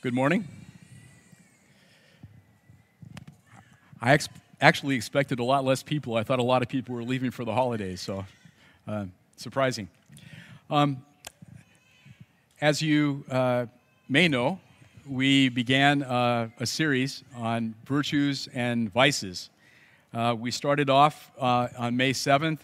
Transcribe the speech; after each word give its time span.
Good 0.00 0.14
morning. 0.14 0.46
I 4.00 4.12
ex- 4.12 4.28
actually 4.60 4.94
expected 4.94 5.40
a 5.40 5.42
lot 5.42 5.64
less 5.64 5.82
people. 5.82 6.14
I 6.14 6.22
thought 6.22 6.38
a 6.38 6.44
lot 6.44 6.62
of 6.62 6.68
people 6.68 6.94
were 6.94 7.02
leaving 7.02 7.32
for 7.32 7.44
the 7.44 7.52
holidays, 7.52 8.00
so 8.00 8.24
uh, 8.86 9.06
surprising. 9.36 9.88
Um, 10.70 11.04
as 12.60 12.80
you 12.80 13.24
uh, 13.28 13.66
may 14.08 14.28
know, 14.28 14.60
we 15.04 15.48
began 15.48 16.04
uh, 16.04 16.50
a 16.60 16.66
series 16.66 17.24
on 17.34 17.74
virtues 17.84 18.48
and 18.54 18.92
vices. 18.92 19.50
Uh, 20.14 20.36
we 20.38 20.52
started 20.52 20.88
off 20.90 21.32
uh, 21.40 21.66
on 21.76 21.96
May 21.96 22.12
7th 22.12 22.60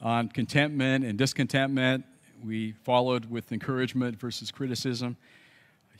on 0.00 0.30
contentment 0.30 1.04
and 1.04 1.18
discontentment. 1.18 2.06
We 2.42 2.72
followed 2.72 3.30
with 3.30 3.52
encouragement 3.52 4.18
versus 4.18 4.50
criticism 4.50 5.18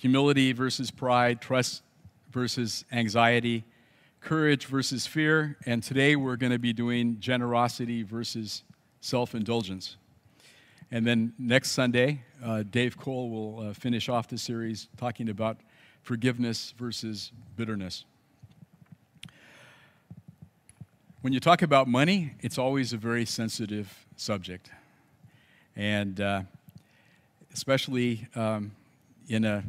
humility 0.00 0.50
versus 0.54 0.90
pride, 0.90 1.42
trust 1.42 1.82
versus 2.30 2.86
anxiety, 2.90 3.62
courage 4.22 4.64
versus 4.64 5.06
fear, 5.06 5.58
and 5.66 5.82
today 5.82 6.16
we're 6.16 6.36
going 6.36 6.52
to 6.52 6.58
be 6.58 6.72
doing 6.72 7.20
generosity 7.20 8.02
versus 8.02 8.62
self 9.02 9.34
indulgence. 9.34 9.98
And 10.90 11.06
then 11.06 11.34
next 11.38 11.72
Sunday, 11.72 12.22
uh, 12.42 12.62
Dave 12.70 12.96
Cole 12.96 13.28
will 13.28 13.68
uh, 13.68 13.72
finish 13.74 14.08
off 14.08 14.26
the 14.26 14.38
series 14.38 14.88
talking 14.96 15.28
about 15.28 15.58
forgiveness 16.00 16.72
versus 16.78 17.30
bitterness. 17.56 18.06
When 21.20 21.34
you 21.34 21.40
talk 21.40 21.60
about 21.60 21.88
money, 21.88 22.32
it's 22.40 22.56
always 22.56 22.94
a 22.94 22.96
very 22.96 23.26
sensitive 23.26 24.06
subject. 24.16 24.70
And 25.76 26.18
uh, 26.22 26.42
especially 27.52 28.26
um, 28.34 28.72
in 29.28 29.44
a 29.44 29.62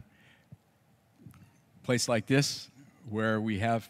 place 1.84 2.08
like 2.08 2.28
this, 2.28 2.70
where 3.10 3.40
we 3.42 3.60
have 3.60 3.90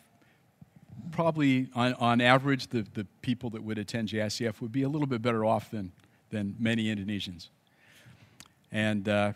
probably 1.12 1.68
on, 1.76 1.94
on 1.96 2.22
average 2.22 2.68
the, 2.68 2.86
the 2.94 3.06
people 3.22 3.50
that 3.52 3.64
would 3.64 3.78
attend 3.78 4.10
JICF 4.10 4.62
would 4.62 4.72
be 4.72 4.84
a 4.84 4.90
little 4.90 5.08
bit 5.08 5.22
better 5.22 5.44
off 5.44 5.72
than, 5.72 5.92
than 6.30 6.56
many 6.60 6.86
Indonesians. 6.86 7.50
And 8.72 9.08
uh, 9.10 9.34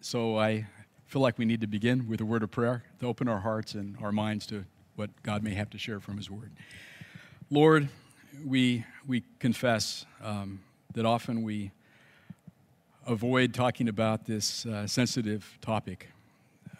so 0.00 0.38
I 0.38 0.66
feel 1.06 1.22
like 1.22 1.38
we 1.38 1.44
need 1.44 1.60
to 1.60 1.66
begin 1.66 2.08
with 2.08 2.20
a 2.20 2.24
word 2.24 2.42
of 2.42 2.50
prayer 2.50 2.82
to 3.00 3.06
open 3.06 3.28
our 3.28 3.40
hearts 3.40 3.74
and 3.74 3.96
our 4.02 4.12
minds 4.12 4.46
to 4.46 4.64
what 4.96 5.10
God 5.22 5.42
may 5.42 5.54
have 5.54 5.70
to 5.70 5.78
share 5.78 6.00
from 6.00 6.16
His 6.16 6.30
Word. 6.30 6.50
Lord, 7.50 7.88
we, 8.44 8.84
we 9.06 9.22
confess 9.38 10.06
um, 10.22 10.60
that 10.94 11.04
often 11.04 11.42
we 11.42 11.70
avoid 13.06 13.54
talking 13.54 13.88
about 13.88 14.26
this 14.26 14.66
uh, 14.66 14.86
sensitive 14.86 15.58
topic. 15.60 16.08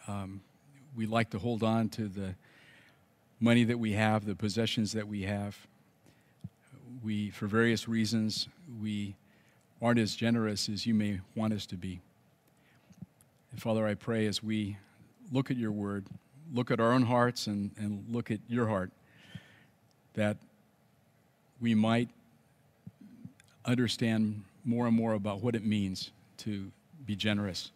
Um, 0.09 0.41
we 0.97 1.07
like 1.07 1.31
to 1.31 1.39
hold 1.39 1.63
on 1.63 1.89
to 1.91 2.09
the 2.09 2.35
money 3.41 3.65
that 3.65 3.79
we 3.79 3.93
have, 3.93 4.25
the 4.25 4.35
possessions 4.35 4.93
that 4.93 5.07
we 5.07 5.23
have. 5.23 5.57
We, 7.03 7.31
for 7.31 7.47
various 7.47 7.89
reasons, 7.89 8.49
we 8.81 9.15
aren't 9.81 9.99
as 9.99 10.15
generous 10.15 10.69
as 10.69 10.87
you 10.87 10.95
may 10.95 11.21
want 11.35 11.53
us 11.53 11.67
to 11.67 11.77
be. 11.77 12.01
And 13.51 13.61
Father, 13.61 13.87
I 13.87 13.95
pray 13.95 14.27
as 14.27 14.43
we 14.43 14.77
look 15.31 15.51
at 15.51 15.57
your 15.57 15.73
word, 15.73 16.07
look 16.53 16.71
at 16.71 16.81
our 16.81 16.93
own 16.93 17.03
hearts 17.03 17.47
and, 17.47 17.71
and 17.77 18.05
look 18.11 18.31
at 18.31 18.41
your 18.49 18.67
heart, 18.67 18.91
that 20.15 20.37
we 21.61 21.75
might 21.75 22.09
understand 23.65 24.43
more 24.65 24.87
and 24.87 24.97
more 24.97 25.15
about 25.15 25.43
what 25.43 25.55
it 25.55 25.65
means 25.65 26.11
to 26.39 26.71
be 27.05 27.17
generous 27.17 27.71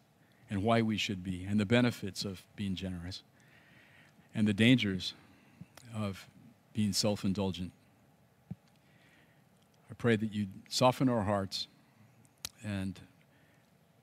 and 0.51 0.63
why 0.63 0.83
we 0.83 0.97
should 0.97 1.25
be, 1.25 1.45
and 1.45 1.59
the 1.59 1.67
benefits 1.67 2.25
of 2.25 2.43
being 2.55 2.75
generous, 2.75 3.23
and 4.35 4.47
the 4.47 4.55
dangers 4.55 5.15
of 5.95 6.27
being 6.73 6.93
self 6.93 7.25
indulgent. 7.25 7.73
I 9.91 9.95
pray 9.99 10.17
that 10.17 10.33
you 10.33 10.47
soften 10.69 11.09
our 11.09 11.23
hearts 11.23 11.69
and 12.65 12.99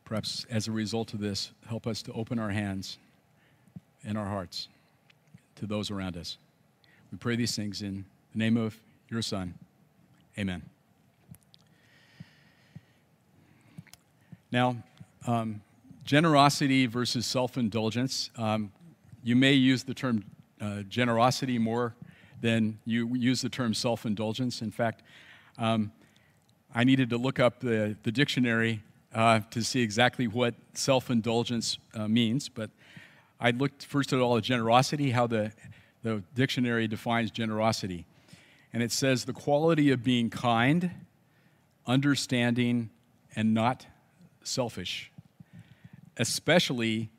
perhaps 0.06 0.46
as 0.50 0.68
a 0.68 0.72
result 0.72 1.14
of 1.14 1.20
this, 1.20 1.52
help 1.68 1.88
us 1.88 2.02
to 2.04 2.14
open 2.14 2.40
our 2.40 2.50
hands 2.50 2.98
and 4.04 4.18
our 4.18 4.26
hearts 4.26 4.68
to 5.56 5.66
those 5.66 5.92
around 5.92 6.18
us. 6.18 6.38
We 7.12 7.18
pray 7.18 7.36
these 7.36 7.56
things 7.56 7.82
in 7.82 8.06
the 8.32 8.40
name 8.40 8.58
of 8.58 8.78
your 9.10 9.22
Son. 9.22 9.54
Amen. 10.38 10.62
Now, 14.52 14.78
um, 15.26 15.62
generosity 16.04 16.86
versus 16.86 17.26
self 17.26 17.58
indulgence. 17.58 18.30
Um, 18.38 18.72
you 19.24 19.36
may 19.36 19.54
use 19.54 19.84
the 19.84 19.94
term 19.94 20.26
uh, 20.62 20.82
generosity 20.84 21.58
more 21.58 21.96
than 22.42 22.80
you 22.86 23.16
use 23.16 23.42
the 23.42 23.50
term 23.50 23.74
self 23.74 24.06
indulgence. 24.06 24.62
In 24.62 24.72
fact, 24.72 25.04
um, 25.58 25.92
I 26.76 26.84
needed 26.84 27.10
to 27.12 27.18
look 27.18 27.40
up 27.40 27.60
the, 27.60 27.96
the 28.04 28.12
dictionary 28.12 28.82
uh, 29.14 29.42
to 29.52 29.64
see 29.64 29.82
exactly 29.82 30.28
what 30.28 30.56
self 30.74 31.10
indulgence 31.10 31.78
uh, 31.94 32.08
means, 32.08 32.50
but 32.50 32.70
I 33.40 33.52
looked 33.52 33.86
first 33.86 34.14
at 34.14 34.20
all 34.20 34.38
at 34.38 34.44
generosity, 34.44 35.12
how 35.12 35.28
the, 35.28 35.52
the 36.02 36.24
dictionary 36.34 36.88
defines 36.88 37.32
generosity. 37.32 38.06
And 38.74 38.82
it 38.82 38.92
says 38.92 39.26
the 39.26 39.34
quality 39.34 39.92
of 39.92 40.04
being 40.04 40.30
kind, 40.30 40.92
understanding, 41.86 42.90
and 43.36 43.54
not 43.54 43.86
selfish 44.44 45.13
especially 46.18 47.10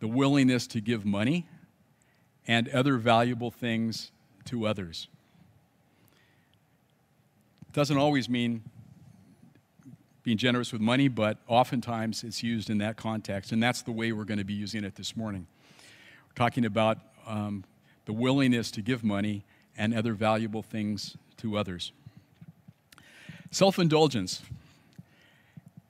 the 0.00 0.08
willingness 0.08 0.66
to 0.68 0.80
give 0.80 1.04
money 1.04 1.46
and 2.46 2.68
other 2.70 2.96
valuable 2.96 3.50
things 3.50 4.10
to 4.46 4.66
others. 4.66 5.08
Doesn't 7.72 7.96
always 7.96 8.28
mean 8.28 8.62
being 10.22 10.36
generous 10.36 10.72
with 10.72 10.80
money, 10.80 11.08
but 11.08 11.38
oftentimes 11.48 12.22
it's 12.22 12.42
used 12.42 12.70
in 12.70 12.78
that 12.78 12.96
context, 12.96 13.52
and 13.52 13.62
that's 13.62 13.82
the 13.82 13.92
way 13.92 14.12
we're 14.12 14.24
going 14.24 14.38
to 14.38 14.44
be 14.44 14.54
using 14.54 14.84
it 14.84 14.94
this 14.94 15.16
morning. 15.16 15.46
We're 16.28 16.34
talking 16.34 16.64
about 16.64 16.98
um, 17.26 17.64
the 18.04 18.12
willingness 18.12 18.70
to 18.72 18.82
give 18.82 19.02
money 19.02 19.44
and 19.76 19.94
other 19.94 20.12
valuable 20.12 20.62
things 20.62 21.16
to 21.38 21.56
others. 21.56 21.92
Self 23.50 23.78
indulgence. 23.78 24.42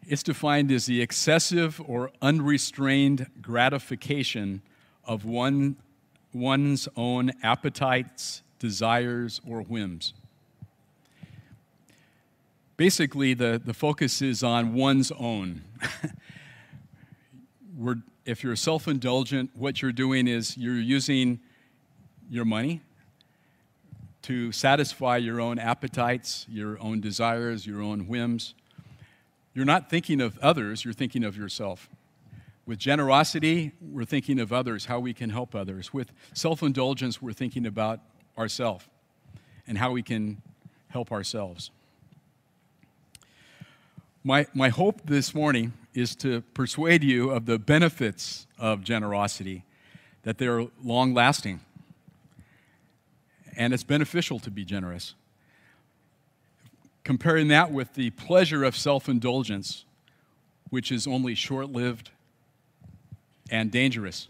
It's 0.07 0.23
defined 0.23 0.73
as 0.73 0.87
the 0.87 1.01
excessive 1.01 1.81
or 1.87 2.11
unrestrained 2.21 3.29
gratification 3.41 4.63
of 5.05 5.25
one, 5.25 5.77
one's 6.33 6.89
own 6.97 7.33
appetites, 7.43 8.43
desires, 8.59 9.41
or 9.47 9.62
whims. 9.62 10.12
Basically, 12.77 13.35
the, 13.35 13.62
the 13.65 13.75
focus 13.75 14.23
is 14.23 14.43
on 14.43 14.75
one's 14.75 15.12
own. 15.12 15.62
if 18.25 18.43
you're 18.43 18.57
self 18.57 18.89
indulgent, 18.89 19.51
what 19.55 19.83
you're 19.83 19.93
doing 19.93 20.27
is 20.27 20.57
you're 20.57 20.75
using 20.75 21.39
your 22.29 22.45
money 22.45 22.81
to 24.23 24.53
satisfy 24.53 25.17
your 25.17 25.41
own 25.41 25.59
appetites, 25.59 26.47
your 26.49 26.81
own 26.81 27.01
desires, 27.01 27.67
your 27.67 27.83
own 27.83 28.09
whims. 28.09 28.55
You're 29.55 29.65
not 29.65 29.91
thinking 29.91 30.21
of 30.21 30.39
others, 30.39 30.85
you're 30.85 30.95
thinking 30.95 31.25
of 31.25 31.37
yourself. 31.37 31.89
With 32.65 32.79
generosity, 32.79 33.73
we're 33.81 34.05
thinking 34.05 34.39
of 34.39 34.53
others, 34.53 34.87
how 34.87 35.01
we 35.01 35.13
can 35.13 35.31
help 35.31 35.55
others. 35.55 35.93
With 35.93 36.13
self 36.33 36.63
indulgence, 36.63 37.21
we're 37.21 37.33
thinking 37.33 37.67
about 37.67 38.01
ourselves 38.39 38.87
and 39.67 39.77
how 39.77 39.91
we 39.91 40.03
can 40.03 40.41
help 40.89 41.12
ourselves. 41.12 41.71
My, 44.25 44.47
my 44.55 44.69
hope 44.69 45.03
this 45.05 45.35
morning 45.35 45.73
is 45.95 46.15
to 46.17 46.43
persuade 46.55 47.03
you 47.03 47.31
of 47.31 47.47
the 47.47 47.59
benefits 47.59 48.47
of 48.59 48.82
generosity, 48.85 49.65
that 50.23 50.38
they're 50.38 50.67
long 50.82 51.12
lasting, 51.12 51.61
and 53.56 53.75
it's 53.75 53.82
beneficial 53.82 54.38
to 54.38 54.50
be 54.50 54.65
generous 54.65 55.15
comparing 57.04 57.49
that 57.49 57.72
with 57.72 57.94
the 57.94 58.10
pleasure 58.10 58.64
of 58.64 58.76
self 58.76 59.08
indulgence, 59.08 59.84
which 60.70 60.93
is 60.93 61.06
only 61.06 61.34
short 61.34 61.70
lived 61.70 62.10
and 63.50 63.70
dangerous. 63.70 64.28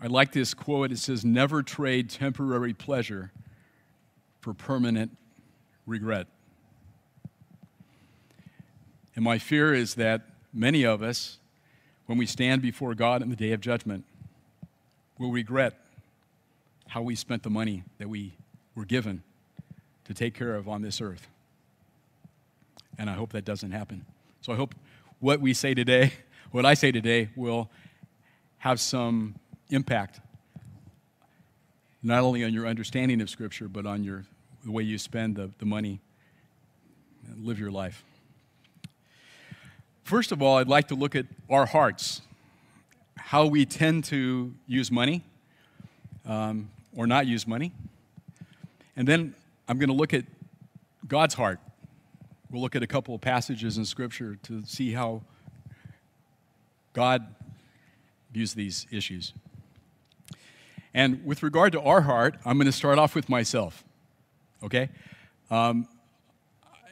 I 0.00 0.06
like 0.06 0.32
this 0.32 0.54
quote. 0.54 0.92
It 0.92 0.98
says, 0.98 1.24
Never 1.24 1.62
trade 1.62 2.08
temporary 2.08 2.72
pleasure 2.72 3.32
for 4.40 4.54
permanent 4.54 5.16
regret. 5.86 6.28
And 9.16 9.24
my 9.24 9.38
fear 9.38 9.74
is 9.74 9.96
that 9.96 10.22
many 10.54 10.84
of 10.84 11.02
us, 11.02 11.38
when 12.06 12.16
we 12.16 12.26
stand 12.26 12.62
before 12.62 12.94
God 12.94 13.20
in 13.20 13.30
the 13.30 13.36
day 13.36 13.50
of 13.50 13.60
judgment, 13.60 14.04
will 15.18 15.32
regret 15.32 15.74
how 16.86 17.02
we 17.02 17.16
spent 17.16 17.42
the 17.42 17.50
money 17.50 17.82
that 17.98 18.08
we 18.08 18.34
were 18.76 18.84
given 18.84 19.24
to 20.08 20.14
take 20.14 20.34
care 20.34 20.56
of 20.56 20.68
on 20.68 20.82
this 20.82 21.00
earth. 21.00 21.28
And 22.98 23.08
I 23.08 23.12
hope 23.12 23.32
that 23.32 23.44
doesn't 23.44 23.70
happen. 23.70 24.04
So 24.40 24.52
I 24.52 24.56
hope 24.56 24.74
what 25.20 25.40
we 25.40 25.54
say 25.54 25.74
today 25.74 26.12
what 26.50 26.64
I 26.64 26.74
say 26.74 26.92
today 26.92 27.28
will 27.36 27.70
have 28.58 28.80
some 28.80 29.34
impact 29.70 30.20
not 32.02 32.22
only 32.22 32.44
on 32.44 32.52
your 32.54 32.66
understanding 32.66 33.20
of 33.20 33.28
Scripture, 33.28 33.68
but 33.68 33.84
on 33.84 34.04
your, 34.04 34.24
the 34.64 34.70
way 34.70 34.82
you 34.82 34.98
spend 34.98 35.36
the, 35.36 35.50
the 35.58 35.66
money 35.66 36.00
and 37.26 37.44
live 37.44 37.58
your 37.58 37.70
life. 37.70 38.04
First 40.04 40.32
of 40.32 40.40
all, 40.40 40.58
I'd 40.58 40.68
like 40.68 40.88
to 40.88 40.94
look 40.94 41.14
at 41.14 41.26
our 41.50 41.66
hearts, 41.66 42.22
how 43.16 43.46
we 43.46 43.66
tend 43.66 44.04
to 44.04 44.54
use 44.66 44.90
money 44.90 45.22
um, 46.24 46.70
or 46.96 47.06
not 47.06 47.26
use 47.26 47.46
money. 47.46 47.72
And 48.96 49.06
then 49.06 49.34
I'm 49.68 49.78
going 49.78 49.90
to 49.90 49.94
look 49.94 50.14
at 50.14 50.24
God's 51.06 51.34
heart. 51.34 51.60
We'll 52.50 52.62
look 52.62 52.74
at 52.74 52.82
a 52.82 52.86
couple 52.86 53.14
of 53.14 53.20
passages 53.20 53.76
in 53.76 53.84
Scripture 53.84 54.38
to 54.44 54.64
see 54.64 54.92
how 54.92 55.20
God 56.94 57.26
views 58.32 58.54
these 58.54 58.86
issues. 58.90 59.34
And 60.94 61.22
with 61.24 61.42
regard 61.42 61.72
to 61.72 61.82
our 61.82 62.00
heart, 62.00 62.36
I'm 62.46 62.56
going 62.56 62.66
to 62.66 62.72
start 62.72 62.98
off 62.98 63.14
with 63.14 63.28
myself, 63.28 63.84
okay? 64.62 64.88
Um, 65.50 65.86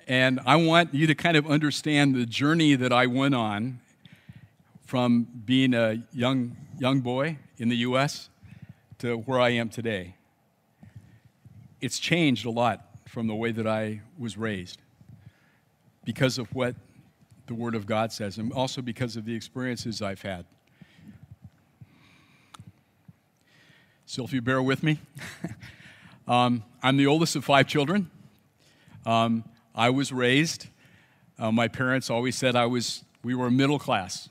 and 0.06 0.38
I 0.44 0.56
want 0.56 0.93
you 0.93 1.06
to 1.06 1.14
kind 1.14 1.38
of 1.38 1.50
understand 1.50 2.14
the 2.14 2.26
journey 2.26 2.75
that 2.75 2.93
I 2.93 3.06
went 3.06 3.34
on 3.34 3.81
from 4.84 5.26
being 5.46 5.73
a 5.73 6.02
young, 6.12 6.56
young 6.78 7.00
boy 7.00 7.38
in 7.56 7.70
the 7.70 7.76
U.S. 7.76 8.28
to 8.99 9.17
where 9.17 9.40
I 9.40 9.50
am 9.50 9.70
today. 9.70 10.14
It's 11.81 11.99
changed 11.99 12.46
a 12.46 12.50
lot 12.50 12.84
from 13.06 13.26
the 13.26 13.34
way 13.34 13.52
that 13.52 13.67
I 13.67 14.00
was 14.19 14.37
raised 14.37 14.81
because 16.05 16.38
of 16.38 16.55
what 16.55 16.75
the 17.46 17.55
Word 17.55 17.75
of 17.75 17.87
God 17.87 18.12
says, 18.12 18.38
and 18.38 18.52
also 18.52 18.82
because 18.82 19.17
of 19.17 19.25
the 19.25 19.34
experiences 19.34 20.02
I've 20.02 20.23
had. 20.23 20.44
So, 24.05 24.25
if 24.25 24.32
you 24.32 24.40
bear 24.40 24.62
with 24.62 24.82
me, 24.82 25.00
um, 26.28 26.62
I'm 26.82 26.96
the 26.96 27.06
oldest 27.06 27.37
of 27.37 27.44
five 27.44 27.67
children. 27.67 28.11
Um, 29.05 29.44
I 29.75 29.90
was 29.90 30.12
raised, 30.12 30.69
uh, 31.38 31.52
my 31.52 31.69
parents 31.69 32.08
always 32.08 32.37
said 32.37 32.56
I 32.56 32.67
was, 32.67 33.05
we 33.23 33.34
were 33.34 33.50
middle 33.50 33.78
class. 33.78 34.28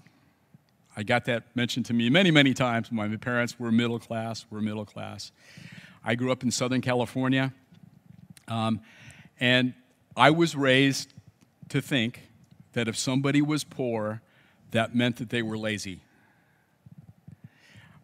I 0.97 1.03
got 1.03 1.25
that 1.25 1.43
mentioned 1.55 1.85
to 1.87 1.93
me 1.93 2.09
many, 2.09 2.31
many 2.31 2.53
times. 2.53 2.91
My 2.91 3.07
parents 3.17 3.59
were 3.59 3.71
middle 3.71 3.99
class, 3.99 4.45
were 4.49 4.61
middle 4.61 4.85
class. 4.85 5.31
I 6.07 6.13
grew 6.13 6.31
up 6.31 6.43
in 6.43 6.51
Southern 6.51 6.81
California, 6.81 7.51
um, 8.47 8.79
and 9.39 9.73
I 10.15 10.29
was 10.29 10.55
raised 10.55 11.11
to 11.69 11.81
think 11.81 12.29
that 12.73 12.87
if 12.87 12.95
somebody 12.95 13.41
was 13.41 13.63
poor, 13.63 14.21
that 14.69 14.93
meant 14.93 15.15
that 15.15 15.31
they 15.31 15.41
were 15.41 15.57
lazy. 15.57 16.01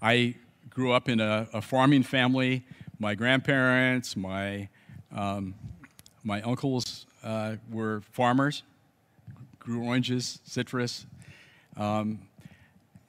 I 0.02 0.34
grew 0.72 0.94
up 0.94 1.10
in 1.10 1.20
a, 1.20 1.48
a 1.54 1.62
farming 1.62 2.02
family. 2.02 2.66
My 2.98 3.14
grandparents, 3.14 4.18
my, 4.18 4.68
um, 5.16 5.54
my 6.24 6.42
uncles 6.42 7.06
uh, 7.24 7.58
were 7.70 8.02
farmers, 8.12 8.64
grew 9.60 9.84
oranges, 9.84 10.40
citrus, 10.44 11.06
um, 11.78 12.20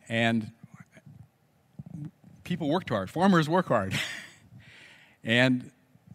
and 0.06 0.52
people 2.44 2.68
worked 2.68 2.90
hard. 2.90 3.08
Farmers 3.08 3.48
work 3.48 3.68
hard. 3.68 3.98
and 5.24 5.70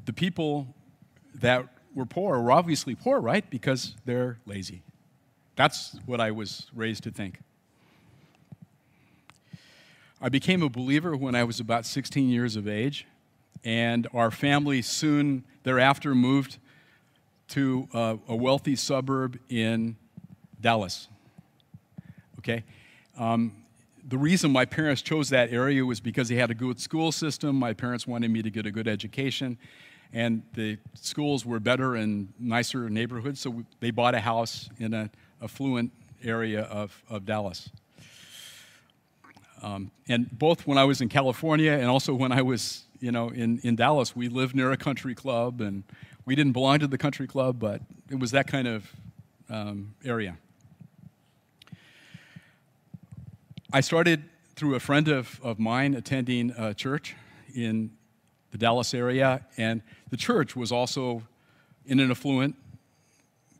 the 0.06 0.13
people 0.13 0.68
that 1.36 1.68
were 1.94 2.06
poor 2.06 2.39
were 2.39 2.51
obviously 2.51 2.95
poor, 2.95 3.19
right? 3.19 3.48
Because 3.50 3.95
they're 4.06 4.38
lazy. 4.45 4.81
That's 5.56 5.98
what 6.06 6.21
I 6.21 6.31
was 6.31 6.68
raised 6.75 7.04
to 7.04 7.12
think. 7.12 7.39
I 10.21 10.30
became 10.30 10.63
a 10.63 10.69
believer 10.69 11.15
when 11.15 11.36
I 11.36 11.44
was 11.44 11.59
about 11.59 11.86
16 11.86 12.30
years 12.30 12.56
of 12.56 12.68
age, 12.68 13.06
and 13.63 14.07
our 14.13 14.31
family 14.31 14.81
soon 14.81 15.44
thereafter 15.63 16.15
moved 16.15 16.57
to 17.50 17.88
a, 17.94 18.18
a 18.27 18.36
wealthy 18.36 18.75
suburb 18.75 19.39
in 19.50 19.95
Dallas. 20.59 21.07
Okay? 22.39 22.63
Um, 23.18 23.56
the 24.07 24.18
reason 24.18 24.51
my 24.51 24.63
parents 24.63 25.01
chose 25.01 25.30
that 25.30 25.51
area 25.51 25.86
was 25.86 26.00
because 26.00 26.30
they 26.30 26.36
had 26.36 26.50
a 26.50 26.56
good 26.56 26.80
school 26.80 27.12
system. 27.12 27.57
My 27.57 27.74
parents 27.74 28.07
wanted 28.07 28.31
me 28.31 28.42
to 28.42 28.50
get 28.50 28.65
a 28.65 28.71
good 28.71 28.88
education, 28.88 29.57
and 30.13 30.44
the 30.54 30.77
schools 30.94 31.45
were 31.45 31.59
better 31.59 31.95
and 31.95 32.33
nicer 32.39 32.89
neighborhoods, 32.89 33.42
so 33.42 33.65
they 33.81 33.92
bought 33.92 34.15
a 34.15 34.21
house 34.21 34.69
in 34.80 34.94
an 34.94 35.12
affluent 35.42 35.92
area 36.24 36.62
of, 36.62 37.04
of 37.09 37.25
Dallas. 37.25 37.69
Um, 39.62 39.92
and 40.07 40.30
both 40.31 40.65
when 40.65 40.77
I 40.77 40.86
was 40.86 41.01
in 41.01 41.09
California 41.09 41.71
and 41.71 41.86
also 41.86 42.13
when 42.13 42.31
I 42.31 42.42
was, 42.44 42.83
you 43.00 43.12
know, 43.12 43.30
in, 43.30 43.59
in 43.63 43.75
Dallas, 43.75 44.15
we 44.15 44.30
lived 44.30 44.56
near 44.56 44.71
a 44.71 44.77
country 44.77 45.15
club, 45.15 45.59
and 45.59 45.83
we 46.25 46.33
didn't 46.36 46.54
belong 46.54 46.80
to 46.80 46.88
the 46.88 46.98
country 46.98 47.27
club, 47.27 47.59
but 47.59 47.81
it 48.09 48.19
was 48.19 48.31
that 48.31 48.48
kind 48.48 48.68
of 48.68 48.89
um, 49.50 49.95
area. 50.06 50.38
I 53.74 53.81
started 53.81 54.24
through 54.56 54.75
a 54.75 54.80
friend 54.80 55.10
of, 55.10 55.42
of 55.44 55.60
mine 55.60 55.94
attending 55.94 56.52
a 56.58 56.74
church 56.74 57.18
in 57.54 57.92
the 58.52 58.58
Dallas 58.58 58.94
area, 58.94 59.46
and 59.58 59.81
the 60.10 60.16
church 60.16 60.56
was 60.56 60.72
also 60.72 61.24
in 61.86 62.00
an 62.00 62.10
affluent, 62.10 62.56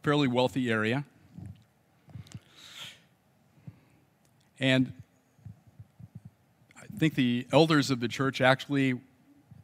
fairly 0.04 0.30
wealthy 0.30 0.72
area. 0.72 1.04
And 4.62 4.94
I 6.78 6.86
think 6.98 7.16
the 7.16 7.46
elders 7.52 7.92
of 7.92 8.00
the 8.00 8.08
church 8.08 8.40
actually, 8.40 8.98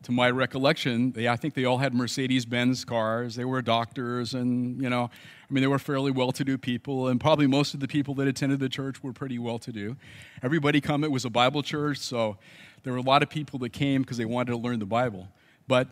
to 0.04 0.12
my 0.12 0.30
recollection, 0.30 1.14
they, 1.14 1.28
I 1.28 1.36
think 1.36 1.54
they 1.54 1.66
all 1.66 1.78
had 1.78 1.94
Mercedes 1.94 2.46
Benz 2.46 2.84
cars. 2.84 3.36
They 3.36 3.46
were 3.46 3.62
doctors, 3.62 4.34
and, 4.34 4.82
you 4.82 4.90
know, 4.90 5.04
I 5.04 5.54
mean, 5.54 5.62
they 5.62 5.68
were 5.68 5.80
fairly 5.80 6.12
well 6.12 6.32
to 6.34 6.44
do 6.44 6.58
people, 6.58 7.08
and 7.08 7.20
probably 7.20 7.48
most 7.48 7.74
of 7.74 7.80
the 7.80 7.88
people 7.88 8.14
that 8.16 8.28
attended 8.28 8.60
the 8.60 8.70
church 8.70 9.02
were 9.02 9.14
pretty 9.14 9.40
well 9.40 9.60
to 9.60 9.72
do. 9.72 9.96
Everybody 10.42 10.82
come, 10.82 11.04
it 11.04 11.12
was 11.12 11.24
a 11.24 11.30
Bible 11.30 11.64
church, 11.64 12.00
so 12.00 12.38
there 12.84 12.92
were 12.92 13.00
a 13.00 13.04
lot 13.04 13.24
of 13.24 13.30
people 13.30 13.60
that 13.60 13.70
came 13.72 14.02
because 14.02 14.18
they 14.18 14.26
wanted 14.26 14.52
to 14.52 14.58
learn 14.58 14.80
the 14.80 14.86
Bible. 14.86 15.30
But 15.68 15.88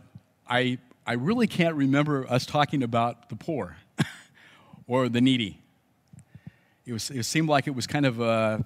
I, 0.47 0.77
I 1.07 1.13
really 1.13 1.47
can't 1.47 1.75
remember 1.75 2.29
us 2.29 2.45
talking 2.45 2.83
about 2.83 3.29
the 3.29 3.37
poor 3.37 3.77
or 4.87 5.07
the 5.07 5.21
needy. 5.21 5.61
It, 6.85 6.91
was, 6.91 7.09
it 7.09 7.23
seemed 7.23 7.47
like 7.47 7.67
it 7.67 7.75
was 7.75 7.87
kind 7.87 8.05
of 8.05 8.19
a 8.19 8.65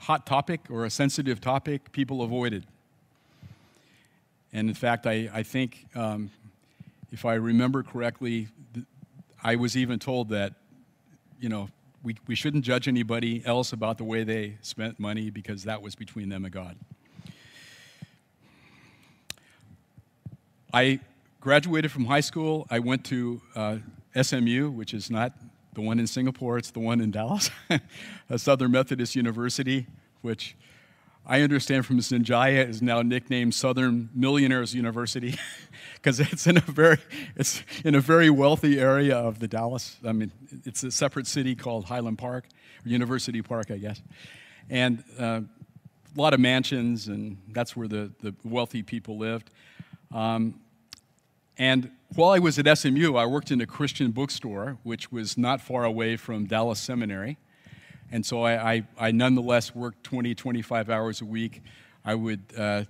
hot 0.00 0.26
topic 0.26 0.60
or 0.68 0.84
a 0.84 0.90
sensitive 0.90 1.40
topic 1.40 1.92
people 1.92 2.20
avoided. 2.20 2.66
And 4.52 4.68
in 4.68 4.74
fact, 4.74 5.06
I, 5.06 5.28
I 5.32 5.42
think, 5.42 5.86
um, 5.94 6.30
if 7.12 7.24
I 7.24 7.34
remember 7.34 7.82
correctly, 7.82 8.48
I 9.42 9.56
was 9.56 9.76
even 9.76 9.98
told 9.98 10.30
that, 10.30 10.54
you 11.40 11.48
know, 11.48 11.68
we, 12.02 12.16
we 12.26 12.34
shouldn't 12.34 12.64
judge 12.64 12.88
anybody 12.88 13.42
else 13.44 13.72
about 13.72 13.98
the 13.98 14.04
way 14.04 14.24
they 14.24 14.58
spent 14.60 15.00
money 15.00 15.30
because 15.30 15.64
that 15.64 15.82
was 15.82 15.94
between 15.94 16.28
them 16.28 16.44
and 16.44 16.52
God. 16.52 16.76
I 20.72 21.00
graduated 21.40 21.90
from 21.90 22.04
high 22.04 22.20
school. 22.20 22.66
I 22.70 22.78
went 22.78 23.04
to 23.06 23.40
uh, 23.54 23.78
SMU, 24.20 24.70
which 24.70 24.94
is 24.94 25.10
not 25.10 25.32
the 25.74 25.80
one 25.80 25.98
in 25.98 26.06
Singapore, 26.06 26.58
it's 26.58 26.70
the 26.70 26.80
one 26.80 27.00
in 27.00 27.10
Dallas, 27.10 27.50
Southern 28.36 28.72
Methodist 28.72 29.14
University, 29.14 29.86
which 30.22 30.56
I 31.28 31.40
understand 31.40 31.84
from 31.84 31.98
Sanjaya 31.98 32.68
is 32.68 32.80
now 32.80 33.02
nicknamed 33.02 33.52
Southern 33.52 34.10
Millionaires 34.14 34.72
University 34.74 35.36
because 35.94 36.20
it's 36.20 36.46
in 36.46 36.56
a 36.56 36.60
very 36.60 36.98
it's 37.34 37.64
in 37.84 37.96
a 37.96 38.00
very 38.00 38.30
wealthy 38.30 38.78
area 38.78 39.16
of 39.16 39.40
the 39.40 39.48
Dallas. 39.48 39.96
I 40.06 40.12
mean, 40.12 40.30
it's 40.64 40.84
a 40.84 40.90
separate 40.92 41.26
city 41.26 41.56
called 41.56 41.86
Highland 41.86 42.18
Park, 42.18 42.44
or 42.84 42.88
University 42.88 43.42
Park, 43.42 43.72
I 43.72 43.78
guess, 43.78 44.00
and 44.70 45.02
uh, 45.18 45.40
a 46.16 46.20
lot 46.20 46.32
of 46.32 46.38
mansions, 46.38 47.08
and 47.08 47.38
that's 47.48 47.76
where 47.76 47.88
the, 47.88 48.12
the 48.20 48.32
wealthy 48.44 48.84
people 48.84 49.18
lived. 49.18 49.50
Um, 50.14 50.60
and 51.58 51.90
while 52.14 52.30
I 52.30 52.38
was 52.38 52.58
at 52.58 52.78
SMU, 52.78 53.16
I 53.16 53.26
worked 53.26 53.50
in 53.50 53.60
a 53.60 53.66
Christian 53.66 54.12
bookstore, 54.12 54.78
which 54.84 55.10
was 55.10 55.36
not 55.36 55.60
far 55.60 55.84
away 55.84 56.16
from 56.16 56.46
Dallas 56.46 56.78
Seminary. 56.78 57.36
And 58.10 58.24
so 58.24 58.42
I, 58.42 58.72
I, 58.74 58.82
I 58.98 59.10
nonetheless 59.10 59.74
worked 59.74 60.04
20, 60.04 60.34
25 60.34 60.90
hours 60.90 61.20
a 61.20 61.24
week. 61.24 61.62
I 62.04 62.14
would 62.14 62.40
uh, 62.56 62.84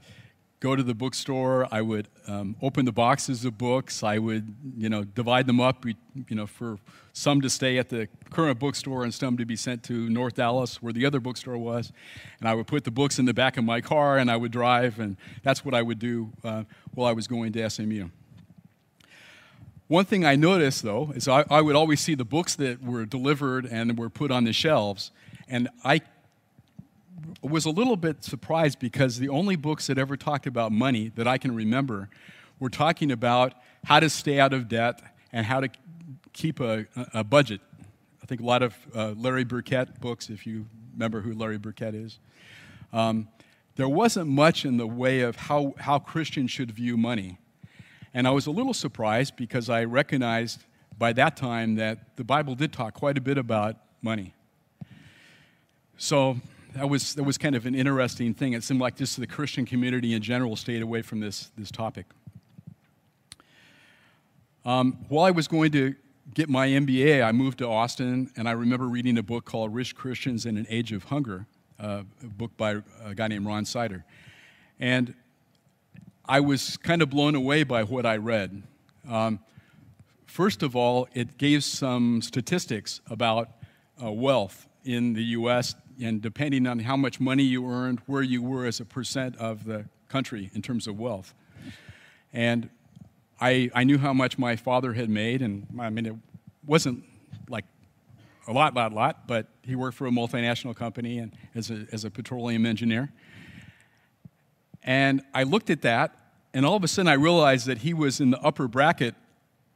go 0.60 0.76
to 0.76 0.82
the 0.82 0.94
bookstore. 0.94 1.66
I 1.70 1.82
would 1.82 2.08
um, 2.26 2.56
open 2.60 2.84
the 2.84 2.92
boxes 2.92 3.44
of 3.44 3.56
books. 3.56 4.02
I 4.02 4.18
would, 4.18 4.54
you 4.76 4.88
know, 4.88 5.04
divide 5.04 5.46
them 5.46 5.60
up, 5.60 5.84
you 5.84 5.94
know, 6.30 6.46
for 6.46 6.78
some 7.12 7.40
to 7.40 7.50
stay 7.50 7.78
at 7.78 7.88
the 7.88 8.08
current 8.30 8.58
bookstore 8.58 9.04
and 9.04 9.12
some 9.12 9.36
to 9.36 9.44
be 9.44 9.56
sent 9.56 9.82
to 9.84 10.08
North 10.10 10.34
Dallas, 10.34 10.82
where 10.82 10.92
the 10.92 11.06
other 11.06 11.20
bookstore 11.20 11.56
was. 11.56 11.92
And 12.40 12.48
I 12.48 12.54
would 12.54 12.66
put 12.66 12.84
the 12.84 12.90
books 12.90 13.18
in 13.18 13.24
the 13.24 13.34
back 13.34 13.56
of 13.56 13.64
my 13.64 13.80
car 13.80 14.18
and 14.18 14.30
I 14.30 14.36
would 14.36 14.52
drive, 14.52 14.98
and 14.98 15.16
that's 15.42 15.64
what 15.64 15.74
I 15.74 15.82
would 15.82 15.98
do 15.98 16.32
uh, 16.44 16.64
while 16.94 17.08
I 17.08 17.12
was 17.12 17.26
going 17.26 17.52
to 17.52 17.70
SMU. 17.70 18.08
One 19.88 20.04
thing 20.04 20.24
I 20.24 20.34
noticed, 20.34 20.82
though, 20.82 21.12
is 21.14 21.28
I, 21.28 21.44
I, 21.48 21.60
would 21.60 21.76
always 21.76 22.00
see 22.00 22.14
the 22.14 22.24
books 22.24 22.56
that 22.56 22.82
were 22.82 23.04
delivered 23.04 23.66
and 23.66 23.96
were 23.96 24.10
put 24.10 24.30
on 24.30 24.44
the 24.44 24.52
shelves, 24.52 25.12
and 25.48 25.68
I 25.84 26.00
was 27.42 27.64
a 27.64 27.70
little 27.70 27.96
bit 27.96 28.24
surprised 28.24 28.78
because 28.78 29.18
the 29.18 29.28
only 29.28 29.56
books 29.56 29.86
that 29.86 29.98
ever 29.98 30.16
talked 30.16 30.46
about 30.46 30.72
money 30.72 31.12
that 31.14 31.28
I 31.28 31.38
can 31.38 31.54
remember 31.54 32.08
were 32.58 32.70
talking 32.70 33.12
about 33.12 33.54
how 33.84 34.00
to 34.00 34.10
stay 34.10 34.40
out 34.40 34.52
of 34.52 34.68
debt 34.68 35.00
and 35.32 35.46
how 35.46 35.60
to 35.60 35.68
keep 36.32 36.60
a, 36.60 36.86
a 37.14 37.22
budget. 37.22 37.60
I 38.22 38.26
think 38.26 38.40
a 38.40 38.44
lot 38.44 38.62
of 38.62 38.74
uh, 38.94 39.14
Larry 39.16 39.44
Burkett 39.44 40.00
books, 40.00 40.30
if 40.30 40.46
you 40.46 40.66
remember 40.94 41.20
who 41.20 41.32
Larry 41.32 41.58
Burkett 41.58 41.94
is. 41.94 42.18
Um, 42.92 43.28
there 43.76 43.88
wasn't 43.88 44.28
much 44.28 44.64
in 44.64 44.78
the 44.78 44.86
way 44.86 45.20
of 45.20 45.36
how, 45.36 45.74
how 45.78 45.98
Christians 45.98 46.50
should 46.50 46.70
view 46.70 46.96
money. 46.96 47.38
And 48.16 48.26
I 48.26 48.30
was 48.30 48.46
a 48.46 48.50
little 48.50 48.72
surprised 48.72 49.36
because 49.36 49.68
I 49.68 49.84
recognized 49.84 50.64
by 50.96 51.12
that 51.12 51.36
time 51.36 51.74
that 51.74 52.16
the 52.16 52.24
Bible 52.24 52.54
did 52.54 52.72
talk 52.72 52.94
quite 52.94 53.18
a 53.18 53.20
bit 53.20 53.36
about 53.36 53.76
money. 54.00 54.32
So 55.98 56.38
that 56.74 56.88
was, 56.88 57.14
that 57.16 57.24
was 57.24 57.36
kind 57.36 57.54
of 57.54 57.66
an 57.66 57.74
interesting 57.74 58.32
thing. 58.32 58.54
It 58.54 58.64
seemed 58.64 58.80
like 58.80 58.96
just 58.96 59.20
the 59.20 59.26
Christian 59.26 59.66
community 59.66 60.14
in 60.14 60.22
general 60.22 60.56
stayed 60.56 60.80
away 60.80 61.02
from 61.02 61.20
this, 61.20 61.50
this 61.58 61.70
topic. 61.70 62.06
Um, 64.64 64.96
while 65.10 65.26
I 65.26 65.30
was 65.30 65.46
going 65.46 65.70
to 65.72 65.94
get 66.32 66.48
my 66.48 66.68
MBA, 66.68 67.22
I 67.22 67.32
moved 67.32 67.58
to 67.58 67.68
Austin, 67.68 68.30
and 68.34 68.48
I 68.48 68.52
remember 68.52 68.86
reading 68.86 69.18
a 69.18 69.22
book 69.22 69.44
called 69.44 69.74
Rich 69.74 69.94
Christians 69.94 70.46
in 70.46 70.56
an 70.56 70.66
Age 70.70 70.90
of 70.92 71.04
Hunger, 71.04 71.44
uh, 71.78 72.04
a 72.24 72.26
book 72.28 72.56
by 72.56 72.76
a 73.04 73.14
guy 73.14 73.28
named 73.28 73.44
Ron 73.44 73.66
Sider. 73.66 74.06
And 74.80 75.12
I 76.28 76.40
was 76.40 76.76
kind 76.78 77.02
of 77.02 77.10
blown 77.10 77.36
away 77.36 77.62
by 77.62 77.84
what 77.84 78.04
I 78.04 78.16
read. 78.16 78.62
Um, 79.08 79.38
first 80.26 80.64
of 80.64 80.74
all, 80.74 81.08
it 81.14 81.38
gave 81.38 81.62
some 81.62 82.20
statistics 82.20 83.00
about 83.08 83.50
uh, 84.02 84.10
wealth 84.10 84.68
in 84.84 85.12
the 85.12 85.22
U.S., 85.22 85.74
and 86.02 86.20
depending 86.20 86.66
on 86.66 86.80
how 86.80 86.96
much 86.96 87.20
money 87.20 87.44
you 87.44 87.70
earned, 87.70 88.00
where 88.06 88.22
you 88.22 88.42
were 88.42 88.66
as 88.66 88.80
a 88.80 88.84
percent 88.84 89.36
of 89.36 89.64
the 89.64 89.86
country 90.08 90.50
in 90.52 90.62
terms 90.62 90.86
of 90.86 90.98
wealth. 90.98 91.32
And 92.32 92.68
I, 93.40 93.70
I 93.74 93.84
knew 93.84 93.98
how 93.98 94.12
much 94.12 94.36
my 94.36 94.56
father 94.56 94.92
had 94.94 95.08
made, 95.08 95.42
and 95.42 95.66
I 95.78 95.90
mean, 95.90 96.06
it 96.06 96.14
wasn't 96.66 97.04
like 97.48 97.64
a 98.48 98.52
lot, 98.52 98.74
lot, 98.74 98.92
lot, 98.92 99.26
but 99.26 99.46
he 99.62 99.76
worked 99.76 99.96
for 99.96 100.06
a 100.06 100.10
multinational 100.10 100.74
company 100.74 101.18
and 101.18 101.36
as 101.54 101.70
a, 101.70 101.86
as 101.92 102.04
a 102.04 102.10
petroleum 102.10 102.66
engineer. 102.66 103.12
And 104.86 105.22
I 105.34 105.42
looked 105.42 105.68
at 105.68 105.82
that, 105.82 106.16
and 106.54 106.64
all 106.64 106.76
of 106.76 106.84
a 106.84 106.88
sudden 106.88 107.08
I 107.08 107.14
realized 107.14 107.66
that 107.66 107.78
he 107.78 107.92
was 107.92 108.20
in 108.20 108.30
the 108.30 108.40
upper 108.40 108.68
bracket 108.68 109.14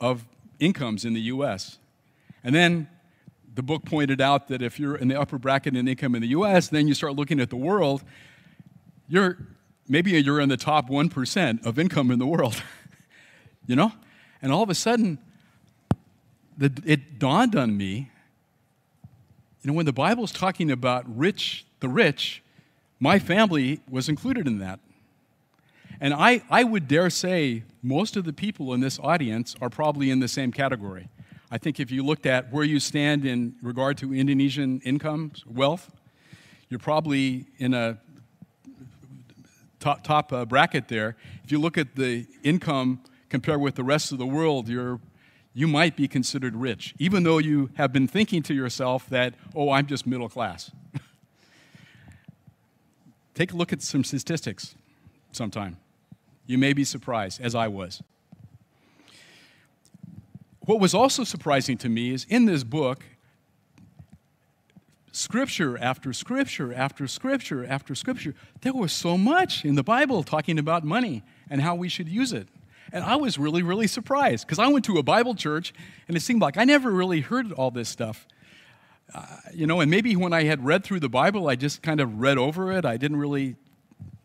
of 0.00 0.24
incomes 0.58 1.04
in 1.04 1.12
the 1.12 1.20
US. 1.22 1.78
And 2.42 2.54
then 2.54 2.88
the 3.54 3.62
book 3.62 3.84
pointed 3.84 4.20
out 4.20 4.48
that 4.48 4.62
if 4.62 4.78
you're 4.78 4.96
in 4.96 5.08
the 5.08 5.20
upper 5.20 5.36
bracket 5.36 5.76
in 5.76 5.88
income 5.88 6.14
in 6.14 6.22
the 6.22 6.28
US, 6.28 6.68
then 6.68 6.88
you 6.88 6.94
start 6.94 7.16
looking 7.16 7.40
at 7.40 7.50
the 7.50 7.56
world, 7.56 8.02
you're 9.08 9.36
maybe 9.88 10.12
you're 10.12 10.40
in 10.40 10.48
the 10.48 10.56
top 10.56 10.88
1% 10.88 11.66
of 11.66 11.78
income 11.78 12.10
in 12.12 12.18
the 12.18 12.26
world. 12.26 12.62
you 13.66 13.74
know? 13.74 13.92
And 14.40 14.52
all 14.52 14.62
of 14.62 14.70
a 14.70 14.74
sudden, 14.74 15.18
the, 16.56 16.72
it 16.86 17.18
dawned 17.18 17.56
on 17.56 17.76
me 17.76 18.10
you 19.62 19.70
know, 19.70 19.74
when 19.74 19.86
the 19.86 19.92
Bible's 19.92 20.32
talking 20.32 20.70
about 20.70 21.04
rich, 21.18 21.66
the 21.80 21.88
rich, 21.88 22.42
my 22.98 23.18
family 23.18 23.80
was 23.90 24.08
included 24.08 24.46
in 24.46 24.58
that. 24.60 24.80
And 26.00 26.14
I, 26.14 26.42
I 26.50 26.64
would 26.64 26.88
dare 26.88 27.10
say 27.10 27.62
most 27.82 28.16
of 28.16 28.24
the 28.24 28.32
people 28.32 28.72
in 28.72 28.80
this 28.80 28.98
audience 29.00 29.54
are 29.60 29.68
probably 29.68 30.10
in 30.10 30.20
the 30.20 30.28
same 30.28 30.50
category. 30.50 31.08
I 31.50 31.58
think 31.58 31.78
if 31.78 31.90
you 31.90 32.02
looked 32.04 32.24
at 32.26 32.50
where 32.50 32.64
you 32.64 32.80
stand 32.80 33.26
in 33.26 33.54
regard 33.62 33.98
to 33.98 34.14
Indonesian 34.14 34.80
income, 34.80 35.32
wealth, 35.46 35.90
you're 36.70 36.78
probably 36.78 37.46
in 37.58 37.74
a 37.74 37.98
top, 39.80 40.02
top 40.04 40.32
uh, 40.32 40.46
bracket 40.46 40.88
there. 40.88 41.16
If 41.44 41.52
you 41.52 41.58
look 41.58 41.76
at 41.76 41.96
the 41.96 42.26
income 42.42 43.00
compared 43.28 43.60
with 43.60 43.74
the 43.74 43.84
rest 43.84 44.12
of 44.12 44.18
the 44.18 44.26
world, 44.26 44.68
you're, 44.68 45.00
you 45.52 45.66
might 45.66 45.96
be 45.96 46.08
considered 46.08 46.56
rich, 46.56 46.94
even 46.98 47.24
though 47.24 47.38
you 47.38 47.70
have 47.74 47.92
been 47.92 48.06
thinking 48.06 48.42
to 48.44 48.54
yourself 48.54 49.08
that, 49.10 49.34
oh, 49.54 49.70
I'm 49.70 49.86
just 49.86 50.06
middle 50.06 50.28
class. 50.28 50.70
Take 53.34 53.52
a 53.52 53.56
look 53.56 53.72
at 53.72 53.82
some 53.82 54.04
statistics 54.04 54.74
sometime. 55.32 55.76
You 56.50 56.58
may 56.58 56.72
be 56.72 56.82
surprised, 56.82 57.40
as 57.40 57.54
I 57.54 57.68
was. 57.68 58.02
What 60.58 60.80
was 60.80 60.94
also 60.94 61.22
surprising 61.22 61.78
to 61.78 61.88
me 61.88 62.10
is 62.10 62.26
in 62.28 62.46
this 62.46 62.64
book, 62.64 63.04
scripture 65.12 65.78
after 65.78 66.12
scripture 66.12 66.74
after 66.74 67.06
scripture 67.06 67.64
after 67.64 67.94
scripture, 67.94 68.34
there 68.62 68.72
was 68.72 68.92
so 68.92 69.16
much 69.16 69.64
in 69.64 69.76
the 69.76 69.84
Bible 69.84 70.24
talking 70.24 70.58
about 70.58 70.82
money 70.82 71.22
and 71.48 71.62
how 71.62 71.76
we 71.76 71.88
should 71.88 72.08
use 72.08 72.32
it. 72.32 72.48
And 72.92 73.04
I 73.04 73.14
was 73.14 73.38
really, 73.38 73.62
really 73.62 73.86
surprised 73.86 74.44
because 74.44 74.58
I 74.58 74.66
went 74.66 74.84
to 74.86 74.98
a 74.98 75.04
Bible 75.04 75.36
church 75.36 75.72
and 76.08 76.16
it 76.16 76.20
seemed 76.20 76.42
like 76.42 76.56
I 76.56 76.64
never 76.64 76.90
really 76.90 77.20
heard 77.20 77.52
all 77.52 77.70
this 77.70 77.88
stuff. 77.88 78.26
Uh, 79.14 79.24
you 79.54 79.68
know, 79.68 79.78
and 79.78 79.88
maybe 79.88 80.16
when 80.16 80.32
I 80.32 80.42
had 80.42 80.64
read 80.64 80.82
through 80.82 80.98
the 80.98 81.08
Bible, 81.08 81.48
I 81.48 81.54
just 81.54 81.80
kind 81.80 82.00
of 82.00 82.20
read 82.20 82.38
over 82.38 82.72
it. 82.72 82.84
I 82.84 82.96
didn't 82.96 83.18
really 83.18 83.54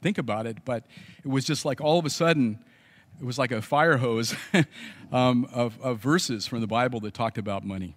think 0.06 0.20
about 0.20 0.46
it, 0.46 0.64
but 0.66 0.86
it 1.24 1.28
was 1.28 1.46
just 1.46 1.66
like 1.66 1.82
all 1.82 1.98
of 1.98 2.06
a 2.06 2.12
sudden, 2.12 2.60
it 3.20 3.26
was 3.26 3.40
like 3.40 3.52
a 3.52 3.60
fire 3.60 3.98
hose 3.98 4.36
um, 5.12 5.50
of, 5.52 5.82
of 5.82 5.98
verses 5.98 6.46
from 6.46 6.62
the 6.62 6.68
Bible 6.68 7.00
that 7.00 7.16
talked 7.16 7.40
about 7.40 7.66
money. 7.66 7.96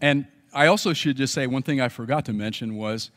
And 0.00 0.26
I 0.52 0.66
also 0.66 0.92
should 0.92 1.18
just 1.18 1.32
say 1.32 1.46
one 1.46 1.62
thing 1.62 1.80
I 1.80 1.88
forgot 1.88 2.24
to 2.24 2.32
mention 2.32 2.74
was 2.74 3.12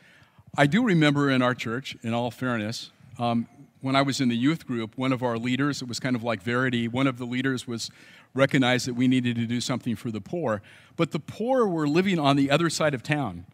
I 0.56 0.68
do 0.68 0.84
remember 0.84 1.32
in 1.32 1.42
our 1.42 1.56
church, 1.56 1.98
in 2.04 2.14
all 2.14 2.30
fairness, 2.30 2.92
um, 3.18 3.48
when 3.82 3.96
I 3.96 4.04
was 4.04 4.22
in 4.22 4.30
the 4.30 4.38
youth 4.38 4.68
group, 4.68 4.96
one 4.96 5.12
of 5.12 5.24
our 5.24 5.40
leaders, 5.40 5.82
it 5.82 5.88
was 5.88 6.00
kind 6.00 6.16
of 6.16 6.22
like 6.22 6.44
Verity, 6.44 6.88
one 6.88 7.08
of 7.08 7.18
the 7.18 7.26
leaders 7.26 7.66
was 7.66 7.90
recognized 8.36 8.88
that 8.88 8.94
we 8.94 9.08
needed 9.08 9.38
to 9.38 9.48
do 9.48 9.60
something 9.60 9.96
for 9.96 10.12
the 10.12 10.22
poor. 10.22 10.62
But 10.96 11.10
the 11.10 11.20
poor 11.20 11.68
were 11.68 11.88
living 11.88 12.20
on 12.20 12.36
the 12.36 12.52
other 12.52 12.70
side 12.70 12.94
of 12.94 13.02
town. 13.02 13.48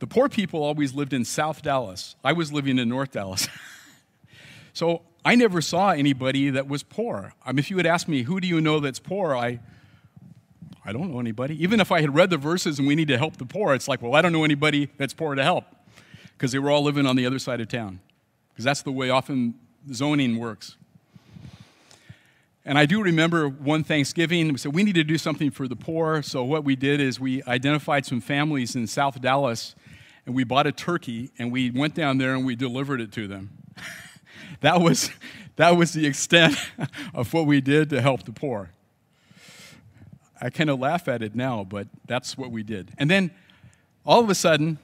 The 0.00 0.06
poor 0.06 0.30
people 0.30 0.62
always 0.62 0.94
lived 0.94 1.12
in 1.12 1.26
South 1.26 1.62
Dallas. 1.62 2.16
I 2.24 2.32
was 2.32 2.52
living 2.52 2.78
in 2.78 2.88
North 2.88 3.12
Dallas. 3.12 3.46
so 4.72 5.02
I 5.24 5.34
never 5.34 5.60
saw 5.60 5.90
anybody 5.90 6.48
that 6.50 6.66
was 6.66 6.82
poor. 6.82 7.34
I 7.44 7.52
mean, 7.52 7.58
if 7.58 7.70
you 7.70 7.76
had 7.76 7.84
asked 7.84 8.08
me, 8.08 8.22
who 8.22 8.40
do 8.40 8.48
you 8.48 8.62
know 8.62 8.80
that's 8.80 8.98
poor? 8.98 9.36
I, 9.36 9.60
I 10.86 10.92
don't 10.92 11.12
know 11.12 11.20
anybody. 11.20 11.62
Even 11.62 11.80
if 11.80 11.92
I 11.92 12.00
had 12.00 12.14
read 12.14 12.30
the 12.30 12.38
verses 12.38 12.78
and 12.78 12.88
we 12.88 12.94
need 12.94 13.08
to 13.08 13.18
help 13.18 13.36
the 13.36 13.44
poor, 13.44 13.74
it's 13.74 13.88
like, 13.88 14.00
well, 14.00 14.14
I 14.14 14.22
don't 14.22 14.32
know 14.32 14.42
anybody 14.42 14.88
that's 14.96 15.12
poor 15.12 15.34
to 15.34 15.42
help 15.42 15.64
because 16.32 16.52
they 16.52 16.58
were 16.58 16.70
all 16.70 16.82
living 16.82 17.04
on 17.04 17.16
the 17.16 17.26
other 17.26 17.38
side 17.38 17.60
of 17.60 17.68
town. 17.68 18.00
Because 18.52 18.64
that's 18.64 18.80
the 18.80 18.92
way 18.92 19.10
often 19.10 19.54
zoning 19.92 20.38
works. 20.38 20.78
And 22.64 22.78
I 22.78 22.86
do 22.86 23.02
remember 23.02 23.48
one 23.48 23.84
Thanksgiving, 23.84 24.48
we 24.52 24.56
said 24.56 24.74
we 24.74 24.82
need 24.82 24.94
to 24.94 25.04
do 25.04 25.18
something 25.18 25.50
for 25.50 25.68
the 25.68 25.76
poor. 25.76 26.22
So 26.22 26.42
what 26.42 26.64
we 26.64 26.74
did 26.74 27.02
is 27.02 27.20
we 27.20 27.42
identified 27.42 28.06
some 28.06 28.22
families 28.22 28.74
in 28.74 28.86
South 28.86 29.20
Dallas 29.20 29.74
and 30.30 30.36
we 30.36 30.44
bought 30.44 30.64
a 30.64 30.70
turkey 30.70 31.32
and 31.40 31.50
we 31.50 31.72
went 31.72 31.92
down 31.92 32.18
there 32.18 32.36
and 32.36 32.46
we 32.46 32.54
delivered 32.54 33.00
it 33.00 33.10
to 33.10 33.26
them. 33.26 33.50
that, 34.60 34.80
was, 34.80 35.10
that 35.56 35.76
was 35.76 35.92
the 35.92 36.06
extent 36.06 36.54
of 37.14 37.34
what 37.34 37.46
we 37.46 37.60
did 37.60 37.90
to 37.90 38.00
help 38.00 38.22
the 38.22 38.30
poor. 38.30 38.70
I 40.40 40.50
kind 40.50 40.70
of 40.70 40.78
laugh 40.78 41.08
at 41.08 41.20
it 41.20 41.34
now, 41.34 41.64
but 41.64 41.88
that's 42.06 42.38
what 42.38 42.52
we 42.52 42.62
did. 42.62 42.92
And 42.96 43.10
then 43.10 43.32
all 44.06 44.20
of 44.20 44.30
a 44.30 44.36
sudden, 44.36 44.78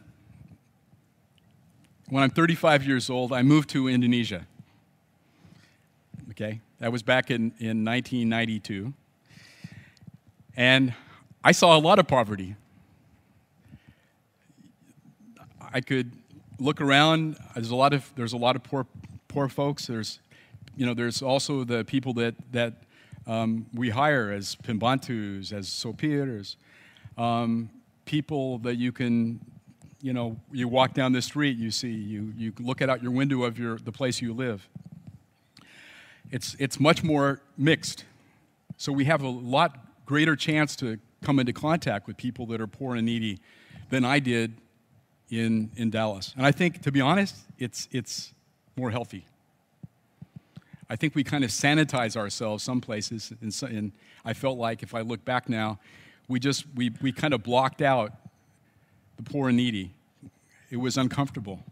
when 2.09 2.25
I'm 2.25 2.31
35 2.31 2.85
years 2.85 3.09
old, 3.09 3.33
I 3.33 3.43
moved 3.43 3.71
to 3.71 3.87
Indonesia. 3.87 4.49
Okay, 6.31 6.61
that 6.81 6.91
was 6.91 7.05
back 7.05 7.31
in, 7.31 7.53
in 7.61 7.85
1992. 7.85 8.93
And 10.57 10.93
I 11.45 11.53
saw 11.53 11.76
a 11.76 11.79
lot 11.79 12.00
of 12.00 12.09
poverty. 12.09 12.57
I 15.76 15.83
could 15.83 16.11
look 16.59 16.80
around. 16.80 17.37
There's 17.54 17.68
a 17.68 17.76
lot 17.76 17.92
of 17.92 18.11
there's 18.16 18.33
a 18.33 18.38
lot 18.38 18.56
of 18.56 18.62
poor 18.62 18.87
poor 19.28 19.47
folks. 19.47 19.87
There's 19.87 20.21
you 20.75 20.87
know 20.87 20.95
there's 20.95 21.21
also 21.21 21.64
the 21.64 21.85
people 21.85 22.14
that 22.14 22.35
that 22.52 22.85
um, 23.26 23.66
we 23.75 23.90
hire 23.90 24.33
as 24.33 24.56
pembantus, 24.56 25.52
as 25.52 25.68
sopirs, 25.68 26.56
um, 27.18 27.68
people 28.06 28.56
that 28.61 28.76
you 28.76 28.90
can 28.90 29.38
you 30.00 30.14
know 30.14 30.38
you 30.50 30.66
walk 30.66 30.95
down 30.95 31.12
the 31.12 31.21
street 31.21 31.59
you 31.59 31.71
see 31.71 31.92
you 31.92 32.33
you 32.38 32.54
look 32.59 32.80
out 32.80 33.02
your 33.02 33.12
window 33.12 33.42
of 33.42 33.59
your 33.59 33.76
the 33.76 33.92
place 33.92 34.23
you 34.23 34.33
live. 34.33 34.66
It's 36.30 36.56
it's 36.59 36.80
much 36.80 37.04
more 37.04 37.42
mixed. 37.59 38.06
So 38.78 38.92
we 38.92 39.04
have 39.04 39.21
a 39.21 39.28
lot 39.28 40.06
greater 40.06 40.37
chance 40.37 40.75
to 40.76 40.99
come 41.23 41.38
into 41.38 41.52
contact 41.52 42.06
with 42.06 42.16
people 42.16 42.47
that 42.47 42.62
are 42.62 42.66
poor 42.66 42.97
and 42.97 43.04
needy 43.04 43.40
than 43.90 44.06
I 44.06 44.21
did 44.21 44.54
in, 45.30 45.71
in 45.76 45.90
Dallas. 45.90 46.33
And 46.37 46.47
I 46.47 46.52
think, 46.52 46.83
to 46.83 46.92
be 46.92 47.00
honest, 47.00 47.37
it's, 47.59 47.88
it's 47.90 48.33
more 48.76 48.90
healthy. 48.90 49.26
I 50.88 50.97
think 50.97 51.14
we 51.14 51.25
kind 51.25 51.42
of 51.42 51.50
sanitize 51.50 52.16
ourselves 52.16 52.62
some 52.62 52.80
places. 52.80 53.33
And, 53.40 53.52
so, 53.52 53.66
and 53.66 53.92
I 54.25 54.35
felt 54.35 54.59
like 54.59 54.83
if 54.83 54.95
I 54.95 55.00
look 55.00 55.25
back 55.25 55.49
now, 55.49 55.78
we 56.28 56.38
just, 56.38 56.64
we, 56.75 56.92
we 57.00 57.12
kind 57.12 57.35
of 57.35 57.42
blocked 57.42 57.83
out 57.83 58.12
the 59.16 59.23
poor 59.23 59.49
and 59.49 59.56
needy. 59.56 59.92
It 60.71 60.76
was 60.76 60.97
uncomfortable. 60.97 61.62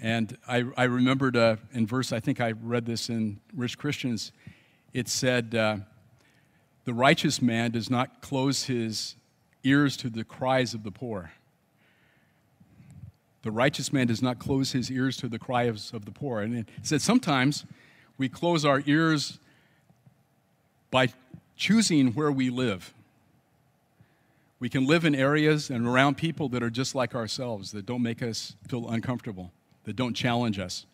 And 0.00 0.36
I, 0.48 0.64
I 0.76 0.84
remembered 0.84 1.36
uh, 1.36 1.56
in 1.72 1.86
verse, 1.86 2.12
I 2.12 2.20
think 2.20 2.40
I 2.40 2.52
read 2.52 2.86
this 2.86 3.08
in 3.08 3.40
Rich 3.54 3.78
Christians, 3.78 4.32
it 4.92 5.08
said, 5.08 5.54
uh, 5.54 5.76
The 6.84 6.94
righteous 6.94 7.40
man 7.40 7.70
does 7.70 7.88
not 7.88 8.20
close 8.20 8.64
his 8.64 9.16
ears 9.64 9.96
to 9.98 10.10
the 10.10 10.24
cries 10.24 10.74
of 10.74 10.82
the 10.82 10.90
poor. 10.90 11.32
The 13.42 13.50
righteous 13.50 13.92
man 13.92 14.06
does 14.06 14.22
not 14.22 14.38
close 14.38 14.72
his 14.72 14.90
ears 14.90 15.16
to 15.18 15.28
the 15.28 15.38
cries 15.38 15.92
of 15.92 16.04
the 16.04 16.12
poor. 16.12 16.40
And 16.40 16.56
it 16.56 16.68
said 16.82 17.02
sometimes 17.02 17.64
we 18.16 18.28
close 18.28 18.64
our 18.64 18.82
ears 18.86 19.38
by 20.90 21.08
choosing 21.56 22.12
where 22.12 22.30
we 22.30 22.50
live. 22.50 22.94
We 24.60 24.68
can 24.68 24.86
live 24.86 25.04
in 25.04 25.14
areas 25.14 25.70
and 25.70 25.88
around 25.88 26.16
people 26.16 26.48
that 26.50 26.62
are 26.62 26.70
just 26.70 26.94
like 26.94 27.16
ourselves, 27.16 27.72
that 27.72 27.84
don't 27.84 28.02
make 28.02 28.22
us 28.22 28.54
feel 28.68 28.88
uncomfortable, 28.88 29.50
that 29.84 29.96
don't 29.96 30.14
challenge 30.14 30.60
us. 30.60 30.86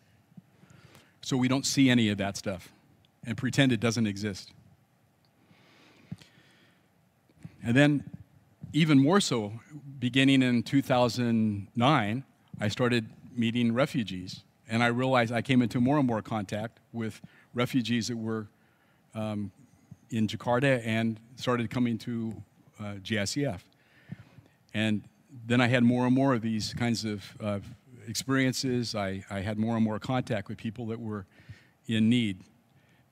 So 1.21 1.37
we 1.37 1.47
don't 1.47 1.65
see 1.65 1.89
any 1.89 2.09
of 2.09 2.17
that 2.17 2.35
stuff 2.35 2.69
and 3.25 3.37
pretend 3.37 3.71
it 3.71 3.79
doesn't 3.79 4.07
exist. 4.07 4.53
And 7.63 7.75
then, 7.75 8.09
even 8.73 8.99
more 8.99 9.19
so, 9.19 9.59
beginning 9.99 10.41
in 10.41 10.63
2009, 10.63 12.23
I 12.59 12.67
started 12.67 13.09
meeting 13.35 13.73
refugees. 13.73 14.43
And 14.69 14.83
I 14.83 14.87
realized 14.87 15.31
I 15.31 15.41
came 15.41 15.61
into 15.61 15.79
more 15.79 15.97
and 15.97 16.05
more 16.05 16.21
contact 16.21 16.79
with 16.93 17.21
refugees 17.53 18.07
that 18.09 18.17
were 18.17 18.47
um, 19.15 19.51
in 20.11 20.27
Jakarta 20.27 20.85
and 20.85 21.19
started 21.37 21.69
coming 21.71 21.97
to 21.99 22.35
uh, 22.79 22.83
JICF. 23.01 23.61
And 24.73 25.03
then 25.47 25.59
I 25.61 25.67
had 25.67 25.83
more 25.83 26.05
and 26.05 26.13
more 26.13 26.33
of 26.33 26.41
these 26.41 26.73
kinds 26.73 27.05
of 27.05 27.23
uh, 27.41 27.59
experiences. 28.07 28.93
I, 28.93 29.23
I 29.29 29.39
had 29.39 29.57
more 29.57 29.75
and 29.75 29.83
more 29.83 29.97
contact 29.97 30.49
with 30.49 30.57
people 30.57 30.85
that 30.87 30.99
were 30.99 31.25
in 31.87 32.09
need, 32.09 32.41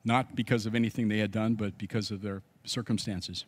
not 0.05 0.35
because 0.35 0.67
of 0.67 0.75
anything 0.75 1.07
they 1.07 1.17
had 1.17 1.31
done, 1.31 1.55
but 1.55 1.77
because 1.77 2.11
of 2.11 2.21
their 2.21 2.43
circumstances. 2.65 3.45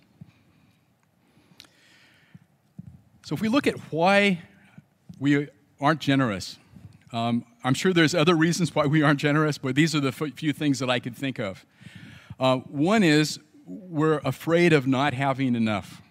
So 3.23 3.35
if 3.35 3.41
we 3.41 3.49
look 3.49 3.67
at 3.67 3.75
why 3.91 4.41
we 5.19 5.47
aren't 5.79 6.01
generous. 6.01 6.57
Um, 7.11 7.45
I'm 7.63 7.73
sure 7.73 7.93
there's 7.93 8.13
other 8.13 8.35
reasons 8.35 8.73
why 8.75 8.85
we 8.85 9.01
aren't 9.01 9.19
generous, 9.19 9.57
but 9.57 9.75
these 9.75 9.95
are 9.95 9.99
the 9.99 10.11
few 10.11 10.53
things 10.53 10.79
that 10.79 10.89
I 10.89 10.99
could 10.99 11.15
think 11.15 11.39
of. 11.39 11.65
Uh, 12.39 12.57
one 12.57 13.03
is 13.03 13.39
we're 13.65 14.19
afraid 14.19 14.73
of 14.73 14.87
not 14.87 15.13
having 15.13 15.55
enough. 15.55 16.01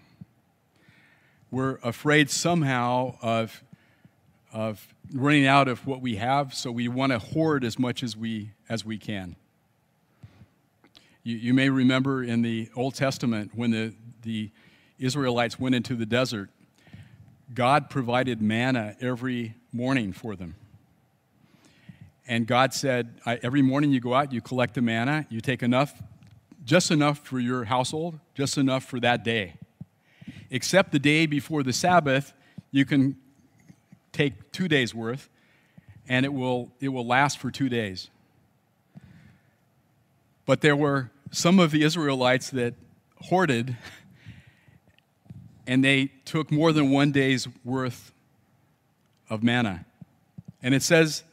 We're 1.51 1.79
afraid 1.83 2.31
somehow 2.31 3.17
of, 3.23 3.63
of 4.53 4.95
running 5.13 5.47
out 5.47 5.69
of 5.69 5.87
what 5.87 6.01
we 6.01 6.17
have, 6.17 6.53
so 6.53 6.71
we 6.71 6.89
want 6.89 7.13
to 7.13 7.19
hoard 7.19 7.65
as 7.65 7.79
much 7.79 8.03
as 8.03 8.17
we, 8.17 8.51
as 8.69 8.85
we 8.85 8.99
can. 8.99 9.37
You, 11.23 11.37
you 11.37 11.55
may 11.55 11.69
remember 11.69 12.23
in 12.23 12.43
the 12.43 12.69
Old 12.75 12.95
Testament 12.95 13.53
when 13.55 13.71
the, 13.71 13.95
the 14.23 14.51
Israelites 14.99 15.59
went 15.59 15.75
into 15.75 15.95
the 15.95 16.07
desert, 16.07 16.51
God 17.55 17.89
provided 17.89 18.43
manna 18.43 18.97
every 19.01 19.55
morning 19.73 20.13
for 20.13 20.37
them. 20.37 20.55
And 22.27 22.47
God 22.47 22.75
said, 22.75 23.21
Every 23.27 23.63
morning 23.63 23.91
you 23.91 24.01
go 24.01 24.15
out, 24.15 24.33
you 24.33 24.41
collect 24.41 24.75
the 24.75 24.83
manna, 24.83 25.27
you 25.31 25.41
take 25.41 25.63
enough, 25.63 26.03
just 26.65 26.91
enough 26.91 27.19
for 27.21 27.39
your 27.39 27.65
household, 27.65 28.19
just 28.35 28.59
enough 28.59 28.85
for 28.85 29.01
that 29.01 29.25
day. 29.25 29.55
Except 30.51 30.93
the 30.93 30.99
day 30.99 31.27
before 31.27 31.63
the 31.63 31.73
Sabbath, 31.73 32.33
you 32.71 32.85
can 32.85 33.17
take 34.13 34.53
two 34.53 34.69
days' 34.69 34.95
worth, 34.95 35.31
and 36.09 36.27
it 36.27 36.33
will, 36.33 36.71
it 36.81 36.89
will 36.89 37.07
last 37.07 37.39
for 37.39 37.51
two 37.51 37.69
days. 37.69 38.11
But 40.45 40.61
there 40.61 40.77
were 40.77 41.11
some 41.31 41.59
of 41.59 41.71
the 41.71 41.83
Israelites 41.83 42.51
that 42.51 42.75
hoarded 43.21 43.77
and 45.69 45.85
they 45.85 46.07
took 46.25 46.51
more 46.51 46.73
than 46.73 46.91
one 46.91 47.13
day's 47.13 47.47
worth 47.63 48.13
of 49.31 49.43
manna. 49.43 49.85
And 50.63 50.75
it 50.75 50.83
says 50.83 51.25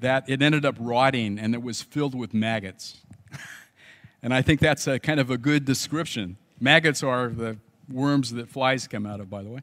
that 0.00 0.28
it 0.28 0.42
ended 0.42 0.64
up 0.64 0.76
rotting 0.78 1.38
and 1.38 1.54
it 1.54 1.62
was 1.62 1.82
filled 1.82 2.14
with 2.14 2.34
maggots. 2.34 2.98
and 4.22 4.34
I 4.34 4.42
think 4.42 4.60
that's 4.60 4.86
a 4.86 4.98
kind 4.98 5.20
of 5.20 5.30
a 5.30 5.38
good 5.38 5.64
description. 5.64 6.36
Maggots 6.60 7.02
are 7.02 7.28
the 7.28 7.58
worms 7.90 8.32
that 8.32 8.48
flies 8.48 8.86
come 8.86 9.06
out 9.06 9.20
of, 9.20 9.30
by 9.30 9.42
the 9.42 9.50
way. 9.50 9.60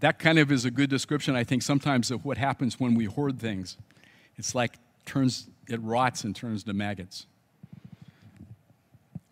That 0.00 0.18
kind 0.18 0.38
of 0.38 0.50
is 0.50 0.64
a 0.64 0.70
good 0.70 0.88
description, 0.88 1.36
I 1.36 1.44
think, 1.44 1.62
sometimes 1.62 2.10
of 2.10 2.24
what 2.24 2.38
happens 2.38 2.80
when 2.80 2.94
we 2.94 3.04
hoard 3.04 3.38
things. 3.38 3.76
It's 4.36 4.54
like 4.54 4.78
turns 5.04 5.48
it 5.68 5.80
rots 5.82 6.24
and 6.24 6.34
turns 6.34 6.64
to 6.64 6.72
maggots. 6.72 7.26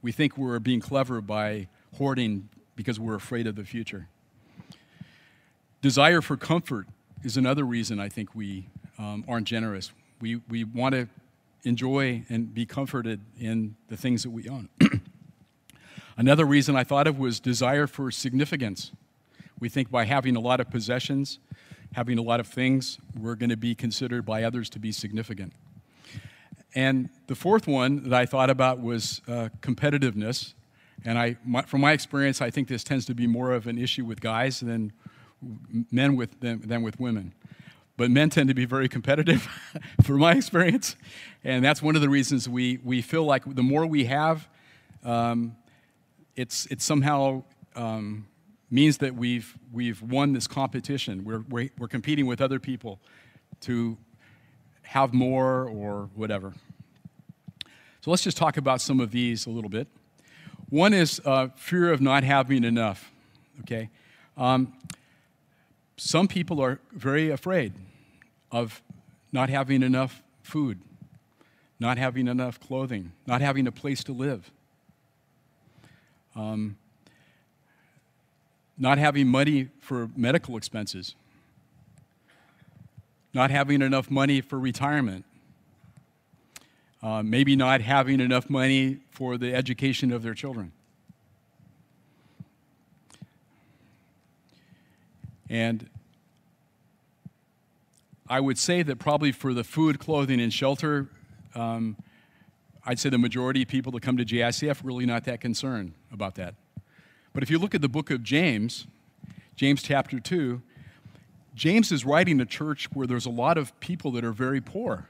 We 0.02 0.12
think 0.12 0.38
we're 0.38 0.58
being 0.60 0.80
clever 0.80 1.20
by 1.20 1.68
hoarding 1.96 2.48
because 2.76 3.00
we're 3.00 3.16
afraid 3.16 3.46
of 3.46 3.56
the 3.56 3.64
future. 3.64 4.08
Desire 5.80 6.20
for 6.20 6.36
comfort 6.36 6.88
is 7.22 7.36
another 7.36 7.64
reason 7.64 8.00
I 8.00 8.08
think 8.08 8.34
we 8.34 8.66
um, 8.98 9.24
aren't 9.28 9.46
generous. 9.46 9.92
We, 10.20 10.40
we 10.48 10.64
want 10.64 10.94
to 10.96 11.08
enjoy 11.62 12.24
and 12.28 12.52
be 12.52 12.66
comforted 12.66 13.20
in 13.38 13.76
the 13.86 13.96
things 13.96 14.24
that 14.24 14.30
we 14.30 14.48
own. 14.48 14.68
another 16.16 16.44
reason 16.44 16.74
I 16.74 16.82
thought 16.82 17.06
of 17.06 17.16
was 17.16 17.38
desire 17.38 17.86
for 17.86 18.10
significance. 18.10 18.90
We 19.60 19.68
think 19.68 19.88
by 19.88 20.04
having 20.04 20.34
a 20.34 20.40
lot 20.40 20.58
of 20.58 20.68
possessions, 20.68 21.38
having 21.92 22.18
a 22.18 22.22
lot 22.22 22.40
of 22.40 22.48
things, 22.48 22.98
we're 23.16 23.36
going 23.36 23.50
to 23.50 23.56
be 23.56 23.76
considered 23.76 24.26
by 24.26 24.42
others 24.42 24.68
to 24.70 24.80
be 24.80 24.90
significant. 24.90 25.52
And 26.74 27.08
the 27.28 27.36
fourth 27.36 27.68
one 27.68 28.02
that 28.02 28.12
I 28.12 28.26
thought 28.26 28.50
about 28.50 28.80
was 28.80 29.22
uh, 29.28 29.50
competitiveness. 29.60 30.54
And 31.04 31.16
I, 31.16 31.36
my, 31.44 31.62
from 31.62 31.82
my 31.82 31.92
experience, 31.92 32.42
I 32.42 32.50
think 32.50 32.66
this 32.66 32.82
tends 32.82 33.06
to 33.06 33.14
be 33.14 33.28
more 33.28 33.52
of 33.52 33.68
an 33.68 33.78
issue 33.78 34.04
with 34.04 34.20
guys 34.20 34.58
than 34.58 34.92
men 35.90 36.16
with, 36.16 36.40
than, 36.40 36.60
than 36.60 36.82
with 36.82 36.98
women. 36.98 37.32
But 37.96 38.10
men 38.10 38.30
tend 38.30 38.48
to 38.48 38.54
be 38.54 38.64
very 38.64 38.88
competitive, 38.88 39.48
from 40.02 40.20
my 40.20 40.32
experience. 40.32 40.96
And 41.42 41.64
that's 41.64 41.82
one 41.82 41.96
of 41.96 42.02
the 42.02 42.08
reasons 42.08 42.48
we, 42.48 42.78
we 42.84 43.02
feel 43.02 43.24
like 43.24 43.42
the 43.54 43.62
more 43.62 43.86
we 43.86 44.04
have, 44.04 44.48
um, 45.04 45.56
it's, 46.36 46.66
it 46.66 46.80
somehow 46.80 47.42
um, 47.74 48.26
means 48.70 48.98
that 48.98 49.14
we've, 49.14 49.56
we've 49.72 50.00
won 50.02 50.32
this 50.32 50.46
competition. 50.46 51.24
We're, 51.24 51.44
we're, 51.48 51.70
we're 51.78 51.88
competing 51.88 52.26
with 52.26 52.40
other 52.40 52.60
people 52.60 53.00
to 53.62 53.96
have 54.82 55.12
more 55.12 55.64
or 55.64 56.08
whatever. 56.14 56.54
So 58.00 58.10
let's 58.10 58.22
just 58.22 58.36
talk 58.36 58.56
about 58.56 58.80
some 58.80 59.00
of 59.00 59.10
these 59.10 59.46
a 59.46 59.50
little 59.50 59.70
bit. 59.70 59.88
One 60.70 60.94
is 60.94 61.20
uh, 61.24 61.48
fear 61.56 61.92
of 61.92 62.00
not 62.00 62.24
having 62.24 62.62
enough. 62.62 63.10
Okay? 63.60 63.90
Um, 64.36 64.72
some 65.98 66.28
people 66.28 66.60
are 66.60 66.78
very 66.92 67.28
afraid 67.28 67.72
of 68.52 68.80
not 69.32 69.50
having 69.50 69.82
enough 69.82 70.22
food, 70.42 70.80
not 71.78 71.98
having 71.98 72.28
enough 72.28 72.58
clothing, 72.60 73.12
not 73.26 73.40
having 73.40 73.66
a 73.66 73.72
place 73.72 74.02
to 74.04 74.12
live, 74.12 74.50
um, 76.36 76.76
not 78.78 78.96
having 78.96 79.26
money 79.26 79.68
for 79.80 80.08
medical 80.16 80.56
expenses, 80.56 81.16
not 83.34 83.50
having 83.50 83.82
enough 83.82 84.08
money 84.10 84.40
for 84.40 84.58
retirement, 84.58 85.24
uh, 87.02 87.22
maybe 87.22 87.56
not 87.56 87.80
having 87.80 88.20
enough 88.20 88.48
money 88.48 88.98
for 89.10 89.36
the 89.36 89.52
education 89.52 90.12
of 90.12 90.22
their 90.22 90.34
children. 90.34 90.72
And 95.50 95.88
I 98.28 98.40
would 98.40 98.58
say 98.58 98.82
that 98.82 98.98
probably 98.98 99.32
for 99.32 99.54
the 99.54 99.64
food, 99.64 99.98
clothing, 99.98 100.40
and 100.40 100.52
shelter, 100.52 101.08
um, 101.54 101.96
I'd 102.84 102.98
say 102.98 103.08
the 103.08 103.18
majority 103.18 103.62
of 103.62 103.68
people 103.68 103.92
that 103.92 104.02
come 104.02 104.16
to 104.18 104.24
JICF 104.24 104.80
really 104.82 105.06
not 105.06 105.24
that 105.24 105.40
concerned 105.40 105.94
about 106.12 106.34
that. 106.36 106.54
But 107.32 107.42
if 107.42 107.50
you 107.50 107.58
look 107.58 107.74
at 107.74 107.80
the 107.80 107.88
book 107.88 108.10
of 108.10 108.22
James, 108.22 108.86
James 109.56 109.82
chapter 109.82 110.20
2, 110.20 110.62
James 111.54 111.90
is 111.90 112.04
writing 112.04 112.40
a 112.40 112.46
church 112.46 112.88
where 112.92 113.06
there's 113.06 113.26
a 113.26 113.30
lot 113.30 113.58
of 113.58 113.78
people 113.80 114.12
that 114.12 114.24
are 114.24 114.32
very 114.32 114.60
poor. 114.60 115.08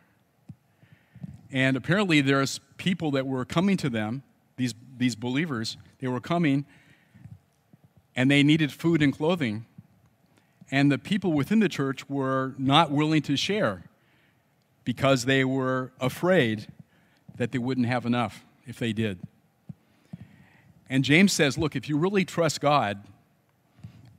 And 1.51 1.77
apparently, 1.77 2.21
there's 2.21 2.61
people 2.77 3.11
that 3.13 3.27
were 3.27 3.45
coming 3.45 3.77
to 3.79 3.91
them, 3.91 4.23
these, 4.57 4.75
these 4.97 5.15
believers, 5.15 5.77
they 6.01 6.09
were 6.09 6.21
coming 6.21 6.67
and 8.17 8.31
they 8.31 8.43
needed 8.43 8.73
food 8.73 9.01
and 9.01 9.13
clothing. 9.13 9.65
And 10.71 10.93
the 10.93 10.99
people 10.99 11.33
within 11.33 11.61
the 11.61 11.69
church 11.69 12.09
were 12.09 12.55
not 12.59 12.91
willing 12.91 13.23
to 13.23 13.37
share 13.37 13.85
because 14.85 15.25
they 15.25 15.45
were 15.45 15.93
afraid 16.01 16.67
that 17.37 17.53
they 17.53 17.59
wouldn't 17.59 17.87
have 17.87 18.05
enough 18.05 18.45
if 18.67 18.79
they 18.79 18.93
did. 18.93 19.21
And 20.91 21.05
James 21.05 21.33
says, 21.33 21.59
look, 21.59 21.77
if 21.77 21.89
you 21.89 21.97
really 21.97 22.25
trust 22.25 22.61
God, 22.61 23.05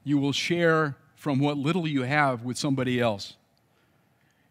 you 0.03 0.17
will 0.17 0.31
share 0.31 0.95
from 1.15 1.39
what 1.39 1.57
little 1.57 1.88
you 1.88 2.03
have 2.03 2.43
with 2.43 2.57
somebody 2.57 2.99
else. 2.99 3.35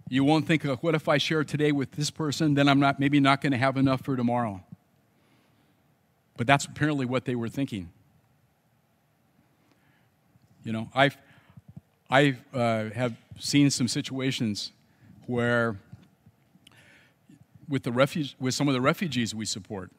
You 0.08 0.24
won't 0.24 0.46
think, 0.46 0.64
what 0.64 0.94
if 0.94 1.08
I 1.08 1.18
share 1.18 1.44
today 1.44 1.72
with 1.72 1.92
this 1.92 2.10
person? 2.10 2.54
Then 2.54 2.68
I'm 2.68 2.80
not, 2.80 2.98
maybe 2.98 3.20
not 3.20 3.40
going 3.40 3.52
to 3.52 3.58
have 3.58 3.76
enough 3.76 4.02
for 4.02 4.16
tomorrow. 4.16 4.62
But 6.36 6.46
that's 6.46 6.64
apparently 6.64 7.06
what 7.06 7.24
they 7.24 7.34
were 7.34 7.48
thinking. 7.48 7.90
You 10.64 10.72
know, 10.72 10.90
I've, 10.94 11.16
I 12.10 12.36
uh, 12.54 12.90
have 12.90 13.14
seen 13.38 13.70
some 13.70 13.86
situations 13.86 14.72
where, 15.26 15.76
with, 17.68 17.82
the 17.82 17.92
refuge, 17.92 18.34
with 18.40 18.54
some 18.54 18.66
of 18.66 18.74
the 18.74 18.80
refugees 18.80 19.34
we 19.34 19.44
support, 19.44 19.90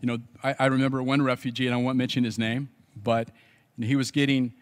you 0.00 0.06
know, 0.06 0.18
I, 0.42 0.54
I 0.58 0.66
remember 0.66 1.02
one 1.02 1.20
refugee, 1.20 1.66
and 1.66 1.74
I 1.74 1.78
won't 1.78 1.98
mention 1.98 2.24
his 2.24 2.38
name, 2.38 2.70
but 2.96 3.28
he 3.78 3.96
was 3.96 4.10
getting, 4.10 4.54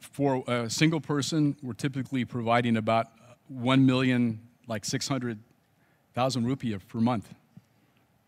for 0.00 0.42
a 0.48 0.70
single 0.70 1.00
person, 1.00 1.56
we're 1.62 1.74
typically 1.74 2.24
providing 2.24 2.76
about 2.78 3.08
1 3.48 3.84
million, 3.84 4.40
like 4.66 4.86
600,000 4.86 6.44
rupiah 6.44 6.80
per 6.88 6.98
month, 6.98 7.28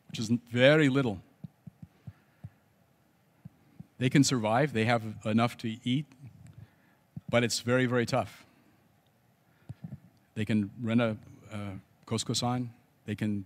which 0.09 0.18
is 0.18 0.31
very 0.53 0.90
little. 0.90 1.20
They 3.99 4.11
can 4.11 4.25
survive, 4.25 4.73
they 4.75 4.85
have 4.85 5.03
enough 5.25 5.57
to 5.59 5.77
eat, 5.85 6.07
but 7.31 7.45
it's 7.45 7.61
very, 7.61 7.87
very 7.87 8.05
tough. 8.05 8.45
They 10.35 10.45
can 10.45 10.71
rent 10.83 11.01
a, 11.01 11.16
a 11.53 11.59
kos-kosan, 12.07 12.69
they 13.07 13.14
can 13.14 13.45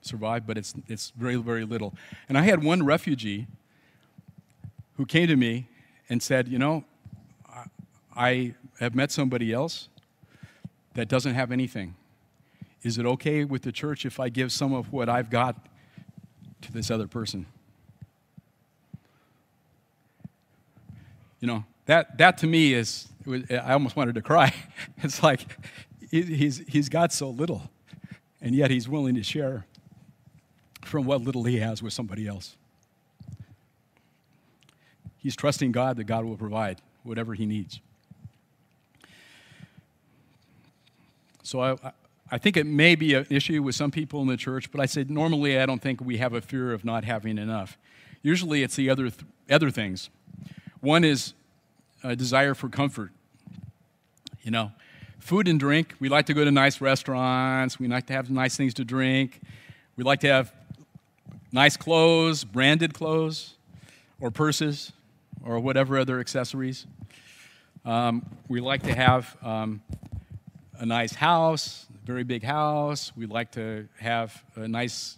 survive, 0.00 0.46
but 0.46 0.56
it's, 0.56 0.74
it's 0.88 1.12
very, 1.16 1.36
very 1.36 1.64
little. 1.64 1.94
And 2.28 2.38
I 2.38 2.42
had 2.42 2.64
one 2.64 2.84
refugee 2.84 3.46
who 4.96 5.04
came 5.04 5.28
to 5.28 5.36
me 5.36 5.68
and 6.08 6.22
said, 6.22 6.48
You 6.48 6.58
know, 6.58 6.84
I 8.16 8.54
have 8.78 8.94
met 8.94 9.12
somebody 9.12 9.52
else 9.52 9.88
that 10.94 11.08
doesn't 11.08 11.34
have 11.34 11.52
anything. 11.52 11.94
Is 12.82 12.98
it 12.98 13.04
okay 13.06 13.44
with 13.44 13.62
the 13.62 13.72
church 13.72 14.06
if 14.06 14.18
I 14.18 14.30
give 14.30 14.50
some 14.52 14.72
of 14.72 14.92
what 14.92 15.08
I've 15.08 15.30
got 15.30 15.56
to 16.62 16.72
this 16.72 16.90
other 16.90 17.06
person? 17.06 17.46
You 21.40 21.46
know, 21.46 21.64
that, 21.86 22.18
that 22.18 22.38
to 22.38 22.46
me 22.46 22.74
is, 22.74 23.08
I 23.50 23.72
almost 23.72 23.96
wanted 23.96 24.14
to 24.16 24.22
cry. 24.22 24.54
It's 25.02 25.22
like 25.22 25.46
he's, 26.10 26.58
he's 26.68 26.88
got 26.88 27.12
so 27.12 27.30
little, 27.30 27.70
and 28.40 28.54
yet 28.54 28.70
he's 28.70 28.88
willing 28.88 29.14
to 29.14 29.22
share 29.22 29.64
from 30.82 31.04
what 31.04 31.22
little 31.22 31.44
he 31.44 31.58
has 31.58 31.82
with 31.82 31.92
somebody 31.92 32.26
else. 32.26 32.56
He's 35.16 35.36
trusting 35.36 35.72
God 35.72 35.96
that 35.96 36.04
God 36.04 36.24
will 36.24 36.36
provide 36.36 36.80
whatever 37.02 37.34
he 37.34 37.46
needs. 37.46 37.80
So 41.42 41.60
I, 41.60 41.92
I 42.30 42.38
think 42.38 42.56
it 42.56 42.66
may 42.66 42.94
be 42.94 43.14
an 43.14 43.26
issue 43.28 43.62
with 43.62 43.74
some 43.74 43.90
people 43.90 44.22
in 44.22 44.28
the 44.28 44.36
church, 44.36 44.70
but 44.70 44.80
I 44.80 44.86
said 44.86 45.10
normally 45.10 45.58
I 45.58 45.66
don't 45.66 45.82
think 45.82 46.00
we 46.00 46.18
have 46.18 46.32
a 46.32 46.40
fear 46.40 46.72
of 46.72 46.84
not 46.84 47.04
having 47.04 47.38
enough. 47.38 47.76
Usually 48.22 48.62
it's 48.62 48.76
the 48.76 48.88
other, 48.88 49.10
th- 49.10 49.24
other 49.50 49.70
things. 49.70 50.10
One 50.80 51.04
is 51.04 51.34
a 52.02 52.16
desire 52.16 52.54
for 52.54 52.68
comfort. 52.68 53.10
You 54.42 54.50
know, 54.50 54.72
food 55.18 55.48
and 55.48 55.60
drink. 55.60 55.94
We 56.00 56.08
like 56.08 56.26
to 56.26 56.34
go 56.34 56.44
to 56.44 56.50
nice 56.50 56.80
restaurants. 56.80 57.78
We 57.78 57.88
like 57.88 58.06
to 58.06 58.12
have 58.12 58.30
nice 58.30 58.56
things 58.56 58.74
to 58.74 58.84
drink. 58.84 59.40
We 59.96 60.04
like 60.04 60.20
to 60.20 60.28
have 60.28 60.52
nice 61.52 61.76
clothes, 61.76 62.44
branded 62.44 62.94
clothes, 62.94 63.54
or 64.20 64.30
purses, 64.30 64.92
or 65.44 65.60
whatever 65.60 65.98
other 65.98 66.20
accessories. 66.20 66.86
Um, 67.84 68.24
we 68.48 68.60
like 68.60 68.82
to 68.84 68.94
have 68.94 69.36
um, 69.42 69.82
a 70.78 70.86
nice 70.86 71.14
house, 71.14 71.86
a 72.02 72.06
very 72.06 72.24
big 72.24 72.42
house. 72.42 73.12
We 73.16 73.26
like 73.26 73.52
to 73.52 73.88
have 73.98 74.42
nice 74.56 75.16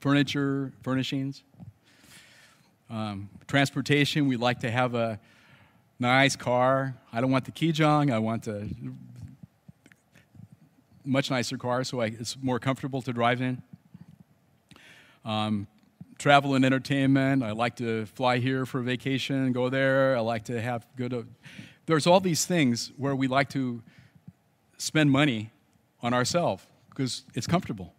furniture, 0.00 0.72
furnishings. 0.82 1.42
Um, 2.90 3.28
transportation, 3.46 4.28
we 4.28 4.36
like 4.36 4.60
to 4.60 4.70
have 4.70 4.94
a 4.94 5.20
nice 5.98 6.36
car. 6.36 6.94
I 7.12 7.20
don't 7.20 7.30
want 7.30 7.44
the 7.44 7.52
Kijang, 7.52 8.12
I 8.12 8.18
want 8.18 8.46
a 8.46 8.68
much 11.04 11.30
nicer 11.30 11.56
car 11.56 11.84
so 11.84 12.00
I, 12.00 12.06
it's 12.06 12.36
more 12.40 12.58
comfortable 12.58 13.02
to 13.02 13.12
drive 13.12 13.40
in. 13.40 13.62
Um, 15.24 15.66
travel 16.18 16.54
and 16.54 16.64
entertainment. 16.64 17.42
I 17.42 17.52
like 17.52 17.76
to 17.76 18.06
fly 18.06 18.38
here 18.38 18.66
for 18.66 18.80
vacation, 18.80 19.36
and 19.36 19.54
go 19.54 19.68
there. 19.68 20.16
I 20.16 20.20
like 20.20 20.44
to 20.44 20.60
have 20.60 20.86
good. 20.96 21.12
to. 21.12 21.26
There's 21.86 22.06
all 22.06 22.20
these 22.20 22.44
things 22.44 22.92
where 22.96 23.14
we 23.14 23.28
like 23.28 23.48
to 23.50 23.82
spend 24.76 25.10
money 25.10 25.50
on 26.02 26.12
ourselves 26.12 26.66
because 26.90 27.24
it's 27.34 27.46
comfortable. 27.46 27.94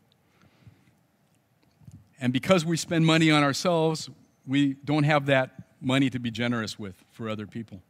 And 2.22 2.34
because 2.34 2.66
we 2.66 2.76
spend 2.78 3.06
money 3.06 3.32
on 3.32 3.44
ourselves, 3.44 4.10
we 4.46 4.74
don't 4.74 5.04
have 5.04 5.26
that 5.28 5.52
money 5.82 6.10
to 6.10 6.20
be 6.20 6.30
generous 6.30 6.78
with 6.78 6.96
for 7.12 7.30
other 7.30 7.48
people. 7.48 7.82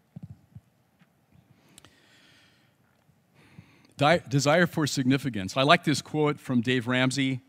Desire 4.30 4.66
for 4.66 4.88
significance. 4.88 5.56
I 5.56 5.64
like 5.64 5.84
this 5.84 6.02
quote 6.02 6.40
from 6.40 6.62
Dave 6.62 6.88
Ramsey. 6.88 7.42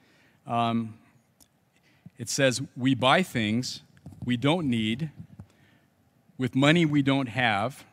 Um, 0.46 0.94
it 2.18 2.28
says, 2.28 2.60
We 2.76 2.94
buy 2.94 3.22
things 3.22 3.82
we 4.24 4.36
don't 4.36 4.68
need 4.68 5.10
with 6.36 6.54
money 6.54 6.84
we 6.84 7.02
don't 7.02 7.28
have 7.28 7.84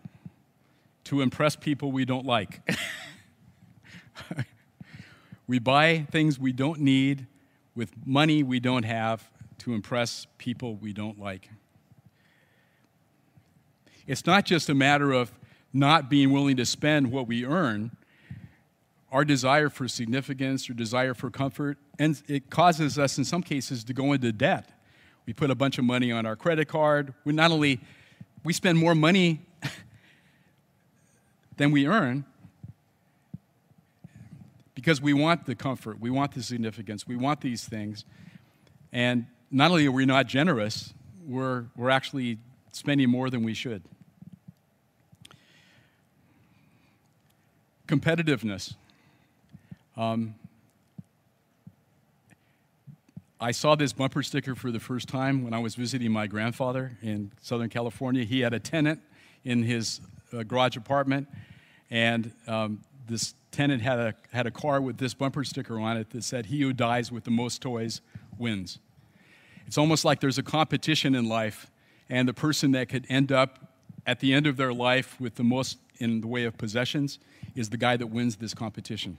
to 1.06 1.22
impress 1.22 1.56
people 1.56 1.92
we 1.92 2.04
don't 2.04 2.26
like. 2.26 2.62
we 5.48 5.60
buy 5.60 6.06
things 6.12 6.38
we 6.38 6.52
don't 6.52 6.80
need 6.80 7.28
with 7.76 7.92
money 8.06 8.44
we 8.44 8.60
don't 8.60 8.84
have 8.84 9.30
to 9.60 9.74
impress 9.74 10.28
people 10.38 10.76
we 10.76 10.92
don't 10.92 11.20
like. 11.20 11.50
It's 14.08 14.26
not 14.26 14.46
just 14.46 14.70
a 14.70 14.74
matter 14.74 15.12
of 15.12 15.32
not 15.74 16.10
being 16.10 16.32
willing 16.32 16.58
to 16.58 16.66
spend 16.66 17.12
what 17.12 17.28
we 17.28 17.46
earn, 17.46 17.92
our 19.12 19.24
desire 19.24 19.70
for 19.70 19.88
significance 19.88 20.70
or 20.70 20.74
desire 20.74 21.14
for 21.14 21.30
comfort, 21.30 21.78
and 21.98 22.22
it 22.28 22.50
causes 22.50 23.00
us 23.00 23.18
in 23.18 23.26
some 23.26 23.42
cases 23.42 23.84
to 23.86 23.94
go 23.94 24.14
into 24.14 24.32
debt. 24.32 24.70
We 25.26 25.34
put 25.34 25.50
a 25.50 25.56
bunch 25.56 25.78
of 25.78 25.86
money 25.86 26.12
on 26.12 26.26
our 26.26 26.36
credit 26.36 26.68
card. 26.68 27.14
We 27.26 27.34
not 27.34 27.52
only 27.52 27.80
we 28.44 28.54
spend 28.54 28.78
more 28.78 28.96
money 28.96 29.42
than 31.58 31.72
we 31.72 31.88
earn 31.88 32.26
because 34.74 35.02
we 35.02 35.14
want 35.14 35.46
the 35.46 35.56
comfort, 35.56 36.00
we 36.00 36.10
want 36.10 36.34
the 36.34 36.44
significance, 36.44 37.08
we 37.08 37.16
want 37.16 37.42
these 37.42 37.66
things. 37.66 38.06
And 38.94 39.26
not 39.52 39.72
only 39.72 39.86
are 39.88 39.92
we 39.92 40.06
not 40.06 40.28
generous, 40.28 40.94
we're, 41.26 41.66
we're 41.76 41.90
actually 41.90 42.38
spending 42.72 43.10
more 43.10 43.30
than 43.30 43.44
we 43.44 43.54
should. 43.54 43.84
Competitiveness. 47.88 48.76
Um, 49.98 50.36
I 53.42 53.52
saw 53.52 53.74
this 53.74 53.94
bumper 53.94 54.22
sticker 54.22 54.54
for 54.54 54.72
the 54.72 54.80
first 54.80 55.08
time 55.08 55.44
when 55.44 55.56
I 55.56 55.60
was 55.60 55.74
visiting 55.74 56.12
my 56.12 56.28
grandfather 56.28 56.98
in 57.02 57.32
Southern 57.42 57.70
California. 57.70 58.24
He 58.24 58.42
had 58.42 58.54
a 58.54 58.60
tenant 58.60 59.02
in 59.44 59.64
his 59.64 60.02
uh, 60.32 60.44
garage 60.44 60.78
apartment, 60.78 61.28
and 61.90 62.32
um, 62.48 62.82
this 63.08 63.34
tenant 63.52 63.82
had 63.82 63.98
a, 63.98 64.14
had 64.32 64.46
a 64.46 64.52
car 64.52 64.82
with 64.82 64.98
this 64.98 65.16
bumper 65.16 65.44
sticker 65.44 65.80
on 65.80 65.98
it 65.98 66.12
that 66.12 66.24
said, 66.24 66.48
He 66.48 66.62
who 66.62 66.74
dies 66.74 67.12
with 67.12 67.24
the 67.24 67.32
most 67.32 67.62
toys 67.64 68.02
wins. 68.38 68.78
It's 69.66 69.80
almost 69.80 70.06
like 70.06 70.20
there's 70.20 70.38
a 70.38 70.44
competition 70.44 71.16
in 71.16 71.28
life, 71.28 71.72
and 72.08 72.28
the 72.28 72.34
person 72.36 72.72
that 72.74 72.88
could 72.88 73.06
end 73.10 73.32
up 73.32 73.74
at 74.06 74.20
the 74.20 74.32
end 74.32 74.46
of 74.46 74.58
their 74.58 74.74
life 74.74 75.20
with 75.20 75.36
the 75.36 75.44
most 75.44 75.80
in 75.98 76.22
the 76.22 76.28
way 76.28 76.44
of 76.44 76.56
possessions 76.56 77.18
is 77.56 77.72
the 77.72 77.78
guy 77.78 77.98
that 77.98 78.08
wins 78.08 78.36
this 78.36 78.54
competition. 78.54 79.18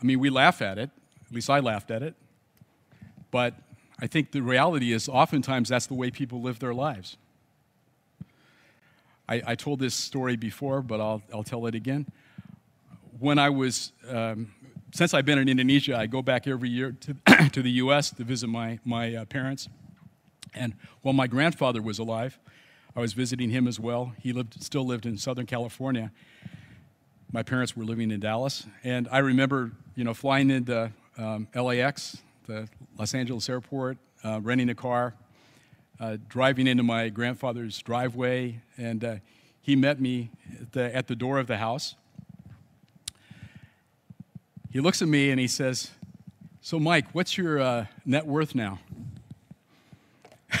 I 0.00 0.04
mean, 0.04 0.18
we 0.18 0.30
laugh 0.30 0.60
at 0.62 0.78
it. 0.78 0.90
At 1.26 1.32
least 1.32 1.50
I 1.50 1.60
laughed 1.60 1.90
at 1.90 2.02
it. 2.02 2.14
But 3.30 3.54
I 3.98 4.06
think 4.06 4.32
the 4.32 4.40
reality 4.40 4.92
is 4.92 5.08
oftentimes 5.08 5.68
that's 5.68 5.86
the 5.86 5.94
way 5.94 6.10
people 6.10 6.42
live 6.42 6.58
their 6.58 6.74
lives. 6.74 7.16
I, 9.28 9.42
I 9.46 9.54
told 9.54 9.80
this 9.80 9.94
story 9.94 10.36
before, 10.36 10.82
but 10.82 11.00
I'll, 11.00 11.22
I'll 11.32 11.42
tell 11.42 11.66
it 11.66 11.74
again. 11.74 12.06
When 13.18 13.38
I 13.38 13.48
was, 13.48 13.92
um, 14.08 14.52
since 14.92 15.14
I've 15.14 15.24
been 15.24 15.38
in 15.38 15.48
Indonesia, 15.48 15.96
I 15.96 16.06
go 16.06 16.22
back 16.22 16.46
every 16.46 16.68
year 16.68 16.94
to, 17.00 17.48
to 17.52 17.62
the 17.62 17.70
U.S. 17.72 18.10
to 18.10 18.24
visit 18.24 18.48
my, 18.48 18.78
my 18.84 19.14
uh, 19.14 19.24
parents. 19.24 19.68
And 20.54 20.74
while 21.02 21.14
my 21.14 21.26
grandfather 21.26 21.82
was 21.82 21.98
alive, 21.98 22.38
I 22.94 23.00
was 23.00 23.12
visiting 23.12 23.50
him 23.50 23.66
as 23.66 23.80
well. 23.80 24.14
He 24.20 24.32
lived, 24.32 24.62
still 24.62 24.86
lived 24.86 25.06
in 25.06 25.18
Southern 25.18 25.46
California. 25.46 26.12
My 27.32 27.42
parents 27.42 27.76
were 27.76 27.84
living 27.84 28.10
in 28.10 28.20
Dallas, 28.20 28.66
and 28.84 29.08
I 29.10 29.18
remember, 29.18 29.72
you 29.94 30.04
know, 30.04 30.14
flying 30.14 30.50
into 30.50 30.92
um, 31.18 31.48
LAX, 31.54 32.18
the 32.46 32.68
Los 32.98 33.14
Angeles 33.14 33.48
airport, 33.48 33.98
uh, 34.24 34.40
renting 34.42 34.68
a 34.68 34.74
car, 34.74 35.14
uh, 35.98 36.16
driving 36.28 36.66
into 36.66 36.82
my 36.82 37.08
grandfather's 37.08 37.80
driveway, 37.82 38.60
and 38.76 39.04
uh, 39.04 39.16
he 39.60 39.74
met 39.76 40.00
me 40.00 40.30
at 40.60 40.72
the, 40.72 40.94
at 40.94 41.06
the 41.08 41.16
door 41.16 41.38
of 41.38 41.46
the 41.46 41.56
house. 41.56 41.96
He 44.70 44.80
looks 44.80 45.00
at 45.00 45.08
me 45.08 45.30
and 45.30 45.40
he 45.40 45.48
says, 45.48 45.90
So, 46.60 46.78
Mike, 46.78 47.06
what's 47.12 47.38
your 47.38 47.58
uh, 47.58 47.86
net 48.04 48.26
worth 48.26 48.54
now? 48.54 48.78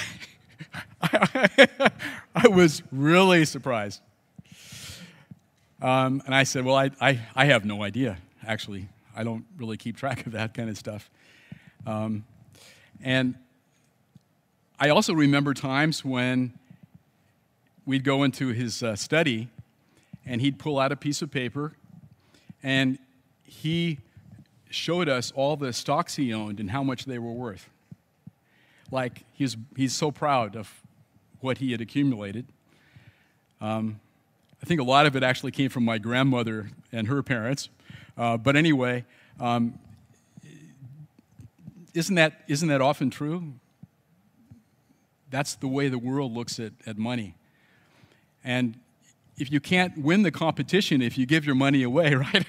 I 1.02 2.48
was 2.48 2.82
really 2.90 3.44
surprised. 3.44 4.00
Um, 5.80 6.22
and 6.24 6.34
I 6.34 6.44
said, 6.44 6.64
Well, 6.64 6.76
I, 6.76 6.90
I, 7.00 7.20
I 7.34 7.44
have 7.46 7.64
no 7.64 7.82
idea, 7.82 8.18
actually. 8.46 8.88
I 9.14 9.24
don't 9.24 9.44
really 9.56 9.76
keep 9.76 9.96
track 9.96 10.26
of 10.26 10.32
that 10.32 10.54
kind 10.54 10.68
of 10.68 10.76
stuff. 10.76 11.10
Um, 11.86 12.24
and 13.02 13.34
I 14.78 14.90
also 14.90 15.14
remember 15.14 15.54
times 15.54 16.04
when 16.04 16.52
we'd 17.86 18.04
go 18.04 18.24
into 18.24 18.48
his 18.48 18.82
uh, 18.82 18.96
study 18.96 19.48
and 20.26 20.40
he'd 20.40 20.58
pull 20.58 20.78
out 20.78 20.92
a 20.92 20.96
piece 20.96 21.22
of 21.22 21.30
paper 21.30 21.72
and 22.62 22.98
he 23.44 23.98
showed 24.68 25.08
us 25.08 25.32
all 25.34 25.56
the 25.56 25.72
stocks 25.72 26.16
he 26.16 26.34
owned 26.34 26.58
and 26.60 26.70
how 26.70 26.82
much 26.82 27.04
they 27.04 27.18
were 27.18 27.32
worth. 27.32 27.70
Like 28.90 29.24
he's, 29.32 29.56
he's 29.76 29.94
so 29.94 30.10
proud 30.10 30.56
of 30.56 30.82
what 31.40 31.58
he 31.58 31.72
had 31.72 31.80
accumulated. 31.80 32.46
Um, 33.60 34.00
I 34.66 34.68
think 34.68 34.80
a 34.80 34.84
lot 34.84 35.06
of 35.06 35.14
it 35.14 35.22
actually 35.22 35.52
came 35.52 35.70
from 35.70 35.84
my 35.84 35.96
grandmother 35.96 36.70
and 36.90 37.06
her 37.06 37.22
parents. 37.22 37.68
Uh, 38.18 38.36
but 38.36 38.56
anyway, 38.56 39.04
um, 39.38 39.78
isn't, 41.94 42.16
that, 42.16 42.42
isn't 42.48 42.66
that 42.66 42.80
often 42.80 43.08
true? 43.08 43.52
That's 45.30 45.54
the 45.54 45.68
way 45.68 45.88
the 45.88 46.00
world 46.00 46.32
looks 46.32 46.58
at, 46.58 46.72
at 46.84 46.98
money. 46.98 47.36
And 48.42 48.80
if 49.38 49.52
you 49.52 49.60
can't 49.60 49.96
win 49.98 50.24
the 50.24 50.32
competition 50.32 51.00
if 51.00 51.16
you 51.16 51.26
give 51.26 51.46
your 51.46 51.54
money 51.54 51.84
away, 51.84 52.14
right? 52.16 52.44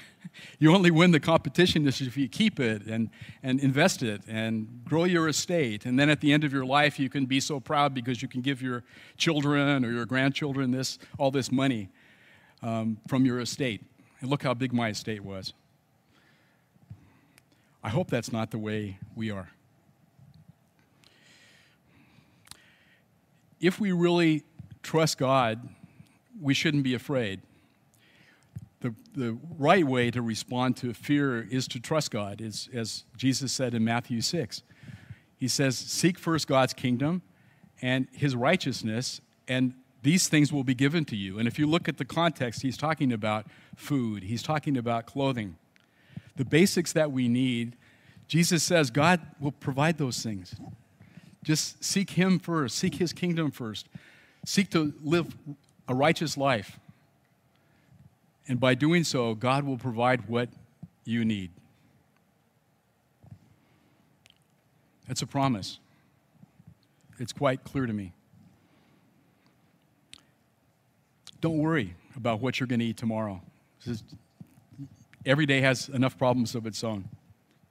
you 0.58 0.74
only 0.74 0.90
win 0.90 1.12
the 1.12 1.20
competition 1.20 1.86
if 1.86 2.16
you 2.16 2.28
keep 2.28 2.58
it 2.58 2.84
and, 2.86 3.10
and 3.44 3.60
invest 3.60 4.02
it 4.02 4.22
and 4.26 4.82
grow 4.84 5.04
your 5.04 5.28
estate. 5.28 5.86
And 5.86 5.96
then 5.96 6.10
at 6.10 6.20
the 6.20 6.32
end 6.32 6.42
of 6.42 6.52
your 6.52 6.66
life, 6.66 6.98
you 6.98 7.08
can 7.08 7.26
be 7.26 7.38
so 7.38 7.60
proud 7.60 7.94
because 7.94 8.22
you 8.22 8.26
can 8.26 8.40
give 8.40 8.60
your 8.60 8.82
children 9.16 9.84
or 9.84 9.92
your 9.92 10.04
grandchildren 10.04 10.72
this, 10.72 10.98
all 11.16 11.30
this 11.30 11.52
money 11.52 11.90
um, 12.62 12.98
from 13.06 13.24
your 13.24 13.40
estate. 13.40 13.82
And 14.20 14.30
look 14.30 14.42
how 14.42 14.54
big 14.54 14.72
my 14.72 14.88
estate 14.88 15.22
was. 15.22 15.52
I 17.82 17.90
hope 17.90 18.10
that's 18.10 18.32
not 18.32 18.50
the 18.50 18.58
way 18.58 18.98
we 19.14 19.30
are. 19.30 19.50
If 23.60 23.80
we 23.80 23.92
really 23.92 24.44
trust 24.82 25.18
God, 25.18 25.68
we 26.40 26.54
shouldn't 26.54 26.82
be 26.82 26.94
afraid. 26.94 27.40
The, 28.80 28.94
the 29.14 29.36
right 29.58 29.84
way 29.84 30.10
to 30.12 30.22
respond 30.22 30.76
to 30.78 30.94
fear 30.94 31.42
is 31.42 31.66
to 31.68 31.80
trust 31.80 32.12
God, 32.12 32.40
as, 32.40 32.68
as 32.72 33.04
Jesus 33.16 33.52
said 33.52 33.74
in 33.74 33.84
Matthew 33.84 34.20
6. 34.20 34.62
He 35.36 35.48
says, 35.48 35.76
Seek 35.76 36.18
first 36.18 36.46
God's 36.46 36.72
kingdom 36.72 37.22
and 37.82 38.06
his 38.12 38.36
righteousness, 38.36 39.20
and 39.46 39.74
these 40.02 40.28
things 40.28 40.52
will 40.52 40.64
be 40.64 40.74
given 40.74 41.04
to 41.06 41.16
you. 41.16 41.38
And 41.38 41.48
if 41.48 41.58
you 41.58 41.66
look 41.66 41.88
at 41.88 41.96
the 41.96 42.04
context, 42.04 42.62
he's 42.62 42.76
talking 42.76 43.12
about 43.12 43.46
food, 43.76 44.22
he's 44.22 44.42
talking 44.42 44.76
about 44.76 45.06
clothing. 45.06 45.56
The 46.36 46.44
basics 46.44 46.92
that 46.92 47.10
we 47.10 47.28
need, 47.28 47.76
Jesus 48.28 48.62
says 48.62 48.90
God 48.90 49.20
will 49.40 49.52
provide 49.52 49.98
those 49.98 50.22
things. 50.22 50.54
Just 51.42 51.82
seek 51.82 52.10
him 52.10 52.38
first, 52.38 52.76
seek 52.76 52.96
his 52.96 53.12
kingdom 53.12 53.50
first, 53.50 53.88
seek 54.44 54.70
to 54.70 54.92
live 55.02 55.34
a 55.88 55.94
righteous 55.94 56.36
life. 56.36 56.78
And 58.46 58.60
by 58.60 58.74
doing 58.74 59.04
so, 59.04 59.34
God 59.34 59.64
will 59.64 59.78
provide 59.78 60.28
what 60.28 60.48
you 61.04 61.24
need. 61.24 61.50
That's 65.06 65.22
a 65.22 65.26
promise. 65.26 65.78
It's 67.18 67.32
quite 67.32 67.64
clear 67.64 67.86
to 67.86 67.92
me. 67.92 68.12
Don't 71.40 71.58
worry 71.58 71.94
about 72.16 72.40
what 72.40 72.58
you're 72.58 72.66
going 72.66 72.80
to 72.80 72.86
eat 72.86 72.96
tomorrow. 72.96 73.40
Every 75.24 75.46
day 75.46 75.60
has 75.60 75.88
enough 75.88 76.18
problems 76.18 76.54
of 76.54 76.66
its 76.66 76.82
own. 76.82 77.08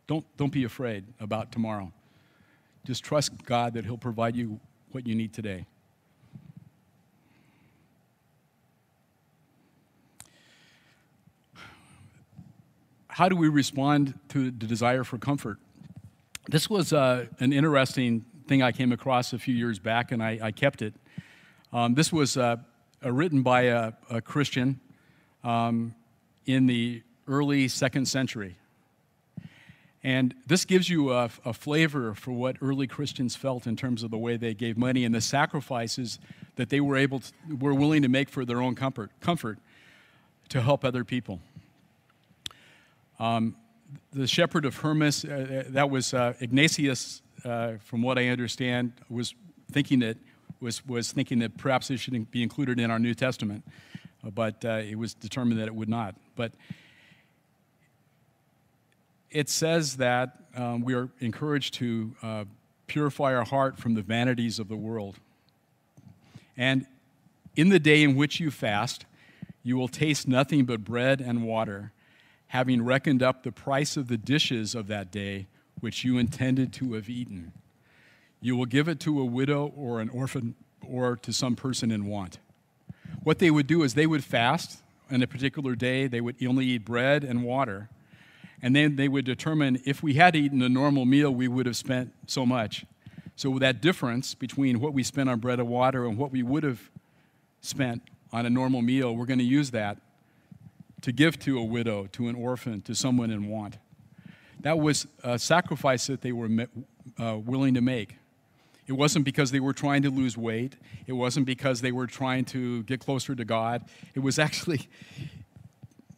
Don't, 0.08 0.26
don't 0.38 0.54
be 0.54 0.64
afraid 0.64 1.04
about 1.20 1.52
tomorrow. 1.52 1.92
Just 2.86 3.04
trust 3.04 3.44
God 3.44 3.74
that 3.74 3.84
He'll 3.84 3.98
provide 3.98 4.36
you 4.36 4.60
what 4.92 5.06
you 5.06 5.16
need 5.16 5.34
today. 5.34 5.66
How 13.10 13.28
do 13.28 13.36
we 13.36 13.50
respond 13.50 14.18
to 14.30 14.52
the 14.52 14.68
desire 14.68 15.04
for 15.04 15.18
comfort? 15.18 15.58
This 16.48 16.70
was 16.70 16.94
uh, 16.94 17.26
an 17.40 17.52
interesting 17.52 18.24
thing 18.48 18.62
I 18.62 18.72
came 18.72 18.94
across 18.94 19.34
a 19.34 19.40
few 19.40 19.56
years 19.56 19.80
back, 19.80 20.12
and 20.12 20.24
I, 20.24 20.40
I 20.42 20.52
kept 20.52 20.82
it. 20.82 20.94
Um, 21.74 21.96
this 21.96 22.14
was 22.14 22.38
uh, 22.38 22.58
written 23.12 23.42
by 23.42 23.64
a, 23.64 23.94
a 24.10 24.22
Christian 24.22 24.80
um, 25.44 25.94
in 26.46 26.68
the 26.68 27.04
early 27.28 27.68
second 27.68 28.08
century. 28.08 28.58
And 30.04 30.34
this 30.46 30.64
gives 30.64 30.90
you 30.90 31.12
a, 31.12 31.30
a, 31.44 31.54
flavor 31.54 32.14
for 32.14 32.32
what 32.32 32.56
early 32.62 32.88
Christians 32.88 33.36
felt 33.36 33.68
in 33.68 33.76
terms 33.76 34.04
of 34.04 34.12
the 34.12 34.18
way 34.18 34.38
they 34.38 34.54
gave 34.54 34.78
money 34.78 35.04
and 35.04 35.14
the 35.14 35.22
sacrifices 35.22 36.20
that 36.56 36.70
they 36.70 36.80
were 36.80 36.96
able 36.96 37.20
to, 37.20 37.32
were 37.60 37.74
willing 37.74 38.04
to 38.04 38.08
make 38.08 38.30
for 38.30 38.46
their 38.46 38.62
own 38.62 38.76
comfort, 38.76 39.12
comfort 39.20 39.58
to 40.50 40.62
help 40.62 40.86
other 40.86 41.04
people. 41.04 41.42
Um, 43.20 43.56
the 44.14 44.28
shepherd 44.28 44.66
of 44.66 44.78
Hermas, 44.78 45.26
uh, 45.26 45.64
uh 45.68 45.72
that 45.72 45.90
was 45.90 46.14
uh, 46.14 46.34
Ignatius, 46.40 47.22
uh, 47.44 47.74
from 47.80 48.02
what 48.02 48.18
I 48.18 48.28
understand, 48.28 48.94
was 49.10 49.34
thinking 49.72 50.00
that 50.00 50.18
was, 50.60 50.86
was 50.86 51.12
thinking 51.12 51.40
that 51.40 51.58
perhaps 51.58 51.90
it 51.92 51.98
should 51.98 52.32
be 52.32 52.44
included 52.44 52.80
in 52.80 52.92
our 52.92 53.00
New 53.00 53.14
Testament, 53.14 53.64
but 54.34 54.64
uh, 54.66 54.82
it 54.84 54.98
was 54.98 55.14
determined 55.14 55.60
that 55.60 55.68
it 55.68 55.76
would 55.76 55.90
not. 55.90 56.16
But 56.36 56.54
it 59.32 59.50
says 59.50 59.98
that 59.98 60.38
um, 60.56 60.82
we 60.82 60.94
are 60.94 61.10
encouraged 61.20 61.76
to 61.76 62.16
uh, 62.24 62.46
purify 62.88 63.36
our 63.36 63.44
heart 63.44 63.78
from 63.78 63.94
the 63.94 64.02
vanities 64.02 64.60
of 64.60 64.68
the 64.68 64.76
world. 64.76 65.18
And 66.56 66.86
in 67.56 67.70
the 67.70 67.80
day 67.80 68.04
in 68.04 68.16
which 68.16 68.40
you 68.40 68.50
fast, 68.50 69.06
you 69.64 69.78
will 69.78 69.88
taste 69.88 70.28
nothing 70.28 70.66
but 70.66 70.84
bread 70.84 71.22
and 71.22 71.44
water, 71.44 71.92
having 72.48 72.84
reckoned 72.84 73.22
up 73.22 73.44
the 73.44 73.52
price 73.52 73.98
of 73.98 74.08
the 74.08 74.18
dishes 74.18 74.74
of 74.74 74.88
that 74.88 75.12
day 75.12 75.48
which 75.80 76.04
you 76.04 76.18
intended 76.18 76.74
to 76.74 76.94
have 76.94 77.10
eaten. 77.10 77.52
You 78.42 78.56
will 78.56 78.66
give 78.66 78.88
it 78.88 79.00
to 79.02 79.20
a 79.20 79.26
widow 79.26 79.74
or 79.76 80.00
an 80.00 80.10
orphan 80.10 80.56
or 80.88 81.16
to 81.18 81.34
some 81.34 81.56
person 81.56 81.92
in 81.92 82.06
want. 82.06 82.40
What 83.24 83.40
they 83.40 83.52
would 83.52 83.68
do 83.68 83.84
is 83.84 83.94
they 83.94 84.08
would 84.08 84.24
fast 84.24 84.82
on 85.12 85.22
a 85.22 85.28
particular 85.28 85.76
day, 85.76 86.08
they 86.08 86.22
would 86.22 86.36
only 86.46 86.66
eat 86.66 86.86
bread 86.86 87.24
and 87.24 87.44
water, 87.44 87.90
and 88.62 88.76
then 88.76 88.96
they 88.96 89.08
would 89.08 89.26
determine 89.26 89.82
if 89.86 90.04
we 90.04 90.16
had 90.16 90.36
eaten 90.36 90.62
a 90.62 90.70
normal 90.70 91.06
meal, 91.06 91.32
we 91.32 91.48
would 91.48 91.66
have 91.66 91.78
spent 91.78 92.14
so 92.26 92.46
much. 92.46 92.86
So, 93.36 93.60
that 93.60 93.82
difference 93.82 94.34
between 94.34 94.80
what 94.80 94.94
we 94.94 95.04
spent 95.04 95.30
on 95.30 95.40
bread 95.40 95.60
and 95.60 95.70
water 95.70 96.08
and 96.08 96.18
what 96.18 96.32
we 96.32 96.42
would 96.42 96.64
have 96.64 96.90
spent 97.62 98.02
on 98.32 98.46
a 98.46 98.50
normal 98.50 98.82
meal, 98.82 99.16
we're 99.16 99.28
going 99.28 99.40
to 99.40 99.46
use 99.46 99.72
that 99.72 100.00
to 101.02 101.12
give 101.12 101.38
to 101.40 101.60
a 101.60 101.64
widow, 101.64 102.08
to 102.14 102.28
an 102.30 102.36
orphan, 102.36 102.82
to 102.82 102.96
someone 102.96 103.30
in 103.30 103.48
want. 103.48 103.78
That 104.62 104.80
was 104.80 105.06
a 105.24 105.38
sacrifice 105.38 106.08
that 106.08 106.22
they 106.22 106.32
were 106.32 106.50
uh, 107.20 107.38
willing 107.38 107.76
to 107.76 107.82
make. 107.82 108.16
It 108.88 108.94
wasn't 108.94 109.26
because 109.26 109.52
they 109.52 109.60
were 109.60 109.74
trying 109.74 110.02
to 110.04 110.10
lose 110.10 110.38
weight. 110.38 110.78
It 111.06 111.14
wasn't 111.14 111.46
because 111.46 111.82
they 111.82 111.92
were 111.92 112.08
trying 112.08 112.46
to 112.46 112.84
get 112.84 113.02
closer 113.02 113.36
to 113.36 113.44
God. 113.44 113.84
It 114.16 114.22
was 114.22 114.40
actually, 114.40 114.88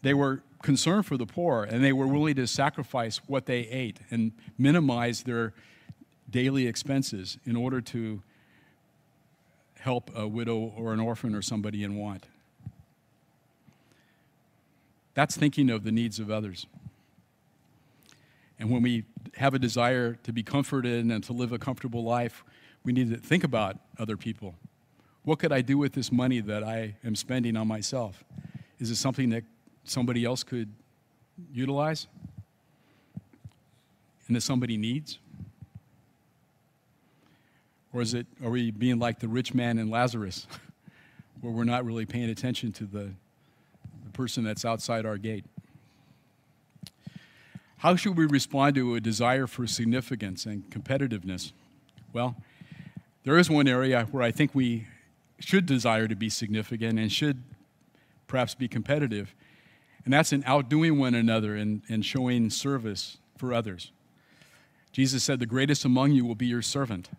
they 0.03 0.13
were 0.13 0.43
concerned 0.61 1.05
for 1.05 1.17
the 1.17 1.25
poor 1.25 1.63
and 1.63 1.83
they 1.83 1.93
were 1.93 2.07
willing 2.07 2.35
to 2.35 2.45
sacrifice 2.45 3.21
what 3.25 3.47
they 3.47 3.61
ate 3.61 3.99
and 4.11 4.33
minimize 4.57 5.23
their 5.23 5.53
daily 6.29 6.67
expenses 6.67 7.39
in 7.43 7.55
order 7.55 7.81
to 7.81 8.21
help 9.79 10.11
a 10.15 10.27
widow 10.27 10.57
or 10.57 10.93
an 10.93 10.99
orphan 10.99 11.33
or 11.33 11.41
somebody 11.41 11.83
in 11.83 11.95
want. 11.95 12.27
That's 15.15 15.35
thinking 15.35 15.71
of 15.71 15.83
the 15.83 15.91
needs 15.91 16.19
of 16.19 16.29
others. 16.29 16.67
And 18.59 18.69
when 18.69 18.83
we 18.83 19.05
have 19.35 19.53
a 19.53 19.59
desire 19.59 20.15
to 20.23 20.33
be 20.33 20.43
comforted 20.43 21.05
and 21.05 21.23
to 21.23 21.33
live 21.33 21.51
a 21.51 21.57
comfortable 21.57 22.03
life, 22.03 22.43
we 22.89 22.93
need 22.93 23.11
to 23.11 23.17
think 23.17 23.43
about 23.43 23.77
other 23.99 24.17
people. 24.17 24.55
What 25.21 25.37
could 25.37 25.51
I 25.51 25.61
do 25.61 25.77
with 25.77 25.93
this 25.93 26.11
money 26.11 26.39
that 26.39 26.63
I 26.63 26.95
am 27.05 27.15
spending 27.15 27.55
on 27.55 27.67
myself? 27.67 28.23
Is 28.79 28.89
it 28.89 28.95
something 28.95 29.29
that 29.29 29.43
somebody 29.83 30.25
else 30.25 30.41
could 30.41 30.73
utilize 31.53 32.07
and 34.25 34.35
that 34.35 34.41
somebody 34.41 34.75
needs? 34.75 35.19
Or 37.93 38.01
is 38.01 38.15
it, 38.15 38.25
are 38.43 38.49
we 38.49 38.71
being 38.71 38.97
like 38.97 39.19
the 39.19 39.27
rich 39.27 39.53
man 39.53 39.77
and 39.77 39.91
Lazarus, 39.91 40.47
where 41.41 41.53
we're 41.53 41.65
not 41.65 41.85
really 41.85 42.07
paying 42.07 42.31
attention 42.31 42.71
to 42.71 42.85
the, 42.85 43.11
the 44.03 44.11
person 44.13 44.43
that's 44.43 44.65
outside 44.65 45.05
our 45.05 45.19
gate? 45.19 45.45
How 47.77 47.95
should 47.95 48.17
we 48.17 48.25
respond 48.25 48.73
to 48.77 48.95
a 48.95 48.99
desire 48.99 49.45
for 49.45 49.67
significance 49.67 50.47
and 50.47 50.67
competitiveness? 50.71 51.51
Well, 52.13 52.35
there 53.23 53.37
is 53.37 53.49
one 53.49 53.67
area 53.67 54.07
where 54.11 54.23
I 54.23 54.31
think 54.31 54.55
we 54.55 54.87
should 55.39 55.65
desire 55.65 56.07
to 56.07 56.15
be 56.15 56.29
significant 56.29 56.99
and 56.99 57.11
should 57.11 57.43
perhaps 58.27 58.55
be 58.55 58.67
competitive, 58.67 59.35
and 60.05 60.13
that's 60.13 60.31
in 60.31 60.43
outdoing 60.45 60.97
one 60.97 61.15
another 61.15 61.55
and, 61.55 61.81
and 61.89 62.05
showing 62.05 62.49
service 62.49 63.17
for 63.37 63.53
others. 63.53 63.91
Jesus 64.91 65.23
said, 65.23 65.39
The 65.39 65.45
greatest 65.45 65.85
among 65.85 66.11
you 66.11 66.25
will 66.25 66.35
be 66.35 66.47
your 66.47 66.61
servant. 66.61 67.09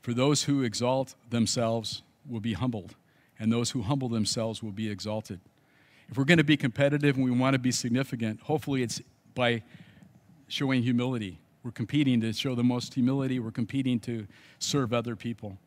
For 0.00 0.14
those 0.14 0.44
who 0.44 0.62
exalt 0.62 1.14
themselves 1.28 2.02
will 2.28 2.40
be 2.40 2.54
humbled, 2.54 2.96
and 3.38 3.52
those 3.52 3.70
who 3.70 3.82
humble 3.82 4.08
themselves 4.08 4.62
will 4.62 4.72
be 4.72 4.90
exalted. 4.90 5.40
If 6.08 6.16
we're 6.16 6.24
going 6.24 6.38
to 6.38 6.44
be 6.44 6.56
competitive 6.56 7.16
and 7.16 7.24
we 7.24 7.30
want 7.30 7.54
to 7.54 7.58
be 7.58 7.72
significant, 7.72 8.40
hopefully 8.40 8.82
it's 8.82 9.02
by 9.34 9.62
showing 10.48 10.82
humility. 10.82 11.38
We're 11.68 11.72
competing 11.72 12.22
to 12.22 12.32
show 12.32 12.54
the 12.54 12.64
most 12.64 12.94
humility, 12.94 13.40
we're 13.40 13.50
competing 13.50 14.00
to 14.00 14.26
serve 14.58 14.94
other 14.94 15.14
people. 15.14 15.58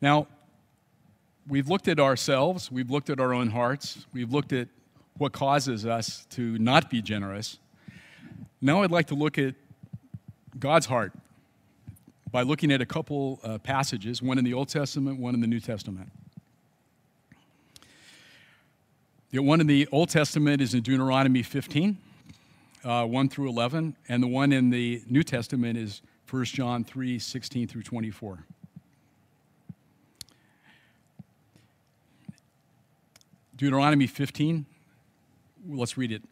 Now, 0.00 0.28
we've 1.48 1.68
looked 1.68 1.88
at 1.88 1.98
ourselves, 1.98 2.70
we've 2.70 2.92
looked 2.92 3.10
at 3.10 3.18
our 3.18 3.34
own 3.34 3.50
hearts, 3.50 4.06
we've 4.12 4.30
looked 4.30 4.52
at 4.52 4.68
what 5.18 5.32
causes 5.32 5.84
us 5.84 6.28
to 6.30 6.56
not 6.58 6.90
be 6.90 7.02
generous. 7.02 7.58
Now, 8.60 8.84
I'd 8.84 8.92
like 8.92 9.08
to 9.08 9.16
look 9.16 9.36
at 9.36 9.56
God's 10.60 10.86
heart 10.86 11.12
by 12.30 12.42
looking 12.42 12.70
at 12.70 12.80
a 12.80 12.86
couple 12.86 13.40
uh, 13.42 13.58
passages, 13.58 14.22
one 14.22 14.38
in 14.38 14.44
the 14.44 14.54
Old 14.54 14.68
Testament, 14.68 15.18
one 15.18 15.34
in 15.34 15.40
the 15.40 15.48
New 15.48 15.58
Testament. 15.58 16.12
The 19.32 19.40
one 19.40 19.60
in 19.60 19.68
the 19.68 19.86
Old 19.92 20.08
Testament 20.08 20.60
is 20.60 20.74
in 20.74 20.82
Deuteronomy 20.82 21.44
15, 21.44 21.96
uh, 22.82 23.06
1 23.06 23.28
through 23.28 23.48
11, 23.48 23.96
and 24.08 24.20
the 24.20 24.26
one 24.26 24.52
in 24.52 24.70
the 24.70 25.02
New 25.08 25.22
Testament 25.22 25.78
is 25.78 26.02
1 26.28 26.44
John 26.46 26.82
3, 26.82 27.16
16 27.16 27.68
through 27.68 27.84
24. 27.84 28.44
Deuteronomy 33.56 34.08
15, 34.08 34.66
let's 35.68 35.96
read 35.96 36.10
it. 36.10 36.22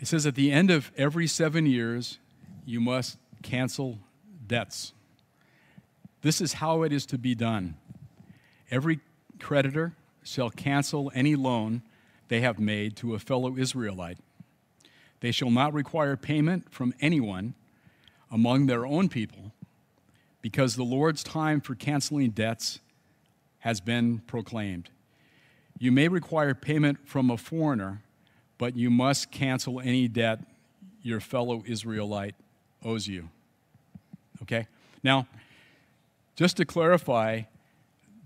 It 0.00 0.06
says, 0.06 0.26
At 0.26 0.36
the 0.36 0.52
end 0.52 0.70
of 0.70 0.92
every 0.96 1.26
seven 1.26 1.66
years, 1.66 2.18
you 2.64 2.80
must 2.80 3.18
cancel 3.42 3.98
debts. 4.46 4.92
This 6.22 6.40
is 6.40 6.52
how 6.52 6.82
it 6.82 6.92
is 6.92 7.04
to 7.06 7.18
be 7.18 7.34
done. 7.34 7.76
Every 8.70 9.00
creditor 9.40 9.94
shall 10.28 10.50
cancel 10.50 11.10
any 11.14 11.34
loan 11.34 11.82
they 12.28 12.40
have 12.40 12.58
made 12.58 12.96
to 12.96 13.14
a 13.14 13.18
fellow 13.18 13.56
Israelite. 13.56 14.18
They 15.20 15.32
shall 15.32 15.50
not 15.50 15.72
require 15.72 16.16
payment 16.16 16.70
from 16.72 16.94
anyone 17.00 17.54
among 18.30 18.66
their 18.66 18.86
own 18.86 19.08
people, 19.08 19.52
because 20.42 20.76
the 20.76 20.84
Lord's 20.84 21.24
time 21.24 21.60
for 21.60 21.74
canceling 21.74 22.30
debts 22.30 22.80
has 23.60 23.80
been 23.80 24.18
proclaimed. 24.20 24.90
You 25.78 25.90
may 25.90 26.08
require 26.08 26.54
payment 26.54 27.08
from 27.08 27.30
a 27.30 27.36
foreigner, 27.36 28.02
but 28.58 28.76
you 28.76 28.90
must 28.90 29.30
cancel 29.30 29.80
any 29.80 30.08
debt 30.08 30.40
your 31.02 31.20
fellow 31.20 31.62
Israelite 31.66 32.34
owes 32.84 33.08
you. 33.08 33.30
Okay? 34.42 34.66
Now, 35.02 35.26
just 36.36 36.56
to 36.58 36.64
clarify, 36.64 37.42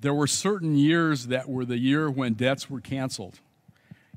there 0.03 0.13
were 0.13 0.27
certain 0.27 0.77
years 0.77 1.29
that 1.29 1.49
were 1.49 1.65
the 1.65 1.79
year 1.79 2.11
when 2.11 2.35
debts 2.35 2.69
were 2.69 2.81
canceled. 2.81 3.39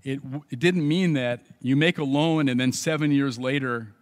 It, 0.04 0.20
it 0.50 0.60
didn't 0.60 0.88
mean 0.88 1.14
that 1.14 1.46
you 1.62 1.76
make 1.76 1.98
a 2.00 2.04
loan 2.04 2.50
and 2.50 2.60
then 2.60 2.72
seven 2.72 3.12
years 3.12 3.40
later, 3.40 3.94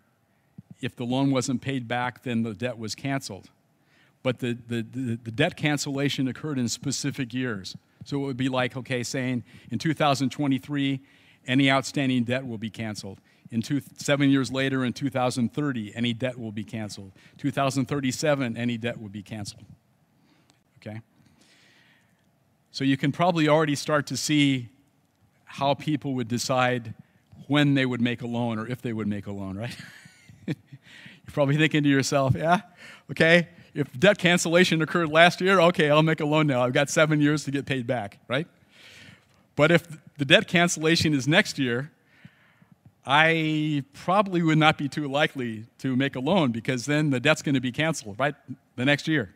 if 0.82 0.96
the 0.96 1.04
loan 1.04 1.32
wasn't 1.32 1.62
paid 1.62 1.88
back, 1.88 2.24
then 2.24 2.43
the 2.43 2.54
debt 2.54 2.78
was 2.78 2.96
canceled. 2.96 3.50
But 4.22 4.39
the, 4.39 4.58
the, 4.67 4.82
the, 4.82 5.19
the 5.22 5.32
debt 5.32 5.58
cancellation 5.58 6.28
occurred 6.30 6.58
in 6.58 6.69
specific 6.69 7.34
years. 7.34 7.76
So 8.06 8.17
it 8.17 8.26
would 8.26 8.38
be 8.38 8.50
like, 8.50 8.78
okay, 8.78 9.04
saying 9.04 9.43
in 9.69 9.78
2023, 9.78 11.02
any 11.48 11.69
outstanding 11.69 12.24
debt 12.24 12.48
will 12.48 12.58
be 12.58 12.69
canceled. 12.69 13.19
In 13.52 13.62
two, 13.62 13.82
seven 13.98 14.30
years 14.30 14.52
later, 14.52 14.86
in 14.86 14.93
2030, 14.93 15.96
any 15.96 16.13
debt 16.13 16.39
will 16.39 16.54
be 16.54 16.63
canceled. 16.63 17.12
2037, 17.38 18.58
any 18.58 18.78
debt 18.78 19.02
will 19.02 19.10
be 19.10 19.22
canceled. 19.22 19.65
Okay? 20.78 21.02
So 22.74 22.84
you 22.84 22.98
can 22.98 23.12
probably 23.12 23.48
already 23.48 23.76
start 23.76 24.08
to 24.08 24.18
see 24.18 24.70
how 25.46 25.76
people 25.76 26.16
would 26.16 26.28
decide 26.28 26.96
when 27.46 27.76
they 27.76 27.86
would 27.86 28.02
make 28.02 28.24
a 28.24 28.26
loan 28.26 28.58
or 28.58 28.68
if 28.68 28.82
they 28.82 28.92
would 28.92 29.08
make 29.08 29.28
a 29.28 29.32
loan, 29.32 29.56
right? 29.56 29.78
You're 30.48 30.56
probably 31.32 31.56
thinking 31.56 31.84
to 31.84 31.90
yourself, 31.90 32.34
yeah, 32.36 32.62
okay, 33.12 33.50
if 33.76 33.88
debt 34.00 34.18
cancellation 34.18 34.82
occurred 34.82 35.10
last 35.10 35.40
year, 35.40 35.60
okay, 35.60 35.92
I'll 35.92 36.02
make 36.02 36.20
a 36.20 36.26
loan 36.26 36.48
now. 36.48 36.64
I've 36.64 36.74
got 36.74 36.90
seven 36.90 37.22
years 37.22 37.44
to 37.44 37.52
get 37.52 37.68
paid 37.68 37.86
back, 37.86 38.18
right? 38.28 38.48
But 39.56 39.72
if 39.72 39.88
the 40.18 40.26
debt 40.26 40.48
cancellation 40.48 41.14
is 41.14 41.28
next 41.28 41.60
year, 41.60 41.92
I 43.06 43.84
probably 43.94 44.42
would 44.42 44.58
not 44.58 44.80
be 44.80 44.90
too 44.90 45.08
likely 45.08 45.66
to 45.78 45.96
make 45.96 46.16
a 46.16 46.20
loan 46.20 46.52
because 46.52 46.88
then 46.88 47.12
the 47.12 47.20
debt's 47.20 47.44
going 47.44 47.54
to 47.54 47.62
be 47.62 47.72
canceled, 47.72 48.18
right? 48.18 48.34
The 48.78 48.86
next 48.86 49.08
year. 49.08 49.36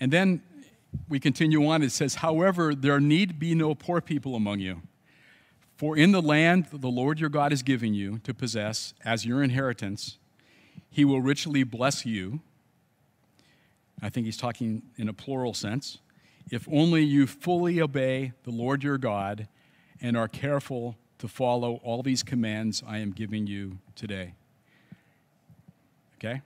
And 0.00 0.12
then 0.12 0.42
we 1.08 1.20
continue 1.20 1.66
on. 1.66 1.82
It 1.82 1.92
says, 1.92 2.16
However, 2.16 2.74
there 2.74 3.00
need 3.00 3.38
be 3.38 3.54
no 3.54 3.74
poor 3.74 4.00
people 4.00 4.34
among 4.34 4.60
you. 4.60 4.82
For 5.76 5.96
in 5.96 6.12
the 6.12 6.22
land 6.22 6.68
the 6.72 6.88
Lord 6.88 7.20
your 7.20 7.28
God 7.28 7.52
is 7.52 7.62
giving 7.62 7.92
you 7.92 8.18
to 8.20 8.32
possess 8.32 8.94
as 9.04 9.26
your 9.26 9.42
inheritance, 9.42 10.18
he 10.88 11.04
will 11.04 11.20
richly 11.20 11.64
bless 11.64 12.06
you. 12.06 12.40
I 14.00 14.08
think 14.08 14.26
he's 14.26 14.36
talking 14.36 14.82
in 14.96 15.08
a 15.08 15.12
plural 15.12 15.54
sense 15.54 15.98
if 16.50 16.68
only 16.70 17.02
you 17.02 17.26
fully 17.26 17.80
obey 17.80 18.32
the 18.44 18.50
Lord 18.50 18.82
your 18.84 18.98
God 18.98 19.48
and 20.00 20.16
are 20.16 20.28
careful 20.28 20.96
to 21.18 21.28
follow 21.28 21.80
all 21.82 22.02
these 22.02 22.22
commands 22.22 22.82
I 22.86 22.98
am 22.98 23.10
giving 23.12 23.46
you 23.46 23.78
today. 23.94 24.34
Okay? 26.16 26.42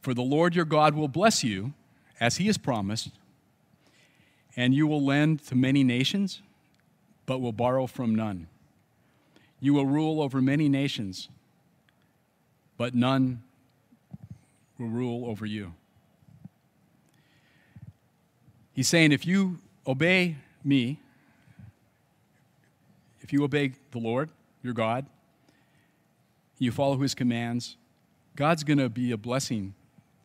For 0.00 0.14
the 0.14 0.22
Lord 0.22 0.54
your 0.54 0.64
God 0.64 0.94
will 0.94 1.08
bless 1.08 1.42
you, 1.42 1.72
as 2.20 2.36
he 2.36 2.46
has 2.46 2.58
promised, 2.58 3.10
and 4.56 4.74
you 4.74 4.86
will 4.86 5.04
lend 5.04 5.44
to 5.46 5.54
many 5.54 5.82
nations, 5.82 6.42
but 7.26 7.40
will 7.40 7.52
borrow 7.52 7.86
from 7.86 8.14
none. 8.14 8.46
You 9.60 9.74
will 9.74 9.86
rule 9.86 10.20
over 10.20 10.40
many 10.42 10.68
nations, 10.68 11.28
but 12.76 12.94
none 12.94 13.42
will 14.78 14.88
rule 14.88 15.26
over 15.26 15.46
you. 15.46 15.74
He's 18.72 18.88
saying, 18.88 19.12
if 19.12 19.26
you 19.26 19.58
obey 19.86 20.36
me, 20.64 20.98
if 23.20 23.32
you 23.32 23.44
obey 23.44 23.72
the 23.90 23.98
Lord, 23.98 24.30
your 24.62 24.72
God, 24.74 25.06
you 26.58 26.72
follow 26.72 26.96
his 26.98 27.14
commands, 27.14 27.76
God's 28.36 28.64
going 28.64 28.78
to 28.78 28.88
be 28.88 29.12
a 29.12 29.16
blessing. 29.16 29.74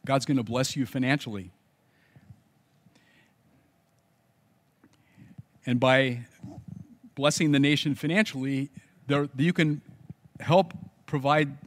God's 0.06 0.26
going 0.26 0.38
to 0.38 0.44
bless 0.44 0.76
you 0.76 0.86
financially. 0.86 1.52
And 5.68 5.80
by 5.80 6.22
blessing 7.14 7.52
the 7.52 7.60
nation 7.60 7.94
financially, 7.94 8.70
you 9.38 9.54
can 9.54 9.82
help 10.40 10.74
provide 11.06 11.58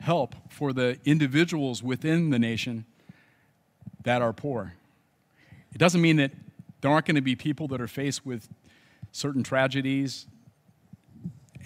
help 0.00 0.34
for 0.50 0.72
the 0.72 0.98
individuals 1.04 1.82
within 1.82 2.30
the 2.30 2.38
nation 2.38 2.84
that 4.02 4.20
are 4.20 4.32
poor. 4.32 4.74
It 5.72 5.78
doesn't 5.78 6.00
mean 6.00 6.16
that 6.16 6.32
there 6.80 6.90
aren't 6.90 7.06
going 7.06 7.14
to 7.16 7.22
be 7.22 7.36
people 7.36 7.68
that 7.68 7.80
are 7.80 7.88
faced 7.88 8.26
with 8.26 8.48
certain 9.12 9.42
tragedies 9.42 10.26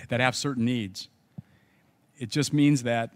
that 0.09 0.21
have 0.21 0.37
certain 0.37 0.65
needs. 0.65 1.09
It 2.19 2.31
just 2.31 2.53
means 2.53 2.83
that 2.83 3.11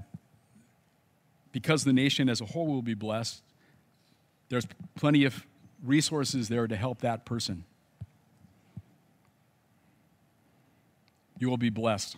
because 1.52 1.84
the 1.84 1.92
nation 1.92 2.28
as 2.28 2.40
a 2.40 2.46
whole 2.46 2.66
will 2.66 2.82
be 2.82 2.94
blessed, 2.94 3.42
there's 4.48 4.66
plenty 4.94 5.24
of 5.24 5.46
resources 5.84 6.48
there 6.48 6.66
to 6.66 6.76
help 6.76 7.00
that 7.00 7.24
person. 7.26 7.64
You 11.38 11.48
will 11.48 11.56
be 11.56 11.70
blessed. 11.70 12.16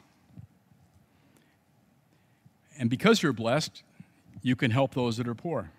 And 2.78 2.90
because 2.90 3.22
you're 3.22 3.32
blessed, 3.32 3.82
you 4.42 4.54
can 4.56 4.70
help 4.70 4.94
those 4.94 5.16
that 5.16 5.26
are 5.26 5.34
poor. 5.34 5.70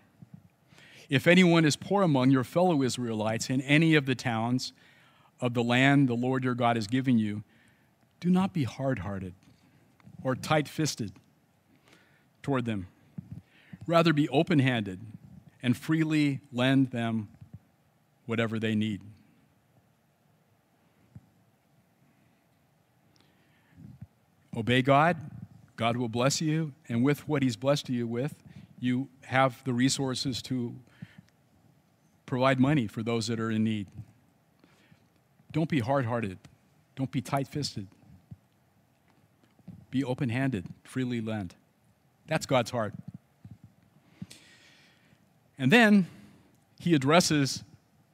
If 1.10 1.28
anyone 1.28 1.64
is 1.64 1.76
poor 1.76 2.04
among 2.04 2.32
your 2.32 2.44
fellow 2.44 2.82
Israelites 2.84 3.50
in 3.50 3.62
any 3.62 3.96
of 3.96 4.06
the 4.06 4.16
towns 4.16 4.74
of 5.40 5.54
the 5.54 5.64
land 5.64 6.08
the 6.08 6.16
Lord 6.16 6.44
your 6.44 6.56
God 6.56 6.76
is 6.76 6.88
giving 6.88 7.18
you, 7.18 7.44
do 8.20 8.30
not 8.30 8.54
be 8.54 8.64
hard 8.64 9.00
hearted 9.00 9.34
or 10.24 10.36
tight 10.36 10.68
fisted 10.68 11.14
toward 12.42 12.66
them. 12.66 12.88
Rather, 13.86 14.12
be 14.12 14.28
open 14.30 14.60
handed 14.60 15.00
and 15.64 15.78
freely 15.78 16.42
lend 16.52 16.92
them 16.92 17.30
whatever 18.26 18.60
they 18.60 18.76
need. 18.76 19.02
Obey 24.58 24.82
God, 24.82 25.18
God 25.76 25.98
will 25.98 26.10
bless 26.10 26.42
you, 26.42 26.74
and 26.90 27.04
with 27.04 27.28
what 27.28 27.44
He's 27.44 27.56
blessed 27.56 27.90
you 27.90 28.08
with, 28.08 28.34
you 28.80 29.08
have 29.26 29.64
the 29.66 29.74
resources 29.74 30.42
to 30.42 30.74
provide 32.26 32.60
money 32.60 32.88
for 32.88 33.04
those 33.04 33.28
that 33.28 33.40
are 33.40 33.52
in 33.52 33.64
need. 33.64 33.86
Don't 35.52 35.70
be 35.70 35.80
hard 35.80 36.06
hearted, 36.06 36.40
don't 36.96 37.12
be 37.12 37.22
tight 37.22 37.48
fisted. 37.48 37.88
Be 39.92 40.04
open 40.04 40.30
handed, 40.30 40.66
freely 40.84 41.22
lend. 41.22 41.56
That's 42.28 42.46
God's 42.46 42.72
heart. 42.72 42.94
And 45.58 45.72
then 45.72 46.08
he 46.80 46.94
addresses 46.94 47.64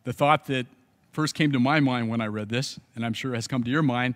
the 0.04 0.14
thought 0.14 0.46
that 0.48 0.68
first 1.14 1.36
came 1.36 1.52
to 1.54 1.60
my 1.60 1.80
mind 1.80 2.10
when 2.10 2.22
I 2.22 2.28
read 2.28 2.50
this, 2.50 2.80
and 2.96 3.06
I'm 3.06 3.14
sure 3.14 3.34
has 3.34 3.48
come 3.48 3.64
to 3.64 3.72
your 3.72 3.82
mind. 3.82 4.16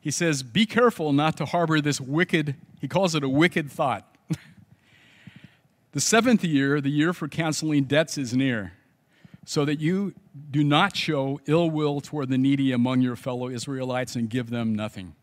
He 0.00 0.10
says, 0.10 0.42
Be 0.42 0.66
careful 0.66 1.12
not 1.12 1.36
to 1.36 1.44
harbor 1.44 1.80
this 1.80 2.00
wicked, 2.00 2.56
he 2.80 2.88
calls 2.88 3.14
it 3.14 3.22
a 3.22 3.28
wicked 3.28 3.70
thought. 3.70 4.16
the 5.92 6.00
seventh 6.00 6.42
year, 6.42 6.80
the 6.80 6.90
year 6.90 7.12
for 7.12 7.28
canceling 7.28 7.84
debts, 7.84 8.16
is 8.16 8.34
near, 8.34 8.72
so 9.44 9.64
that 9.66 9.78
you 9.78 10.14
do 10.50 10.64
not 10.64 10.96
show 10.96 11.40
ill 11.46 11.70
will 11.70 12.00
toward 12.00 12.30
the 12.30 12.38
needy 12.38 12.72
among 12.72 13.02
your 13.02 13.16
fellow 13.16 13.48
Israelites 13.48 14.16
and 14.16 14.30
give 14.30 14.48
them 14.48 14.74
nothing. 14.74 15.14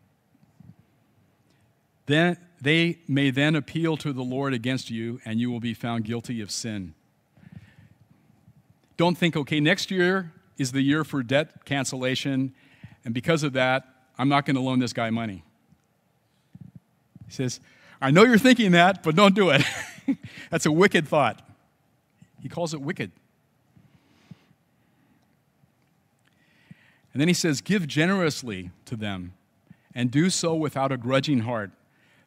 Then 2.06 2.38
they 2.62 3.00
may 3.08 3.32
then 3.32 3.56
appeal 3.56 3.98
to 3.98 4.14
the 4.14 4.24
Lord 4.24 4.54
against 4.54 4.90
you, 4.90 5.20
and 5.26 5.40
you 5.40 5.52
will 5.52 5.60
be 5.60 5.74
found 5.74 6.06
guilty 6.06 6.42
of 6.42 6.52
sin. 6.52 6.94
Don't 8.96 9.18
think, 9.18 9.36
okay, 9.36 9.60
next 9.60 9.92
year 9.92 10.34
is 10.58 10.72
the 10.72 10.82
year 10.82 11.04
for 11.04 11.22
debt 11.22 11.66
cancellation, 11.66 12.54
and 13.06 13.14
because 13.14 13.44
of 13.44 13.54
that, 13.54 13.97
I'm 14.18 14.30
not 14.30 14.46
going 14.46 14.56
to 14.56 14.62
loan 14.62 14.80
this 14.80 14.94
guy 14.94 15.10
money. 15.10 15.44
He 17.28 17.34
says, 17.34 17.60
I 18.02 18.12
know 18.12 18.24
you're 18.24 18.38
thinking 18.38 18.72
that, 18.72 19.04
but 19.04 19.16
don't 19.16 19.36
do 19.36 19.50
it. 19.50 19.62
That's 20.50 20.66
a 20.66 20.72
wicked 20.72 21.08
thought. 21.08 21.42
He 22.42 22.50
calls 22.50 22.74
it 22.74 22.82
wicked. 22.82 23.12
And 27.14 27.22
then 27.22 27.28
he 27.28 27.34
says, 27.34 27.62
Give 27.62 27.88
generously 27.88 28.70
to 28.86 28.96
them, 28.96 29.34
and 29.96 30.12
do 30.12 30.30
so 30.30 30.54
without 30.54 30.92
a 30.92 30.98
grudging 30.98 31.40
heart. 31.40 31.72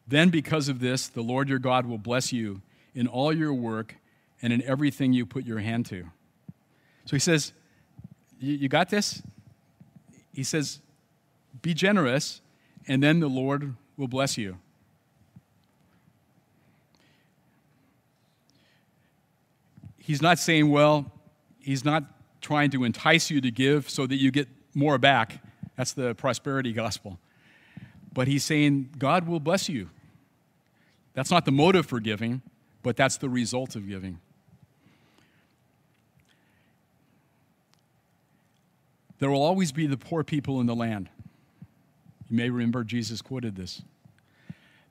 Then, 0.07 0.29
because 0.29 0.67
of 0.67 0.81
this, 0.81 1.07
the 1.07 1.21
Lord 1.21 1.47
your 1.47 1.59
God 1.59 1.85
will 1.85 1.97
bless 1.97 2.33
you 2.33 2.61
in 2.93 3.07
all 3.07 3.31
your 3.31 3.53
work 3.53 3.95
and 4.41 4.51
in 4.51 4.61
everything 4.63 5.13
you 5.13 5.25
put 5.25 5.45
your 5.45 5.59
hand 5.59 5.85
to. 5.87 6.03
So 7.05 7.15
he 7.15 7.19
says, 7.19 7.53
You 8.39 8.67
got 8.67 8.89
this? 8.89 9.21
He 10.33 10.43
says, 10.43 10.79
Be 11.61 11.73
generous, 11.73 12.41
and 12.87 13.01
then 13.01 13.19
the 13.19 13.27
Lord 13.27 13.75
will 13.97 14.07
bless 14.07 14.37
you. 14.37 14.57
He's 19.97 20.21
not 20.21 20.39
saying, 20.39 20.69
Well, 20.69 21.11
he's 21.59 21.85
not 21.85 22.03
trying 22.41 22.71
to 22.71 22.83
entice 22.83 23.29
you 23.29 23.39
to 23.41 23.51
give 23.51 23.89
so 23.89 24.07
that 24.07 24.15
you 24.15 24.31
get 24.31 24.47
more 24.73 24.97
back. 24.97 25.43
That's 25.77 25.93
the 25.93 26.15
prosperity 26.15 26.73
gospel. 26.73 27.19
But 28.13 28.27
he's 28.27 28.43
saying, 28.43 28.89
God 28.97 29.27
will 29.27 29.39
bless 29.39 29.69
you. 29.69 29.89
That's 31.13 31.31
not 31.31 31.45
the 31.45 31.51
motive 31.51 31.85
for 31.85 31.99
giving, 31.99 32.41
but 32.83 32.97
that's 32.97 33.17
the 33.17 33.29
result 33.29 33.75
of 33.75 33.87
giving. 33.87 34.19
There 39.19 39.29
will 39.29 39.43
always 39.43 39.71
be 39.71 39.85
the 39.85 39.97
poor 39.97 40.23
people 40.23 40.59
in 40.59 40.65
the 40.65 40.75
land. 40.75 41.09
You 42.31 42.37
may 42.37 42.49
remember 42.49 42.85
Jesus 42.85 43.21
quoted 43.21 43.57
this. 43.57 43.81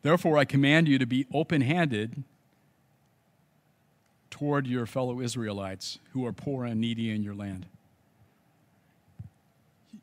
Therefore, 0.03 0.37
I 0.37 0.45
command 0.45 0.89
you 0.89 0.99
to 0.99 1.07
be 1.07 1.27
open 1.33 1.63
handed 1.63 2.23
toward 4.31 4.67
your 4.67 4.85
fellow 4.85 5.21
Israelites 5.21 5.99
who 6.13 6.27
are 6.27 6.33
poor 6.33 6.67
and 6.67 6.81
needy 6.81 7.11
in 7.11 7.23
your 7.23 7.35
land. 7.35 7.65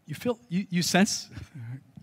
You 0.07 0.15
feel, 0.15 0.39
you, 0.49 0.65
you 0.71 0.81
sense 0.81 1.29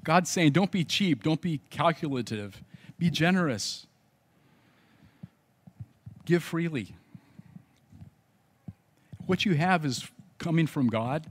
God 0.04 0.28
saying, 0.28 0.52
don't 0.52 0.70
be 0.70 0.84
cheap, 0.84 1.24
don't 1.24 1.40
be 1.40 1.60
calculative, 1.70 2.62
be 2.98 3.10
generous, 3.10 3.86
give 6.24 6.44
freely. 6.44 6.94
What 9.26 9.44
you 9.44 9.54
have 9.54 9.84
is 9.84 10.06
coming 10.38 10.66
from 10.66 10.88
God, 10.88 11.26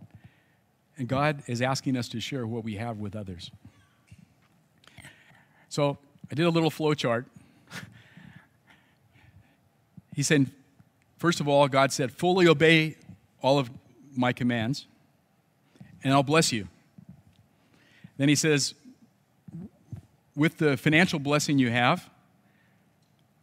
and 0.98 1.08
God 1.08 1.44
is 1.48 1.62
asking 1.62 1.96
us 1.96 2.10
to 2.10 2.20
share 2.20 2.46
what 2.46 2.64
we 2.64 2.76
have 2.76 2.98
with 2.98 3.16
others. 3.16 3.52
So 5.74 5.98
I 6.30 6.36
did 6.36 6.46
a 6.46 6.52
little 6.52 6.70
flow 6.70 6.94
chart. 6.94 7.26
he 10.16 10.22
said, 10.22 10.52
first 11.18 11.40
of 11.40 11.48
all, 11.48 11.68
God 11.68 11.92
said, 11.92 12.12
fully 12.12 12.48
obey 12.48 12.96
all 13.42 13.58
of 13.58 13.72
my 14.16 14.34
commands, 14.34 14.86
and 16.04 16.14
I'll 16.14 16.22
bless 16.22 16.52
you. 16.52 16.68
Then 18.18 18.30
he 18.30 18.36
says, 18.36 18.76
with 20.36 20.60
the 20.60 20.78
financial 20.78 21.18
blessing 21.18 21.58
you 21.58 21.72
have, 21.72 22.08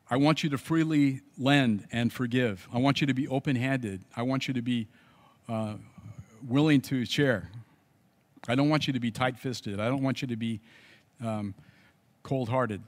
I 0.08 0.16
want 0.16 0.44
you 0.44 0.50
to 0.50 0.58
freely 0.58 1.22
lend 1.36 1.88
and 1.90 2.12
forgive. 2.12 2.68
I 2.72 2.78
want 2.78 3.00
you 3.00 3.08
to 3.08 3.14
be 3.14 3.26
open 3.26 3.56
handed. 3.56 4.04
I 4.16 4.22
want 4.22 4.46
you 4.46 4.54
to 4.54 4.62
be 4.62 4.86
uh, 5.48 5.74
willing 6.46 6.80
to 6.82 7.04
share. 7.04 7.50
I 8.46 8.54
don't 8.54 8.68
want 8.68 8.86
you 8.86 8.92
to 8.92 9.00
be 9.00 9.10
tight 9.10 9.36
fisted. 9.36 9.80
I 9.80 9.88
don't 9.88 10.04
want 10.04 10.22
you 10.22 10.28
to 10.28 10.36
be 10.36 10.60
um, 11.20 11.54
cold 12.22 12.48
hearted. 12.48 12.82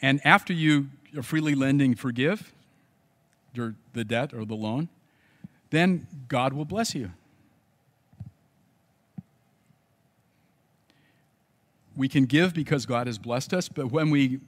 And 0.00 0.20
after 0.24 0.52
you 0.52 0.88
are 1.16 1.22
freely 1.22 1.54
lending, 1.54 1.94
forgive 1.94 2.52
your, 3.54 3.74
the 3.92 4.04
debt 4.04 4.32
or 4.34 4.44
the 4.44 4.54
loan, 4.54 4.88
then 5.70 6.06
God 6.28 6.52
will 6.52 6.64
bless 6.64 6.94
you. 6.94 7.12
We 11.94 12.08
can 12.08 12.24
give 12.24 12.54
because 12.54 12.86
God 12.86 13.06
has 13.06 13.18
blessed 13.18 13.52
us, 13.52 13.68
but 13.68 13.92
when 13.92 14.10
we 14.10 14.40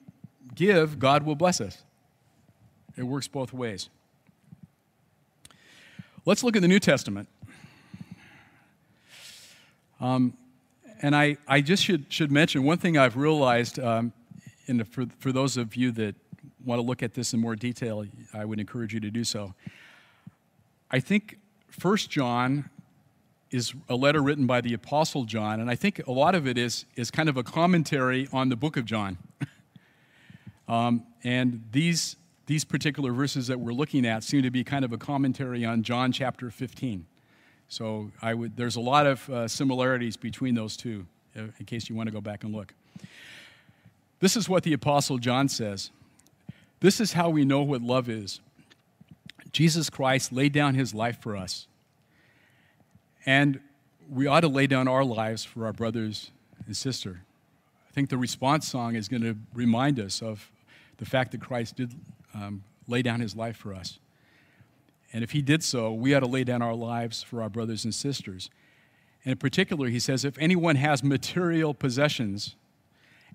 give, 0.54 0.98
God 0.98 1.24
will 1.24 1.34
bless 1.34 1.60
us. 1.60 1.82
It 2.96 3.02
works 3.02 3.28
both 3.28 3.52
ways. 3.52 3.90
Let's 6.24 6.42
look 6.42 6.56
at 6.56 6.62
the 6.62 6.68
New 6.68 6.80
Testament. 6.80 7.28
Um, 10.00 10.36
and 11.02 11.14
I, 11.14 11.36
I 11.46 11.60
just 11.60 11.84
should, 11.84 12.06
should 12.08 12.30
mention 12.30 12.64
one 12.64 12.78
thing 12.78 12.96
I've 12.96 13.16
realized 13.16 13.78
um, 13.78 14.12
the, 14.66 14.84
for, 14.84 15.06
for 15.18 15.32
those 15.32 15.56
of 15.56 15.76
you 15.76 15.92
that 15.92 16.14
want 16.64 16.80
to 16.80 16.82
look 16.82 17.02
at 17.02 17.14
this 17.14 17.34
in 17.34 17.40
more 17.40 17.56
detail, 17.56 18.04
I 18.32 18.44
would 18.44 18.58
encourage 18.58 18.94
you 18.94 19.00
to 19.00 19.10
do 19.10 19.24
so. 19.24 19.54
I 20.90 21.00
think 21.00 21.38
First 21.68 22.10
John 22.10 22.70
is 23.50 23.74
a 23.88 23.94
letter 23.94 24.22
written 24.22 24.46
by 24.46 24.60
the 24.60 24.74
Apostle 24.74 25.24
John, 25.24 25.60
and 25.60 25.70
I 25.70 25.74
think 25.74 26.06
a 26.06 26.12
lot 26.12 26.34
of 26.34 26.46
it 26.46 26.58
is, 26.58 26.86
is 26.96 27.10
kind 27.10 27.28
of 27.28 27.36
a 27.36 27.42
commentary 27.42 28.28
on 28.32 28.48
the 28.48 28.56
book 28.56 28.76
of 28.76 28.84
John. 28.84 29.18
um, 30.68 31.04
and 31.22 31.62
these, 31.70 32.16
these 32.46 32.64
particular 32.64 33.12
verses 33.12 33.46
that 33.46 33.60
we're 33.60 33.72
looking 33.72 34.06
at 34.06 34.24
seem 34.24 34.42
to 34.42 34.50
be 34.50 34.64
kind 34.64 34.84
of 34.84 34.92
a 34.92 34.98
commentary 34.98 35.64
on 35.64 35.82
John 35.82 36.12
chapter 36.12 36.50
15. 36.50 37.06
So 37.68 38.10
I 38.22 38.34
would, 38.34 38.56
there's 38.56 38.76
a 38.76 38.80
lot 38.80 39.06
of 39.06 39.28
uh, 39.28 39.48
similarities 39.48 40.16
between 40.16 40.54
those 40.54 40.76
two, 40.76 41.06
uh, 41.36 41.44
in 41.58 41.66
case 41.66 41.88
you 41.88 41.96
want 41.96 42.08
to 42.08 42.12
go 42.12 42.20
back 42.20 42.44
and 42.44 42.54
look. 42.54 42.74
This 44.20 44.36
is 44.36 44.48
what 44.48 44.62
the 44.62 44.72
Apostle 44.72 45.18
John 45.18 45.48
says. 45.48 45.90
This 46.80 47.00
is 47.00 47.12
how 47.12 47.30
we 47.30 47.44
know 47.44 47.62
what 47.62 47.82
love 47.82 48.08
is. 48.08 48.40
Jesus 49.52 49.90
Christ 49.90 50.32
laid 50.32 50.52
down 50.52 50.74
his 50.74 50.94
life 50.94 51.20
for 51.20 51.36
us 51.36 51.66
and 53.26 53.60
we 54.10 54.26
ought 54.26 54.40
to 54.40 54.48
lay 54.48 54.66
down 54.66 54.88
our 54.88 55.04
lives 55.04 55.44
for 55.44 55.66
our 55.66 55.72
brothers 55.72 56.30
and 56.66 56.76
sister. 56.76 57.22
I 57.88 57.92
think 57.92 58.10
the 58.10 58.18
response 58.18 58.68
song 58.68 58.96
is 58.96 59.08
going 59.08 59.22
to 59.22 59.36
remind 59.54 59.98
us 59.98 60.22
of 60.22 60.50
the 60.98 61.06
fact 61.06 61.32
that 61.32 61.40
Christ 61.40 61.76
did 61.76 61.94
um, 62.34 62.64
lay 62.86 63.02
down 63.02 63.20
his 63.20 63.34
life 63.34 63.56
for 63.56 63.74
us. 63.74 63.98
And 65.14 65.22
if 65.22 65.30
he 65.30 65.42
did 65.42 65.62
so, 65.62 65.92
we 65.92 66.12
ought 66.12 66.20
to 66.20 66.26
lay 66.26 66.42
down 66.42 66.60
our 66.60 66.74
lives 66.74 67.22
for 67.22 67.40
our 67.40 67.48
brothers 67.48 67.84
and 67.84 67.94
sisters. 67.94 68.50
And 69.24 69.30
in 69.30 69.38
particular, 69.38 69.86
he 69.86 70.00
says 70.00 70.24
if 70.24 70.36
anyone 70.38 70.74
has 70.74 71.04
material 71.04 71.72
possessions 71.72 72.56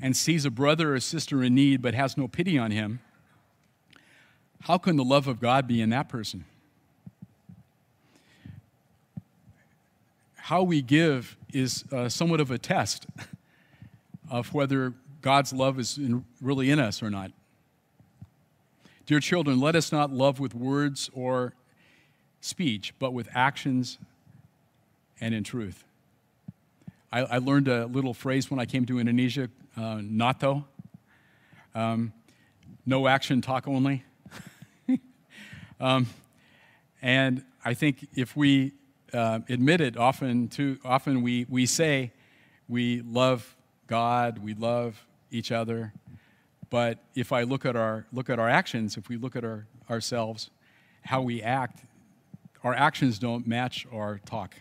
and 0.01 0.15
sees 0.15 0.43
a 0.43 0.51
brother 0.51 0.93
or 0.93 0.99
sister 0.99 1.41
in 1.41 1.55
need 1.55 1.81
but 1.81 1.93
has 1.93 2.17
no 2.17 2.27
pity 2.27 2.57
on 2.57 2.71
him, 2.71 2.99
how 4.63 4.77
can 4.77 4.97
the 4.97 5.05
love 5.05 5.25
of 5.25 5.39
God 5.39 5.67
be 5.69 5.79
in 5.79 5.89
that 5.91 6.09
person? 6.09 6.43
How 10.35 10.63
we 10.63 10.81
give 10.81 11.37
is 11.53 11.85
uh, 11.93 12.09
somewhat 12.09 12.41
of 12.41 12.51
a 12.51 12.57
test 12.57 13.07
of 14.29 14.53
whether 14.53 14.95
God's 15.21 15.53
love 15.53 15.79
is 15.79 15.97
in, 15.97 16.25
really 16.41 16.71
in 16.71 16.79
us 16.79 17.01
or 17.01 17.09
not. 17.09 17.31
Dear 19.05 19.21
children, 19.21 19.61
let 19.61 19.77
us 19.77 19.93
not 19.93 20.11
love 20.11 20.41
with 20.41 20.53
words 20.53 21.09
or 21.13 21.53
speech, 22.41 22.93
but 22.99 23.13
with 23.13 23.27
actions 23.33 23.97
and 25.21 25.33
in 25.33 25.43
truth. 25.43 25.83
I, 27.11 27.21
I 27.21 27.37
learned 27.39 27.67
a 27.67 27.85
little 27.87 28.13
phrase 28.13 28.51
when 28.51 28.59
I 28.59 28.65
came 28.65 28.85
to 28.85 28.99
Indonesia, 28.99 29.49
uh, 29.75 29.99
NATO. 30.01 30.65
Um, 31.73 32.13
no 32.85 33.07
action, 33.07 33.41
talk 33.41 33.67
only. 33.67 34.03
um, 35.79 36.07
and 37.01 37.43
I 37.63 37.73
think 37.73 38.07
if 38.15 38.35
we 38.35 38.73
uh, 39.13 39.39
admit 39.49 39.81
it, 39.81 39.97
often 39.97 40.47
too 40.47 40.77
often 40.83 41.21
we, 41.21 41.45
we 41.49 41.65
say 41.65 42.11
we 42.67 43.01
love 43.01 43.55
God, 43.87 44.39
we 44.39 44.53
love 44.53 45.05
each 45.31 45.51
other, 45.51 45.93
but 46.69 46.99
if 47.15 47.31
I 47.31 47.43
look 47.43 47.65
at 47.65 47.75
our 47.75 48.05
look 48.13 48.29
at 48.29 48.39
our 48.39 48.49
actions, 48.49 48.97
if 48.97 49.09
we 49.09 49.17
look 49.17 49.35
at 49.35 49.43
our, 49.43 49.65
ourselves, 49.89 50.51
how 51.03 51.21
we 51.21 51.41
act, 51.41 51.83
our 52.63 52.73
actions 52.73 53.19
don't 53.19 53.47
match 53.47 53.87
our 53.91 54.19
talk. 54.25 54.55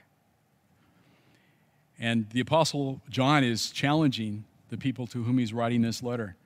And 1.98 2.28
the 2.30 2.40
Apostle 2.40 3.00
John 3.08 3.42
is 3.42 3.70
challenging 3.70 4.44
the 4.68 4.76
people 4.76 5.06
to 5.08 5.24
whom 5.24 5.38
he's 5.38 5.52
writing 5.52 5.82
this 5.82 6.02
letter. 6.02 6.36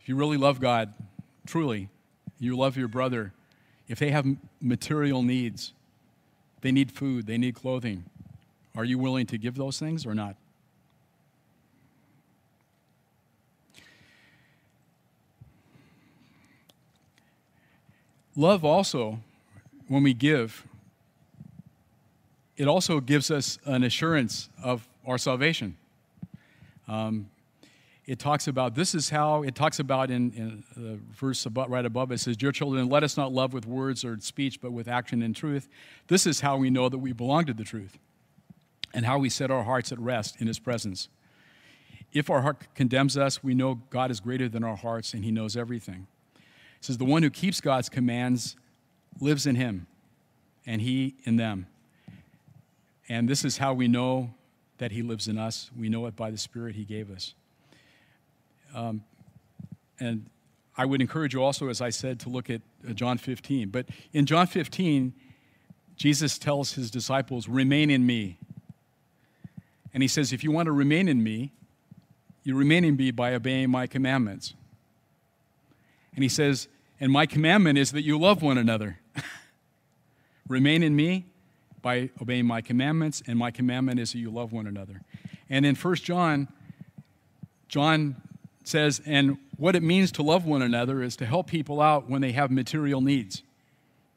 If 0.00 0.08
you 0.08 0.16
really 0.16 0.36
love 0.36 0.60
God, 0.60 0.92
truly, 1.46 1.88
you 2.38 2.56
love 2.56 2.76
your 2.76 2.88
brother, 2.88 3.32
if 3.88 3.98
they 3.98 4.10
have 4.10 4.26
material 4.60 5.22
needs, 5.22 5.72
they 6.60 6.72
need 6.72 6.92
food, 6.92 7.26
they 7.26 7.38
need 7.38 7.54
clothing, 7.54 8.04
are 8.76 8.84
you 8.84 8.98
willing 8.98 9.26
to 9.26 9.38
give 9.38 9.54
those 9.54 9.78
things 9.78 10.04
or 10.06 10.14
not? 10.14 10.36
Love 18.36 18.64
also, 18.64 19.20
when 19.88 20.02
we 20.02 20.14
give, 20.14 20.66
it 22.56 22.68
also 22.68 23.00
gives 23.00 23.30
us 23.30 23.58
an 23.64 23.82
assurance 23.82 24.48
of 24.62 24.88
our 25.06 25.18
salvation. 25.18 25.76
Um, 26.88 27.28
it 28.06 28.18
talks 28.18 28.48
about 28.48 28.74
this 28.74 28.94
is 28.94 29.08
how 29.08 29.42
it 29.42 29.54
talks 29.54 29.78
about 29.78 30.10
in, 30.10 30.30
in 30.32 30.64
the 30.76 30.98
verse 31.12 31.46
above, 31.46 31.70
right 31.70 31.86
above 31.86 32.12
it 32.12 32.20
says 32.20 32.36
dear 32.36 32.52
children 32.52 32.88
let 32.88 33.02
us 33.02 33.16
not 33.16 33.32
love 33.32 33.54
with 33.54 33.66
words 33.66 34.04
or 34.04 34.18
speech 34.20 34.60
but 34.60 34.72
with 34.72 34.88
action 34.88 35.22
and 35.22 35.34
truth. 35.34 35.68
This 36.08 36.26
is 36.26 36.40
how 36.40 36.58
we 36.58 36.68
know 36.68 36.88
that 36.88 36.98
we 36.98 37.12
belong 37.12 37.46
to 37.46 37.54
the 37.54 37.64
truth 37.64 37.98
and 38.92 39.06
how 39.06 39.18
we 39.18 39.30
set 39.30 39.50
our 39.50 39.64
hearts 39.64 39.90
at 39.90 39.98
rest 39.98 40.40
in 40.40 40.46
his 40.46 40.58
presence. 40.58 41.08
If 42.12 42.28
our 42.28 42.42
heart 42.42 42.74
condemns 42.74 43.16
us 43.16 43.42
we 43.42 43.54
know 43.54 43.76
god 43.88 44.10
is 44.10 44.20
greater 44.20 44.50
than 44.50 44.64
our 44.64 44.76
hearts 44.76 45.14
and 45.14 45.24
he 45.24 45.30
knows 45.30 45.56
everything. 45.56 46.06
It 46.34 46.84
says 46.84 46.98
the 46.98 47.06
one 47.06 47.22
who 47.22 47.30
keeps 47.30 47.62
god's 47.62 47.88
commands 47.88 48.54
lives 49.20 49.46
in 49.46 49.54
him 49.54 49.86
and 50.66 50.80
he 50.82 51.14
in 51.24 51.36
them 51.36 51.66
and 53.08 53.28
this 53.28 53.44
is 53.44 53.58
how 53.58 53.74
we 53.74 53.88
know 53.88 54.34
that 54.78 54.92
He 54.92 55.02
lives 55.02 55.28
in 55.28 55.38
us. 55.38 55.70
We 55.76 55.88
know 55.88 56.06
it 56.06 56.16
by 56.16 56.30
the 56.30 56.38
Spirit 56.38 56.74
He 56.74 56.84
gave 56.84 57.10
us. 57.10 57.34
Um, 58.74 59.04
and 60.00 60.26
I 60.76 60.84
would 60.84 61.00
encourage 61.00 61.34
you 61.34 61.42
also, 61.42 61.68
as 61.68 61.80
I 61.80 61.90
said, 61.90 62.18
to 62.20 62.28
look 62.28 62.50
at 62.50 62.62
uh, 62.88 62.92
John 62.92 63.18
15. 63.18 63.68
But 63.68 63.86
in 64.12 64.26
John 64.26 64.46
15, 64.46 65.12
Jesus 65.96 66.38
tells 66.38 66.72
his 66.72 66.90
disciples, 66.90 67.48
Remain 67.48 67.90
in 67.90 68.04
me. 68.04 68.38
And 69.92 70.02
he 70.02 70.08
says, 70.08 70.32
If 70.32 70.42
you 70.42 70.50
want 70.50 70.66
to 70.66 70.72
remain 70.72 71.08
in 71.08 71.22
me, 71.22 71.52
you 72.42 72.56
remain 72.56 72.84
in 72.84 72.96
me 72.96 73.10
by 73.10 73.34
obeying 73.34 73.70
my 73.70 73.86
commandments. 73.86 74.54
And 76.14 76.22
he 76.22 76.28
says, 76.28 76.68
And 76.98 77.12
my 77.12 77.26
commandment 77.26 77.78
is 77.78 77.92
that 77.92 78.02
you 78.02 78.18
love 78.18 78.42
one 78.42 78.58
another. 78.58 78.98
remain 80.48 80.82
in 80.82 80.94
me, 80.94 81.26
by 81.84 82.08
obeying 82.20 82.46
my 82.46 82.62
commandments, 82.62 83.22
and 83.26 83.38
my 83.38 83.50
commandment 83.50 84.00
is 84.00 84.12
that 84.12 84.18
you 84.18 84.30
love 84.30 84.52
one 84.52 84.66
another. 84.66 85.02
And 85.50 85.66
in 85.66 85.74
1 85.74 85.94
John, 85.96 86.48
John 87.68 88.16
says, 88.64 89.02
and 89.04 89.36
what 89.58 89.76
it 89.76 89.82
means 89.82 90.10
to 90.12 90.22
love 90.22 90.46
one 90.46 90.62
another 90.62 91.02
is 91.02 91.14
to 91.16 91.26
help 91.26 91.46
people 91.46 91.82
out 91.82 92.08
when 92.08 92.22
they 92.22 92.32
have 92.32 92.50
material 92.50 93.02
needs. 93.02 93.42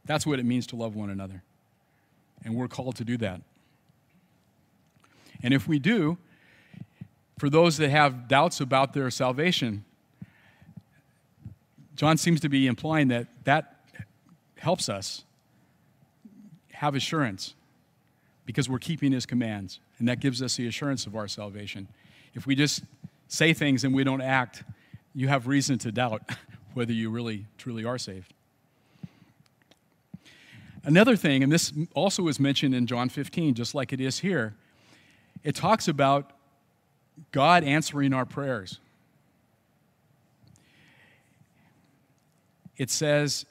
That's 0.06 0.26
what 0.26 0.40
it 0.40 0.46
means 0.46 0.66
to 0.68 0.78
love 0.78 0.96
one 0.96 1.10
another. 1.10 1.44
And 2.46 2.56
we're 2.56 2.70
called 2.70 2.96
to 2.96 3.04
do 3.04 3.18
that. 3.18 3.42
And 5.44 5.54
if 5.54 5.68
we 5.68 5.78
do, 5.78 6.18
for 7.38 7.50
those 7.50 7.76
that 7.78 7.90
have 7.90 8.30
doubts 8.30 8.62
about 8.62 8.94
their 8.94 9.12
salvation, 9.12 9.84
John 11.98 12.16
seems 12.16 12.40
to 12.40 12.50
be 12.50 12.66
implying 12.66 13.10
that 13.10 13.28
that 13.44 13.77
helps 14.60 14.90
us 14.90 15.24
have 16.74 16.96
assurance 16.96 17.56
because 18.46 18.70
we're 18.70 18.80
keeping 18.80 19.12
his 19.12 19.26
commands. 19.26 19.80
And 20.00 20.08
that 20.08 20.20
gives 20.20 20.42
us 20.42 20.56
the 20.56 20.68
assurance 20.68 21.06
of 21.06 21.16
our 21.16 21.28
salvation. 21.28 21.88
If 22.34 22.46
we 22.46 22.56
just 22.56 22.84
say 23.28 23.54
things 23.54 23.84
and 23.84 23.94
we 23.94 24.04
don't 24.04 24.22
act, 24.22 24.64
you 25.14 25.28
have 25.28 25.48
reason 25.48 25.78
to 25.80 25.92
doubt 25.92 26.22
whether 26.74 26.94
you 26.94 27.10
really, 27.10 27.46
truly 27.58 27.84
are 27.84 27.98
saved. 27.98 28.34
Another 30.84 31.18
thing, 31.18 31.44
and 31.44 31.52
this 31.52 31.74
also 31.94 32.28
is 32.30 32.40
mentioned 32.40 32.74
in 32.74 32.88
John 32.88 33.10
15, 33.10 33.56
just 33.56 33.76
like 33.76 33.92
it 33.92 34.00
is 34.00 34.20
here, 34.20 34.56
it 35.44 35.56
talks 35.56 35.88
about 35.88 36.32
God 37.32 37.64
answering 37.64 38.14
our 38.14 38.26
prayers. 38.26 38.80
It 42.78 42.90
says, 42.90 43.46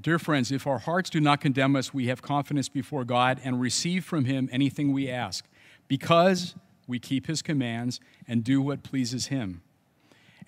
Dear 0.00 0.18
friends, 0.18 0.50
if 0.50 0.66
our 0.66 0.78
hearts 0.78 1.08
do 1.08 1.20
not 1.20 1.40
condemn 1.40 1.76
us, 1.76 1.94
we 1.94 2.08
have 2.08 2.20
confidence 2.20 2.68
before 2.68 3.04
God 3.04 3.40
and 3.44 3.60
receive 3.60 4.04
from 4.04 4.24
Him 4.24 4.48
anything 4.52 4.92
we 4.92 5.08
ask, 5.08 5.46
because 5.88 6.54
we 6.86 6.98
keep 6.98 7.26
His 7.26 7.42
commands 7.42 8.00
and 8.26 8.42
do 8.42 8.60
what 8.60 8.82
pleases 8.82 9.26
Him. 9.26 9.62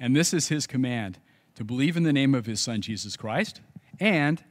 And 0.00 0.14
this 0.14 0.34
is 0.34 0.48
His 0.48 0.66
command 0.66 1.18
to 1.54 1.64
believe 1.64 1.96
in 1.96 2.02
the 2.02 2.12
name 2.12 2.34
of 2.34 2.46
His 2.46 2.60
Son, 2.60 2.80
Jesus 2.82 3.16
Christ, 3.16 3.60
and 4.00 4.42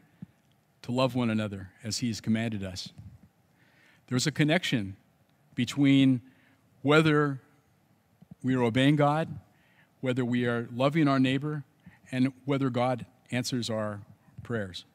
to 0.81 0.91
love 0.91 1.13
one 1.13 1.29
another 1.29 1.69
as 1.83 1.99
He 1.99 2.07
has 2.07 2.21
commanded 2.21 2.63
us. 2.63 2.89
There's 4.07 4.25
a 4.25 4.31
connection 4.31 4.95
between 5.55 6.21
whether 6.81 7.41
we 8.41 8.55
are 8.55 8.63
obeying 8.63 8.95
God, 8.95 9.27
whether 10.01 10.23
we 10.23 10.45
are 10.45 10.69
loving 10.73 11.07
our 11.07 11.19
neighbor, 11.19 11.63
and 12.11 12.31
whether 12.45 12.69
God 12.69 13.05
answers 13.31 13.69
our 13.69 14.01
prayers. 14.45 14.85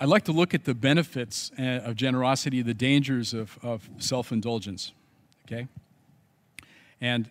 I'd 0.00 0.08
like 0.08 0.24
to 0.24 0.32
look 0.32 0.54
at 0.54 0.64
the 0.64 0.74
benefits 0.74 1.52
uh, 1.58 1.82
of 1.84 1.94
generosity, 1.94 2.62
the 2.62 2.74
dangers 2.74 3.32
of, 3.34 3.58
of 3.62 3.88
self 3.98 4.32
indulgence. 4.32 4.92
Okay? 5.46 5.68
And 7.00 7.28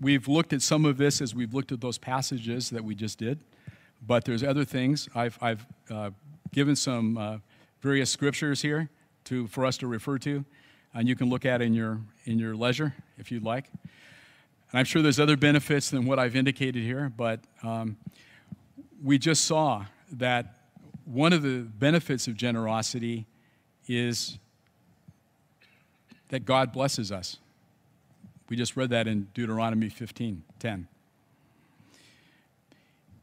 we've 0.00 0.28
looked 0.28 0.52
at 0.52 0.62
some 0.62 0.84
of 0.84 0.98
this 0.98 1.20
as 1.20 1.34
we've 1.34 1.54
looked 1.54 1.72
at 1.72 1.80
those 1.80 1.98
passages 1.98 2.70
that 2.70 2.84
we 2.84 2.94
just 2.94 3.18
did, 3.18 3.38
but 4.06 4.24
there's 4.24 4.44
other 4.44 4.64
things. 4.64 5.08
I've, 5.14 5.38
I've 5.40 5.66
uh, 5.90 6.10
given 6.52 6.76
some 6.76 7.16
uh, 7.16 7.38
various 7.80 8.10
scriptures 8.10 8.60
here 8.60 8.90
to, 9.24 9.46
for 9.46 9.64
us 9.64 9.78
to 9.78 9.86
refer 9.86 10.18
to 10.18 10.44
and 10.94 11.08
you 11.08 11.16
can 11.16 11.28
look 11.28 11.44
at 11.44 11.62
in 11.62 11.74
your, 11.74 12.00
in 12.24 12.38
your 12.38 12.54
leisure 12.54 12.94
if 13.18 13.30
you'd 13.30 13.44
like. 13.44 13.66
And 14.70 14.78
I'm 14.78 14.84
sure 14.84 15.02
there's 15.02 15.20
other 15.20 15.36
benefits 15.36 15.90
than 15.90 16.06
what 16.06 16.18
I've 16.18 16.36
indicated 16.36 16.82
here, 16.82 17.12
but 17.14 17.40
um, 17.62 17.96
we 19.02 19.18
just 19.18 19.44
saw 19.44 19.84
that 20.12 20.54
one 21.04 21.32
of 21.32 21.42
the 21.42 21.60
benefits 21.60 22.28
of 22.28 22.36
generosity 22.36 23.26
is 23.88 24.38
that 26.28 26.44
God 26.44 26.72
blesses 26.72 27.10
us. 27.10 27.38
We 28.48 28.56
just 28.56 28.76
read 28.76 28.90
that 28.90 29.06
in 29.06 29.28
Deuteronomy 29.34 29.88
15 29.88 30.42
10. 30.58 30.88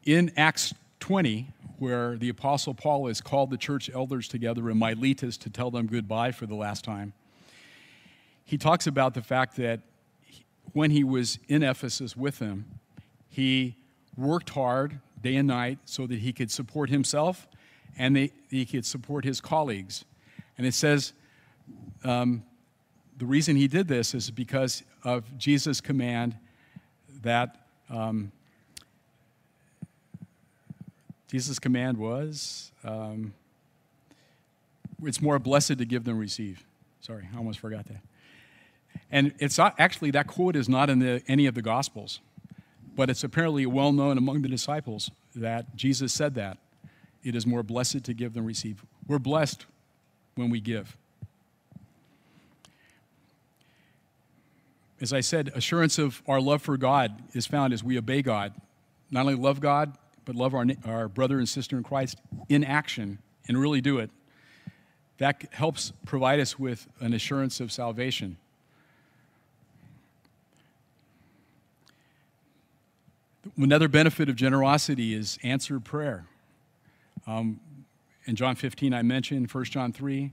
In 0.06 0.32
Acts 0.38 0.74
20, 1.00 1.50
where 1.80 2.18
the 2.18 2.30
Apostle 2.30 2.74
Paul 2.74 3.08
has 3.08 3.22
called 3.22 3.50
the 3.50 3.58
church 3.58 3.90
elders 3.94 4.28
together 4.28 4.70
in 4.70 4.80
Miletus 4.80 5.38
to 5.38 5.50
tell 5.50 5.70
them 5.70 5.86
goodbye 5.88 6.32
for 6.32 6.46
the 6.46 6.56
last 6.56 6.84
time, 6.84 7.14
he 8.48 8.58
talks 8.58 8.88
about 8.88 9.14
the 9.14 9.22
fact 9.22 9.58
that 9.58 9.82
when 10.72 10.90
he 10.90 11.04
was 11.04 11.38
in 11.50 11.64
Ephesus 11.64 12.16
with 12.16 12.40
them, 12.40 12.80
he 13.28 13.76
worked 14.16 14.52
hard 14.52 15.02
day 15.22 15.36
and 15.36 15.50
night 15.50 15.80
so 15.84 16.08
that 16.08 16.20
he 16.20 16.32
could 16.32 16.50
support 16.50 16.90
himself 16.90 17.46
and 17.98 18.16
they, 18.16 18.32
he 18.50 18.66
could 18.66 18.86
support 18.86 19.26
his 19.26 19.42
colleagues. 19.42 20.06
And 20.58 20.66
it 20.66 20.74
says 20.74 21.12
um, 22.06 22.42
the 23.18 23.26
reason 23.26 23.58
he 23.58 23.68
did 23.68 23.90
this 23.90 24.14
is 24.14 24.32
because 24.32 24.82
of 25.04 25.38
Jesus' 25.38 25.82
command 25.82 26.38
that 27.24 27.68
um, 27.90 28.32
Jesus' 31.28 31.60
command 31.60 31.98
was 31.98 32.72
um, 32.86 33.34
it's 35.04 35.22
more 35.22 35.38
blessed 35.38 35.80
to 35.80 35.86
give 35.86 36.06
than 36.06 36.18
receive. 36.18 36.66
Sorry, 37.02 37.28
I 37.34 37.38
almost 37.38 37.60
forgot 37.60 37.86
that. 37.88 38.02
And 39.12 39.34
it's 39.40 39.60
actually, 39.60 40.12
that 40.12 40.28
quote 40.28 40.56
is 40.56 40.68
not 40.68 40.90
in 40.90 41.00
the, 41.00 41.22
any 41.28 41.46
of 41.46 41.56
the 41.56 41.62
Gospels, 41.62 42.20
but 42.96 43.10
it's 43.10 43.24
apparently 43.24 43.66
well 43.66 43.92
known 43.92 44.18
among 44.18 44.42
the 44.42 44.50
disciples 44.50 45.12
that 45.36 45.76
Jesus 45.76 46.14
said 46.14 46.36
that. 46.36 46.58
It 47.24 47.36
is 47.36 47.46
more 47.46 47.64
blessed 47.64 48.04
to 48.06 48.14
give 48.14 48.34
than 48.34 48.46
receive. 48.46 48.84
We're 49.08 49.20
blessed 49.20 49.66
when 50.36 50.50
we 50.50 50.60
give. 50.60 50.98
As 55.00 55.14
I 55.14 55.20
said, 55.20 55.52
assurance 55.54 56.00
of 56.00 56.24
our 56.28 56.42
love 56.42 56.62
for 56.62 56.76
God 56.76 57.22
is 57.34 57.46
found 57.46 57.72
as 57.72 57.84
we 57.84 57.98
obey 57.98 58.22
God. 58.22 58.54
Not 59.12 59.22
only 59.22 59.36
love 59.36 59.60
God, 59.60 59.96
but 60.26 60.36
love 60.36 60.54
our, 60.56 60.66
our 60.86 61.08
brother 61.08 61.38
and 61.38 61.48
sister 61.48 61.78
in 61.78 61.84
Christ 61.84 62.20
in 62.50 62.64
action 62.64 63.20
and 63.48 63.60
really 63.60 63.80
do 63.80 64.00
it. 64.00 64.10
That 65.20 65.46
helps 65.52 65.94
provide 66.06 66.40
us 66.40 66.60
with 66.60 66.88
an 67.00 67.14
assurance 67.14 67.60
of 67.60 67.72
salvation. 67.72 68.38
Another 73.56 73.88
benefit 73.88 74.30
of 74.30 74.36
generosity 74.36 75.14
is 75.14 75.38
answered 75.44 75.86
prayer. 75.86 76.26
Um, 77.28 77.60
in 78.26 78.36
John 78.36 78.56
15, 78.56 78.94
I 78.94 79.04
mentioned 79.04 79.52
1 79.52 79.64
John 79.66 79.94
3. 79.94 80.32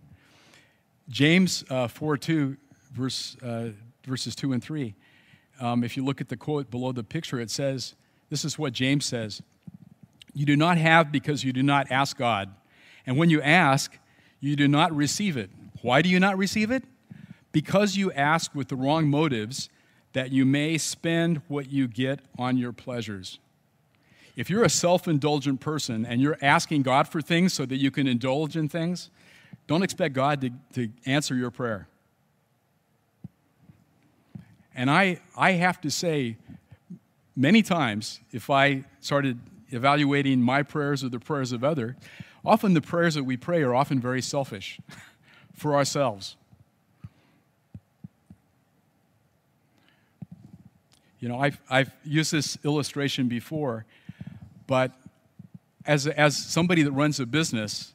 James 1.08 1.64
uh, 1.68 1.86
4 1.86 2.16
2, 2.16 2.56
verse, 2.92 3.36
uh, 3.42 3.68
verses 4.06 4.34
2 4.34 4.52
and 4.52 4.62
3. 4.62 4.94
Um, 5.60 5.84
if 5.84 5.96
you 5.96 6.04
look 6.04 6.20
at 6.20 6.28
the 6.28 6.36
quote 6.36 6.70
below 6.70 6.92
the 6.92 7.04
picture, 7.04 7.40
it 7.40 7.50
says, 7.50 7.94
This 8.30 8.44
is 8.44 8.58
what 8.58 8.72
James 8.72 9.04
says 9.04 9.42
You 10.32 10.46
do 10.46 10.56
not 10.56 10.78
have 10.78 11.12
because 11.12 11.44
you 11.44 11.52
do 11.52 11.62
not 11.62 11.90
ask 11.90 12.16
God. 12.16 12.54
And 13.06 13.18
when 13.18 13.28
you 13.30 13.42
ask, 13.42 13.98
you 14.40 14.56
do 14.56 14.66
not 14.66 14.94
receive 14.94 15.36
it. 15.36 15.50
Why 15.82 16.00
do 16.02 16.08
you 16.08 16.18
not 16.18 16.38
receive 16.38 16.70
it? 16.70 16.84
Because 17.52 17.96
you 17.96 18.10
ask 18.12 18.54
with 18.54 18.68
the 18.68 18.76
wrong 18.76 19.08
motives, 19.08 19.68
that 20.14 20.32
you 20.32 20.46
may 20.46 20.78
spend 20.78 21.42
what 21.48 21.70
you 21.70 21.86
get 21.86 22.20
on 22.38 22.56
your 22.56 22.72
pleasures. 22.72 23.38
If 24.36 24.48
you're 24.48 24.64
a 24.64 24.70
self 24.70 25.06
indulgent 25.06 25.60
person 25.60 26.06
and 26.06 26.20
you're 26.20 26.38
asking 26.40 26.82
God 26.82 27.06
for 27.06 27.20
things 27.20 27.52
so 27.52 27.66
that 27.66 27.76
you 27.76 27.90
can 27.90 28.06
indulge 28.06 28.56
in 28.56 28.68
things, 28.68 29.10
don't 29.66 29.82
expect 29.82 30.14
God 30.14 30.40
to, 30.40 30.50
to 30.74 30.90
answer 31.06 31.34
your 31.34 31.50
prayer. 31.50 31.88
And 34.74 34.90
I, 34.90 35.20
I 35.36 35.52
have 35.52 35.80
to 35.82 35.90
say, 35.90 36.36
many 37.36 37.62
times, 37.62 38.20
if 38.32 38.50
I 38.50 38.84
started 39.00 39.38
evaluating 39.70 40.42
my 40.42 40.62
prayers 40.62 41.04
or 41.04 41.08
the 41.08 41.20
prayers 41.20 41.52
of 41.52 41.62
others, 41.62 41.94
often 42.44 42.74
the 42.74 42.80
prayers 42.80 43.14
that 43.14 43.24
we 43.24 43.36
pray 43.36 43.62
are 43.62 43.74
often 43.74 44.00
very 44.00 44.22
selfish 44.22 44.80
for 45.54 45.74
ourselves. 45.74 46.36
You 51.24 51.30
know, 51.30 51.40
I've, 51.40 51.58
I've 51.70 51.90
used 52.04 52.32
this 52.32 52.58
illustration 52.66 53.28
before, 53.28 53.86
but 54.66 54.92
as, 55.86 56.06
as 56.06 56.36
somebody 56.36 56.82
that 56.82 56.92
runs 56.92 57.18
a 57.18 57.24
business, 57.24 57.94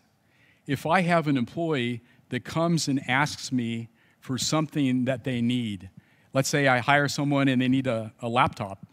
if 0.66 0.88
I 0.88 1.02
have 1.02 1.28
an 1.28 1.38
employee 1.38 2.02
that 2.30 2.44
comes 2.44 2.88
and 2.88 3.08
asks 3.08 3.52
me 3.52 3.88
for 4.20 4.40
something 4.40 5.06
that 5.06 5.26
they 5.26 5.42
need, 5.42 5.92
let's 6.34 6.50
say 6.50 6.68
I 6.68 6.80
hire 6.80 7.08
someone 7.08 7.48
and 7.48 7.62
they 7.62 7.68
need 7.68 7.86
a, 7.86 8.12
a 8.20 8.28
laptop 8.28 8.84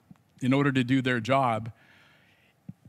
in 0.42 0.52
order 0.52 0.70
to 0.70 0.84
do 0.84 1.00
their 1.00 1.18
job, 1.18 1.72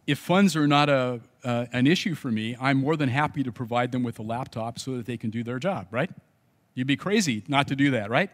if 0.06 0.20
funds 0.20 0.54
are 0.54 0.68
not 0.68 0.90
a, 0.90 1.22
an 1.46 1.88
issue 1.88 2.14
for 2.14 2.30
me, 2.30 2.58
I'm 2.60 2.76
more 2.76 2.98
than 2.98 3.08
happy 3.08 3.42
to 3.44 3.54
provide 3.54 3.94
them 3.94 4.04
with 4.04 4.20
a 4.20 4.24
laptop 4.24 4.80
so 4.80 4.98
that 4.98 5.06
they 5.06 5.16
can 5.16 5.30
do 5.30 5.46
their 5.46 5.60
job, 5.60 5.88
right? 5.92 6.10
You'd 6.74 6.88
be 6.88 6.98
crazy 6.98 7.46
not 7.48 7.70
to 7.70 7.76
do 7.78 7.92
that, 7.92 8.10
right? 8.10 8.32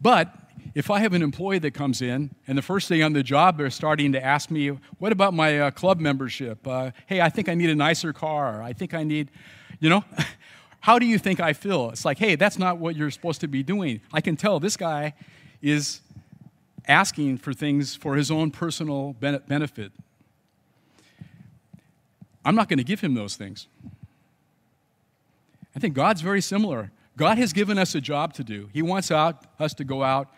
But 0.00 0.34
if 0.74 0.90
I 0.90 1.00
have 1.00 1.12
an 1.12 1.22
employee 1.22 1.58
that 1.60 1.72
comes 1.72 2.02
in 2.02 2.34
and 2.46 2.56
the 2.56 2.62
first 2.62 2.88
day 2.88 3.02
on 3.02 3.12
the 3.12 3.22
job 3.22 3.56
they're 3.56 3.70
starting 3.70 4.12
to 4.12 4.24
ask 4.24 4.50
me, 4.50 4.68
what 4.98 5.12
about 5.12 5.32
my 5.34 5.58
uh, 5.58 5.70
club 5.70 6.00
membership? 6.00 6.66
Uh, 6.66 6.90
hey, 7.06 7.20
I 7.20 7.28
think 7.28 7.48
I 7.48 7.54
need 7.54 7.70
a 7.70 7.74
nicer 7.74 8.12
car. 8.12 8.62
I 8.62 8.72
think 8.72 8.92
I 8.92 9.02
need, 9.02 9.30
you 9.80 9.88
know, 9.88 10.04
how 10.80 10.98
do 10.98 11.06
you 11.06 11.18
think 11.18 11.40
I 11.40 11.52
feel? 11.52 11.90
It's 11.90 12.04
like, 12.04 12.18
hey, 12.18 12.36
that's 12.36 12.58
not 12.58 12.78
what 12.78 12.94
you're 12.94 13.10
supposed 13.10 13.40
to 13.40 13.48
be 13.48 13.62
doing. 13.62 14.00
I 14.12 14.20
can 14.20 14.36
tell 14.36 14.60
this 14.60 14.76
guy 14.76 15.14
is 15.62 16.00
asking 16.86 17.38
for 17.38 17.52
things 17.52 17.96
for 17.96 18.16
his 18.16 18.30
own 18.30 18.50
personal 18.50 19.14
benefit. 19.14 19.92
I'm 22.44 22.54
not 22.54 22.68
going 22.68 22.78
to 22.78 22.84
give 22.84 23.00
him 23.00 23.14
those 23.14 23.34
things. 23.34 23.66
I 25.74 25.80
think 25.80 25.94
God's 25.94 26.20
very 26.20 26.40
similar. 26.40 26.92
God 27.16 27.38
has 27.38 27.52
given 27.52 27.78
us 27.78 27.94
a 27.94 28.00
job 28.00 28.34
to 28.34 28.44
do. 28.44 28.68
He 28.72 28.82
wants 28.82 29.10
out, 29.10 29.44
us 29.58 29.74
to 29.74 29.84
go 29.84 30.02
out 30.02 30.28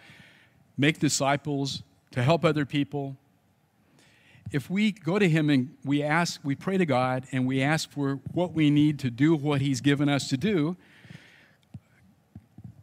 make 0.79 0.99
disciples, 0.99 1.83
to 2.13 2.23
help 2.23 2.45
other 2.45 2.65
people. 2.65 3.17
If 4.51 4.71
we 4.71 4.93
go 4.93 5.19
to 5.19 5.29
Him 5.29 5.51
and 5.51 5.77
we 5.85 6.03
ask, 6.03 6.41
we 6.43 6.55
pray 6.55 6.79
to 6.79 6.87
God 6.87 7.25
and 7.33 7.47
we 7.47 7.61
ask 7.61 7.91
for 7.91 8.21
what 8.33 8.53
we 8.53 8.71
need 8.71 8.99
to 9.01 9.11
do 9.11 9.35
what 9.35 9.61
He's 9.61 9.81
given 9.81 10.09
us 10.09 10.29
to 10.29 10.37
do, 10.37 10.77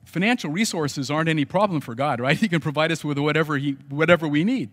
financial 0.03 0.51
resources 0.51 1.09
aren't 1.09 1.27
any 1.27 1.45
problem 1.45 1.81
for 1.81 1.95
God, 1.95 2.19
right? 2.19 2.37
He 2.45 2.47
can 2.47 2.61
provide 2.61 2.91
us 2.91 3.03
with 3.03 3.17
whatever, 3.17 3.57
he, 3.57 3.77
whatever 3.89 4.27
we 4.27 4.43
need 4.43 4.69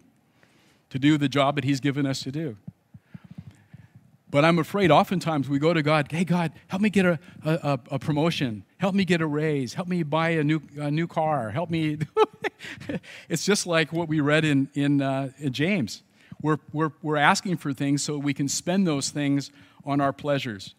to 0.91 0.99
do 0.99 1.17
the 1.17 1.29
job 1.29 1.55
that 1.55 1.65
He's 1.65 1.81
given 1.81 2.05
us 2.05 2.23
to 2.25 2.31
do. 2.31 2.57
But 4.33 4.47
I'm 4.47 4.59
afraid 4.59 4.91
oftentimes 4.91 5.47
we 5.47 5.59
go 5.59 5.75
to 5.75 5.83
God, 5.83 6.11
hey, 6.11 6.25
God, 6.25 6.53
help 6.69 6.81
me 6.81 6.89
get 6.89 7.05
a, 7.05 7.19
a, 7.45 7.79
a 7.91 7.99
promotion. 7.99 8.65
Help 8.79 8.95
me 8.95 9.05
get 9.05 9.21
a 9.21 9.27
raise. 9.27 9.75
Help 9.75 9.89
me 9.89 10.03
buy 10.03 10.31
a 10.31 10.43
new, 10.43 10.63
a 10.79 10.91
new 10.91 11.07
car. 11.07 11.51
Help 11.51 11.69
me. 11.69 11.99
it's 13.29 13.45
just 13.45 13.67
like 13.67 13.93
what 13.93 14.09
we 14.09 14.21
read 14.21 14.47
in, 14.47 14.71
in, 14.73 15.03
uh, 15.03 15.33
in 15.37 15.53
James. 15.53 16.03
We're, 16.41 16.57
we're, 16.73 16.93
we're 17.03 17.19
asking 17.19 17.59
for 17.59 17.75
things 17.75 18.03
so 18.03 18.17
we 18.17 18.33
can 18.33 18.49
spend 18.49 18.87
those 18.87 19.11
things 19.11 19.51
on 19.85 20.01
our 20.01 20.15
pleasures. 20.15 20.75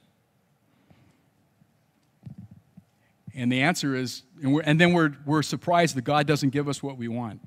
And 3.36 3.52
the 3.52 3.62
answer 3.62 3.96
is, 3.96 4.24
and, 4.42 4.60
and 4.66 4.82
then 4.82 4.94
we're, 4.94 5.14
we're 5.28 5.44
surprised 5.44 5.96
that 5.96 6.06
God 6.06 6.26
doesn't 6.26 6.50
give 6.50 6.68
us 6.68 6.82
what 6.82 6.98
we 6.98 7.08
want. 7.08 7.40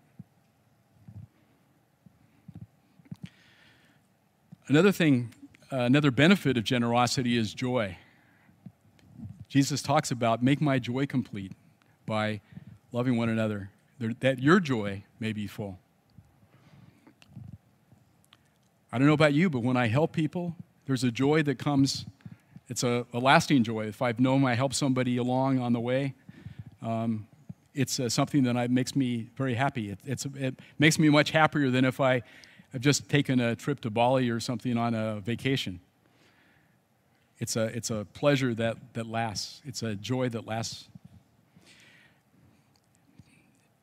Another 4.68 4.92
thing 4.92 5.32
another 5.70 6.10
benefit 6.10 6.56
of 6.56 6.64
generosity 6.64 7.36
is 7.36 7.54
joy. 7.54 7.96
Jesus 9.48 9.82
talks 9.82 10.10
about 10.10 10.42
make 10.42 10.60
my 10.60 10.78
joy 10.78 11.06
complete 11.06 11.52
by 12.04 12.40
loving 12.92 13.16
one 13.16 13.28
another, 13.28 13.70
that 14.20 14.40
your 14.40 14.60
joy 14.60 15.04
may 15.20 15.32
be 15.32 15.46
full. 15.46 15.78
I 18.92 18.98
don't 18.98 19.06
know 19.06 19.14
about 19.14 19.34
you, 19.34 19.50
but 19.50 19.60
when 19.60 19.76
I 19.76 19.88
help 19.88 20.12
people, 20.12 20.56
there's 20.86 21.04
a 21.04 21.10
joy 21.10 21.42
that 21.42 21.58
comes. 21.58 22.06
It's 22.68 22.82
a, 22.82 23.06
a 23.12 23.18
lasting 23.18 23.64
joy. 23.64 23.86
If 23.86 24.02
I've 24.02 24.20
known 24.20 24.44
I 24.44 24.54
help 24.54 24.72
somebody 24.72 25.16
along 25.16 25.58
on 25.58 25.72
the 25.72 25.80
way, 25.80 26.14
um, 26.82 27.26
it's 27.74 28.00
uh, 28.00 28.08
something 28.08 28.44
that 28.44 28.70
makes 28.70 28.96
me 28.96 29.28
very 29.36 29.54
happy. 29.54 29.90
It, 30.06 30.24
it 30.34 30.54
makes 30.78 30.98
me 30.98 31.08
much 31.08 31.30
happier 31.30 31.70
than 31.70 31.84
if 31.84 32.00
I 32.00 32.22
have 32.77 32.83
just 32.83 33.09
taken 33.09 33.41
a 33.41 33.57
trip 33.57 33.81
to 33.81 33.89
Bali 33.89 34.29
or 34.29 34.39
something 34.39 34.77
on 34.77 34.95
a 34.95 35.18
vacation. 35.20 35.81
It's 37.39 37.57
a, 37.57 37.74
it's 37.74 37.89
a 37.89 38.07
pleasure 38.12 38.53
that, 38.53 38.77
that 38.93 39.07
lasts. 39.07 39.62
It's 39.64 39.83
a 39.83 39.95
joy 39.95 40.29
that 40.29 40.47
lasts. 40.47 40.87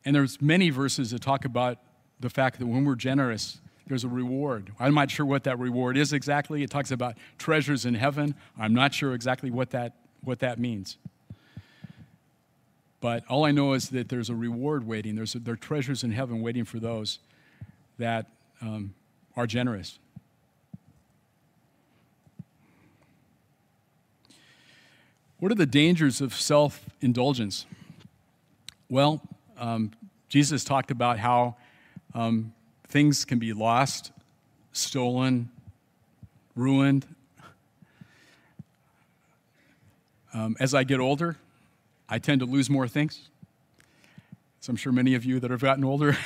And 0.05 0.15
there's 0.15 0.39
many 0.39 0.69
verses 0.69 1.09
that 1.09 1.23
talk 1.23 1.43
about 1.43 1.79
the 2.19 2.29
fact 2.29 2.59
that 2.59 2.67
when 2.67 2.85
we're 2.85 2.93
generous, 2.93 3.57
there's 3.87 4.03
a 4.03 4.07
reward. 4.07 4.71
I'm 4.79 4.93
not 4.93 5.09
sure 5.09 5.25
what 5.25 5.45
that 5.45 5.57
reward 5.57 5.97
is 5.97 6.13
exactly. 6.13 6.61
It 6.61 6.69
talks 6.69 6.91
about 6.91 7.15
treasures 7.39 7.87
in 7.87 7.95
heaven. 7.95 8.35
I'm 8.59 8.75
not 8.75 8.93
sure 8.93 9.15
exactly 9.15 9.49
what 9.49 9.71
that, 9.71 9.95
what 10.21 10.37
that 10.41 10.59
means. 10.59 10.97
But 13.01 13.23
all 13.27 13.43
I 13.43 13.49
know 13.49 13.73
is 13.73 13.89
that 13.89 14.09
there's 14.09 14.29
a 14.29 14.35
reward 14.35 14.85
waiting. 14.85 15.15
There's 15.15 15.33
a, 15.33 15.39
there 15.39 15.55
are 15.55 15.57
treasures 15.57 16.03
in 16.03 16.11
heaven 16.11 16.43
waiting 16.43 16.63
for 16.63 16.77
those 16.77 17.17
that 17.97 18.27
um, 18.61 18.93
are 19.35 19.47
generous. 19.47 19.99
What 25.39 25.51
are 25.51 25.55
the 25.55 25.65
dangers 25.65 26.21
of 26.21 26.33
self 26.33 26.85
indulgence? 27.01 27.65
Well, 28.87 29.21
um, 29.57 29.91
Jesus 30.29 30.63
talked 30.63 30.89
about 30.89 31.19
how 31.19 31.57
um, 32.13 32.53
things 32.87 33.25
can 33.25 33.39
be 33.39 33.51
lost, 33.53 34.11
stolen, 34.71 35.49
ruined. 36.55 37.05
Um, 40.33 40.55
as 40.59 40.73
I 40.73 40.83
get 40.83 40.99
older, 40.99 41.37
I 42.07 42.19
tend 42.19 42.39
to 42.39 42.45
lose 42.45 42.69
more 42.69 42.87
things. 42.87 43.29
So 44.59 44.69
I'm 44.69 44.77
sure 44.77 44.93
many 44.93 45.13
of 45.13 45.25
you 45.25 45.39
that 45.41 45.51
have 45.51 45.61
gotten 45.61 45.83
older, 45.83 46.17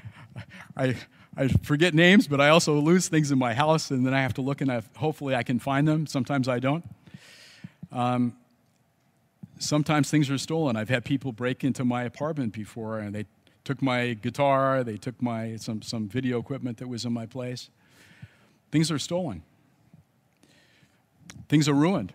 I, 0.76 0.96
I 1.38 1.46
forget 1.46 1.94
names, 1.94 2.26
but 2.26 2.40
I 2.40 2.48
also 2.48 2.80
lose 2.80 3.06
things 3.06 3.30
in 3.30 3.38
my 3.38 3.54
house, 3.54 3.92
and 3.92 4.04
then 4.04 4.12
I 4.12 4.20
have 4.22 4.34
to 4.34 4.42
look 4.42 4.60
and 4.60 4.72
I, 4.72 4.82
hopefully 4.96 5.36
I 5.36 5.44
can 5.44 5.60
find 5.60 5.86
them. 5.86 6.04
Sometimes 6.04 6.48
I 6.48 6.58
don't. 6.58 6.84
Um, 7.92 8.36
sometimes 9.60 10.10
things 10.10 10.30
are 10.30 10.38
stolen. 10.38 10.76
I've 10.76 10.88
had 10.88 11.04
people 11.04 11.30
break 11.30 11.62
into 11.62 11.84
my 11.84 12.02
apartment 12.02 12.52
before, 12.52 12.98
and 12.98 13.14
they 13.14 13.26
took 13.62 13.80
my 13.80 14.14
guitar, 14.14 14.82
they 14.82 14.96
took 14.96 15.22
my 15.22 15.54
some 15.54 15.80
some 15.80 16.08
video 16.08 16.40
equipment 16.40 16.78
that 16.78 16.88
was 16.88 17.04
in 17.04 17.12
my 17.12 17.26
place. 17.26 17.70
Things 18.72 18.90
are 18.90 18.98
stolen. 18.98 19.42
Things 21.48 21.68
are 21.68 21.74
ruined. 21.74 22.12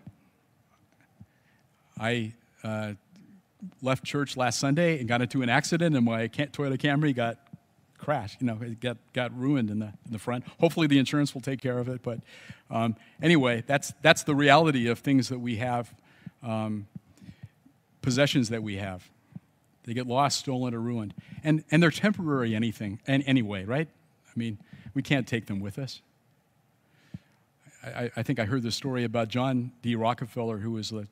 I 1.98 2.34
uh, 2.62 2.92
left 3.80 4.04
church 4.04 4.36
last 4.36 4.58
Sunday 4.58 4.98
and 4.98 5.08
got 5.08 5.22
into 5.22 5.40
an 5.40 5.48
accident, 5.48 5.96
and 5.96 6.04
my 6.04 6.28
Toyota 6.28 6.76
Camry 6.76 7.14
got 7.14 7.38
crashed. 8.04 8.40
You 8.40 8.46
know, 8.46 8.58
it 8.60 8.80
got, 8.80 8.98
got 9.14 9.36
ruined 9.36 9.70
in 9.70 9.78
the, 9.78 9.86
in 9.86 10.12
the 10.12 10.18
front. 10.18 10.44
Hopefully, 10.60 10.86
the 10.86 10.98
insurance 10.98 11.32
will 11.32 11.40
take 11.40 11.60
care 11.60 11.78
of 11.78 11.88
it. 11.88 12.02
But 12.02 12.20
um, 12.70 12.96
anyway, 13.22 13.64
that's, 13.66 13.94
that's 14.02 14.24
the 14.24 14.34
reality 14.34 14.88
of 14.88 14.98
things 14.98 15.30
that 15.30 15.38
we 15.38 15.56
have, 15.56 15.92
um, 16.42 16.86
possessions 18.02 18.50
that 18.50 18.62
we 18.62 18.76
have. 18.76 19.08
They 19.84 19.94
get 19.94 20.06
lost, 20.06 20.38
stolen, 20.38 20.74
or 20.74 20.80
ruined. 20.80 21.14
And, 21.42 21.64
and 21.70 21.82
they're 21.82 21.90
temporary 21.90 22.54
anything, 22.54 23.00
and 23.06 23.22
anyway, 23.26 23.64
right? 23.64 23.88
I 24.26 24.32
mean, 24.38 24.58
we 24.92 25.02
can't 25.02 25.26
take 25.26 25.46
them 25.46 25.60
with 25.60 25.78
us. 25.78 26.02
I, 27.84 28.10
I 28.16 28.22
think 28.22 28.38
I 28.38 28.44
heard 28.44 28.62
the 28.62 28.70
story 28.70 29.04
about 29.04 29.28
John 29.28 29.72
D. 29.82 29.94
Rockefeller, 29.94 30.58
who 30.58 30.72
was 30.72 30.90
the 30.90 31.06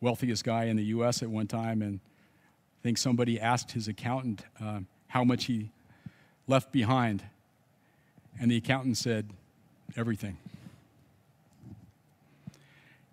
wealthiest 0.00 0.44
guy 0.44 0.64
in 0.64 0.76
the 0.76 0.84
U.S. 0.84 1.22
at 1.22 1.28
one 1.28 1.46
time, 1.46 1.82
and 1.82 2.00
I 2.00 2.82
think 2.82 2.98
somebody 2.98 3.40
asked 3.40 3.72
his 3.72 3.88
accountant 3.88 4.42
uh, 4.62 4.80
how 5.08 5.24
much 5.24 5.46
he 5.46 5.70
left 6.48 6.72
behind, 6.72 7.22
and 8.40 8.50
the 8.50 8.56
accountant 8.56 8.96
said, 8.96 9.30
everything. 9.96 10.38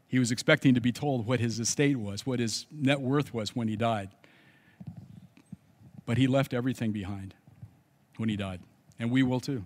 He 0.08 0.20
was 0.20 0.32
expecting 0.32 0.74
to 0.76 0.82
be 0.82 0.92
told 0.92 1.26
what 1.26 1.40
his 1.40 1.60
estate 1.60 1.98
was, 1.98 2.26
what 2.26 2.40
his 2.40 2.66
net 2.72 3.02
worth 3.02 3.34
was 3.34 3.56
when 3.56 3.68
he 3.68 3.76
died. 3.76 4.10
But 6.06 6.18
he 6.18 6.28
left 6.28 6.54
everything 6.54 6.92
behind 6.92 7.34
when 8.18 8.30
he 8.30 8.38
died, 8.38 8.62
and 9.00 9.12
we 9.12 9.24
will 9.24 9.40
too. 9.40 9.66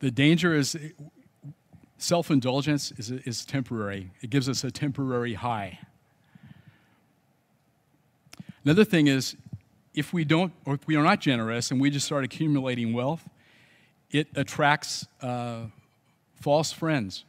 The 0.00 0.10
danger 0.10 0.54
is 0.54 0.76
self 1.96 2.30
indulgence 2.30 2.92
is, 2.92 3.10
is 3.10 3.44
temporary, 3.46 4.10
it 4.20 4.28
gives 4.28 4.48
us 4.48 4.62
a 4.62 4.70
temporary 4.70 5.34
high. 5.34 5.80
Another 8.64 8.84
thing 8.84 9.08
is, 9.08 9.36
if 9.94 10.12
we 10.12 10.24
don't, 10.24 10.52
or 10.64 10.74
if 10.74 10.86
we 10.86 10.96
are 10.96 11.02
not 11.02 11.20
generous 11.20 11.70
and 11.70 11.80
we 11.80 11.90
just 11.90 12.06
start 12.06 12.24
accumulating 12.24 12.92
wealth, 12.92 13.28
it 14.10 14.28
attracts 14.34 15.06
uh, 15.20 15.66
false 16.40 16.72
friends 16.72 17.24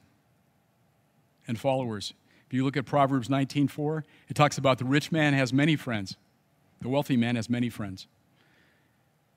and 1.48 1.60
followers. 1.60 2.14
If 2.48 2.54
you 2.54 2.64
look 2.64 2.78
at 2.78 2.86
Proverbs 2.86 3.28
19:4, 3.28 4.04
it 4.30 4.36
talks 4.36 4.58
about 4.58 4.78
the 4.78 4.86
rich 4.86 5.12
man 5.12 5.34
has 5.34 5.52
many 5.52 5.76
friends, 5.76 6.16
the 6.82 6.90
wealthy 6.90 7.18
man 7.18 7.36
has 7.36 7.50
many 7.50 7.70
friends. 7.70 8.08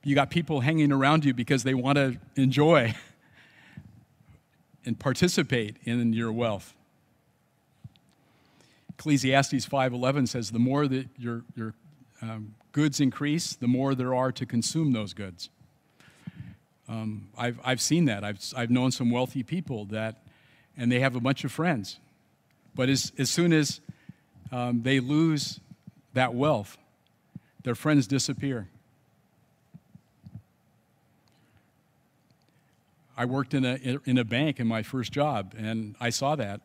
You 0.04 0.14
got 0.14 0.30
people 0.30 0.60
hanging 0.60 0.92
around 0.92 1.24
you 1.24 1.34
because 1.34 1.64
they 1.64 1.74
want 1.74 1.96
to 1.96 2.18
enjoy 2.36 2.94
and 4.86 4.98
participate 4.98 5.76
in 5.84 6.12
your 6.12 6.32
wealth. 6.32 6.74
Ecclesiastes 8.90 9.66
5:11 9.66 10.26
says, 10.26 10.50
"The 10.50 10.58
more 10.58 10.86
that 10.86 11.08
your 11.18 11.44
your 11.56 11.74
um, 12.22 12.54
goods 12.72 13.00
increase, 13.00 13.54
the 13.54 13.68
more 13.68 13.94
there 13.94 14.14
are 14.14 14.32
to 14.32 14.46
consume 14.46 14.92
those 14.92 15.14
goods. 15.14 15.50
Um, 16.88 17.28
I've, 17.36 17.60
I've 17.64 17.80
seen 17.80 18.06
that. 18.06 18.24
I've, 18.24 18.38
I've 18.56 18.70
known 18.70 18.90
some 18.90 19.10
wealthy 19.10 19.42
people 19.42 19.84
that, 19.86 20.22
and 20.76 20.90
they 20.90 21.00
have 21.00 21.14
a 21.16 21.20
bunch 21.20 21.44
of 21.44 21.52
friends. 21.52 21.98
But 22.74 22.88
as, 22.88 23.12
as 23.18 23.28
soon 23.28 23.52
as 23.52 23.80
um, 24.50 24.82
they 24.82 25.00
lose 25.00 25.60
that 26.14 26.34
wealth, 26.34 26.78
their 27.62 27.74
friends 27.74 28.06
disappear. 28.06 28.68
I 33.16 33.24
worked 33.24 33.52
in 33.52 33.64
a, 33.64 33.98
in 34.04 34.16
a 34.16 34.24
bank 34.24 34.60
in 34.60 34.66
my 34.68 34.82
first 34.82 35.12
job, 35.12 35.54
and 35.58 35.96
I 36.00 36.10
saw 36.10 36.36
that. 36.36 36.60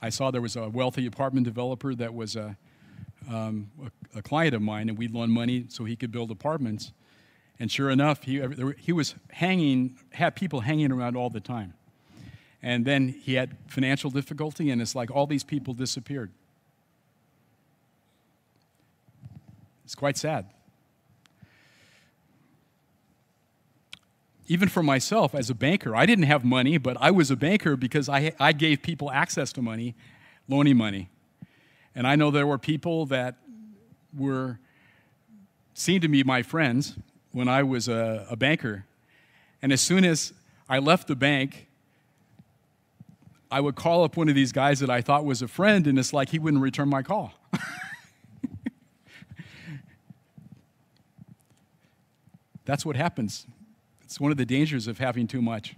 I 0.00 0.08
saw 0.08 0.30
there 0.30 0.40
was 0.40 0.56
a 0.56 0.68
wealthy 0.68 1.04
apartment 1.04 1.44
developer 1.44 1.94
that 1.96 2.14
was 2.14 2.36
a, 2.36 2.56
um, 3.28 3.70
a, 4.14 4.18
a, 4.18 4.22
client 4.22 4.54
of 4.54 4.62
mine, 4.62 4.88
and 4.88 4.98
we'd 4.98 5.12
loan 5.12 5.30
money 5.30 5.66
so 5.68 5.84
he 5.84 5.96
could 5.96 6.10
build 6.10 6.30
apartments. 6.30 6.92
And 7.58 7.70
sure 7.70 7.90
enough, 7.90 8.24
he, 8.24 8.42
he 8.78 8.92
was 8.92 9.14
hanging, 9.30 9.98
had 10.12 10.34
people 10.34 10.60
hanging 10.60 10.90
around 10.90 11.16
all 11.16 11.30
the 11.30 11.40
time. 11.40 11.74
And 12.62 12.84
then 12.84 13.08
he 13.08 13.34
had 13.34 13.56
financial 13.66 14.10
difficulty, 14.10 14.70
and 14.70 14.80
it's 14.80 14.94
like 14.94 15.10
all 15.10 15.26
these 15.26 15.44
people 15.44 15.74
disappeared. 15.74 16.30
It's 19.84 19.94
quite 19.94 20.16
sad. 20.16 20.46
Even 24.46 24.68
for 24.68 24.82
myself 24.82 25.34
as 25.34 25.48
a 25.48 25.54
banker, 25.54 25.94
I 25.94 26.06
didn't 26.06 26.24
have 26.24 26.44
money, 26.44 26.76
but 26.76 26.96
I 27.00 27.10
was 27.10 27.30
a 27.30 27.36
banker 27.36 27.76
because 27.76 28.08
I, 28.08 28.32
I 28.40 28.52
gave 28.52 28.82
people 28.82 29.10
access 29.10 29.52
to 29.52 29.62
money, 29.62 29.94
loaning 30.48 30.76
money. 30.76 31.08
And 31.94 32.06
I 32.06 32.16
know 32.16 32.30
there 32.30 32.46
were 32.46 32.58
people 32.58 33.06
that 33.06 33.36
were 34.16 34.58
seen 35.74 36.00
to 36.00 36.08
be 36.08 36.22
my 36.22 36.42
friends 36.42 36.96
when 37.32 37.48
I 37.48 37.62
was 37.62 37.88
a, 37.88 38.26
a 38.30 38.36
banker. 38.36 38.84
And 39.62 39.72
as 39.72 39.80
soon 39.80 40.04
as 40.04 40.32
I 40.68 40.78
left 40.78 41.08
the 41.08 41.16
bank, 41.16 41.68
I 43.50 43.60
would 43.60 43.74
call 43.74 44.04
up 44.04 44.16
one 44.16 44.28
of 44.28 44.34
these 44.34 44.52
guys 44.52 44.78
that 44.80 44.90
I 44.90 45.00
thought 45.00 45.24
was 45.24 45.42
a 45.42 45.48
friend, 45.48 45.86
and 45.86 45.98
it's 45.98 46.12
like 46.12 46.28
he 46.28 46.38
wouldn't 46.38 46.62
return 46.62 46.88
my 46.88 47.02
call. 47.02 47.32
That's 52.64 52.86
what 52.86 52.94
happens. 52.94 53.46
It's 54.04 54.20
one 54.20 54.30
of 54.30 54.36
the 54.36 54.46
dangers 54.46 54.86
of 54.86 54.98
having 54.98 55.26
too 55.26 55.42
much. 55.42 55.74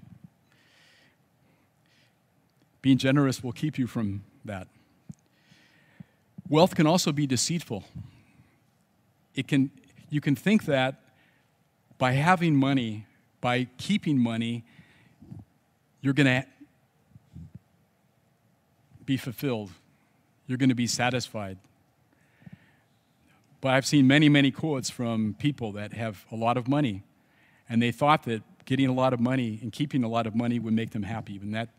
Being 2.83 2.99
generous 2.99 3.43
will 3.43 3.53
keep 3.53 3.79
you 3.79 3.87
from 3.87 4.25
that. 4.45 4.69
Wealth 6.53 6.75
can 6.75 6.87
also 6.87 7.13
be 7.13 7.27
deceitful. 7.27 7.83
It 9.35 9.49
can, 9.49 9.71
you 10.11 10.21
can 10.21 10.37
think 10.37 10.67
that 10.67 11.01
by 11.97 12.13
having 12.13 12.55
money, 12.55 13.07
by 13.41 13.69
keeping 13.79 14.19
money, 14.19 14.63
you're 16.03 16.13
going 16.13 16.27
to 16.27 16.47
be 19.07 19.17
fulfilled. 19.17 19.71
You're 20.47 20.59
going 20.59 20.69
to 20.69 20.75
be 20.75 20.87
satisfied. 20.87 21.57
But 23.63 23.73
I've 23.73 23.87
seen 23.87 24.07
many, 24.07 24.29
many 24.29 24.51
quotes 24.51 24.91
from 24.91 25.35
people 25.39 25.73
that 25.73 25.95
have 25.95 26.27
a 26.31 26.37
lot 26.37 26.59
of 26.59 26.69
money, 26.69 27.03
and 27.67 27.81
they 27.81 27.93
thought 27.93 28.25
that 28.25 28.43
getting 28.67 28.89
a 28.89 28.93
lot 28.93 29.15
of 29.15 29.21
money 29.21 29.59
and 29.63 29.73
keeping 29.73 30.05
a 30.05 30.09
lot 30.09 30.27
of 30.27 30.35
money 30.35 30.59
would 30.59 30.75
make 30.75 30.91
them 30.91 31.05
happy. 31.05 31.39
And 31.39 31.55
that 31.55 31.71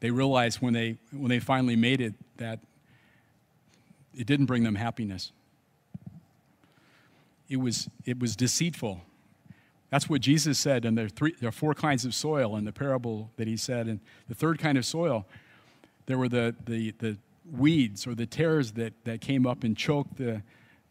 they 0.00 0.10
realized 0.10 0.62
when 0.62 0.72
they, 0.72 0.96
when 1.12 1.28
they 1.28 1.38
finally 1.38 1.76
made 1.76 2.00
it 2.00 2.14
that 2.38 2.60
it 4.16 4.26
didn't 4.26 4.46
bring 4.46 4.64
them 4.64 4.74
happiness. 4.74 5.32
It 7.48 7.58
was, 7.58 7.88
it 8.04 8.18
was 8.18 8.34
deceitful. 8.34 9.02
That's 9.90 10.08
what 10.08 10.20
Jesus 10.20 10.58
said, 10.58 10.84
and 10.84 10.98
there 10.98 11.06
are, 11.06 11.08
three, 11.08 11.34
there 11.38 11.48
are 11.48 11.52
four 11.52 11.74
kinds 11.74 12.04
of 12.04 12.14
soil 12.14 12.56
in 12.56 12.64
the 12.64 12.72
parable 12.72 13.30
that 13.36 13.46
he 13.46 13.56
said. 13.56 13.86
And 13.86 14.00
the 14.28 14.34
third 14.34 14.58
kind 14.58 14.76
of 14.76 14.84
soil, 14.84 15.26
there 16.06 16.18
were 16.18 16.28
the, 16.28 16.56
the, 16.64 16.92
the 16.98 17.18
weeds 17.52 18.06
or 18.06 18.14
the 18.14 18.26
tares 18.26 18.72
that, 18.72 18.92
that 19.04 19.20
came 19.20 19.46
up 19.46 19.62
and 19.62 19.76
choked 19.76 20.16
the, 20.16 20.42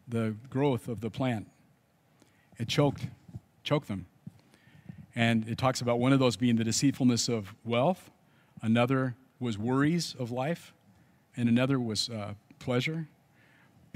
the 0.08 0.34
growth 0.48 0.88
of 0.88 1.00
the 1.00 1.10
plant. 1.10 1.46
It 2.58 2.68
choked, 2.68 3.06
choked 3.62 3.88
them. 3.88 4.06
And 5.14 5.46
it 5.48 5.58
talks 5.58 5.80
about 5.80 5.98
one 5.98 6.12
of 6.12 6.18
those 6.18 6.36
being 6.36 6.56
the 6.56 6.64
deceitfulness 6.64 7.28
of 7.28 7.54
wealth, 7.64 8.10
another 8.62 9.14
was 9.38 9.58
worries 9.58 10.14
of 10.18 10.30
life, 10.30 10.72
and 11.36 11.48
another 11.48 11.78
was 11.78 12.08
uh, 12.08 12.34
pleasure. 12.58 13.08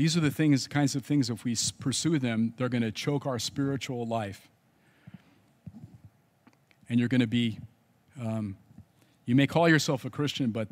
These 0.01 0.16
are 0.16 0.20
the 0.20 0.30
things, 0.30 0.66
kinds 0.66 0.96
of 0.96 1.05
things, 1.05 1.28
if 1.28 1.44
we 1.44 1.55
pursue 1.78 2.18
them, 2.18 2.55
they're 2.57 2.70
going 2.70 2.80
to 2.80 2.90
choke 2.90 3.26
our 3.26 3.38
spiritual 3.38 4.07
life. 4.07 4.48
And 6.88 6.98
you're 6.98 7.11
going 7.11 7.20
to 7.20 7.26
be, 7.26 7.59
um, 8.18 8.57
you 9.26 9.34
may 9.34 9.46
call 9.46 9.68
yourself 9.68 10.07
a 10.07 10.09
Christian, 10.09 10.53
but 10.53 10.68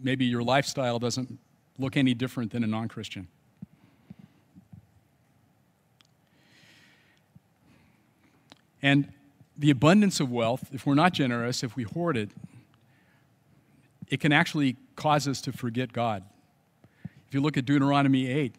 maybe 0.00 0.26
your 0.26 0.44
lifestyle 0.44 1.00
doesn't 1.00 1.40
look 1.76 1.96
any 1.96 2.14
different 2.14 2.52
than 2.52 2.62
a 2.62 2.68
non 2.68 2.86
Christian. 2.86 3.26
And 8.80 9.12
the 9.56 9.70
abundance 9.70 10.20
of 10.20 10.30
wealth, 10.30 10.68
if 10.72 10.86
we're 10.86 10.94
not 10.94 11.14
generous, 11.14 11.64
if 11.64 11.74
we 11.74 11.82
hoard 11.82 12.16
it, 12.16 12.30
it 14.06 14.20
can 14.20 14.32
actually 14.32 14.76
cause 14.94 15.26
us 15.26 15.40
to 15.40 15.52
forget 15.52 15.92
God. 15.92 16.22
If 17.26 17.34
you 17.34 17.40
look 17.40 17.56
at 17.56 17.64
Deuteronomy 17.64 18.28
8, 18.28 18.54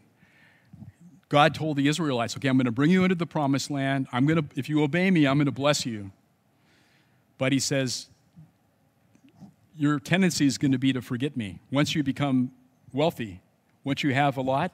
God 1.29 1.53
told 1.53 1.77
the 1.77 1.87
Israelites, 1.87 2.35
okay, 2.35 2.47
I'm 2.47 2.57
going 2.57 2.65
to 2.65 2.71
bring 2.71 2.89
you 2.89 3.03
into 3.03 3.15
the 3.15 3.27
promised 3.27 3.69
land. 3.69 4.07
I'm 4.11 4.25
going 4.25 4.41
to, 4.41 4.59
if 4.59 4.67
you 4.67 4.83
obey 4.83 5.11
me, 5.11 5.27
I'm 5.27 5.37
going 5.37 5.45
to 5.45 5.51
bless 5.51 5.85
you. 5.85 6.11
But 7.37 7.51
he 7.51 7.59
says, 7.59 8.09
your 9.77 9.99
tendency 9.99 10.47
is 10.47 10.57
going 10.57 10.71
to 10.71 10.79
be 10.79 10.91
to 10.91 11.01
forget 11.01 11.37
me. 11.37 11.59
Once 11.71 11.93
you 11.93 12.03
become 12.03 12.51
wealthy, 12.91 13.41
once 13.83 14.03
you 14.03 14.13
have 14.13 14.37
a 14.37 14.41
lot, 14.41 14.73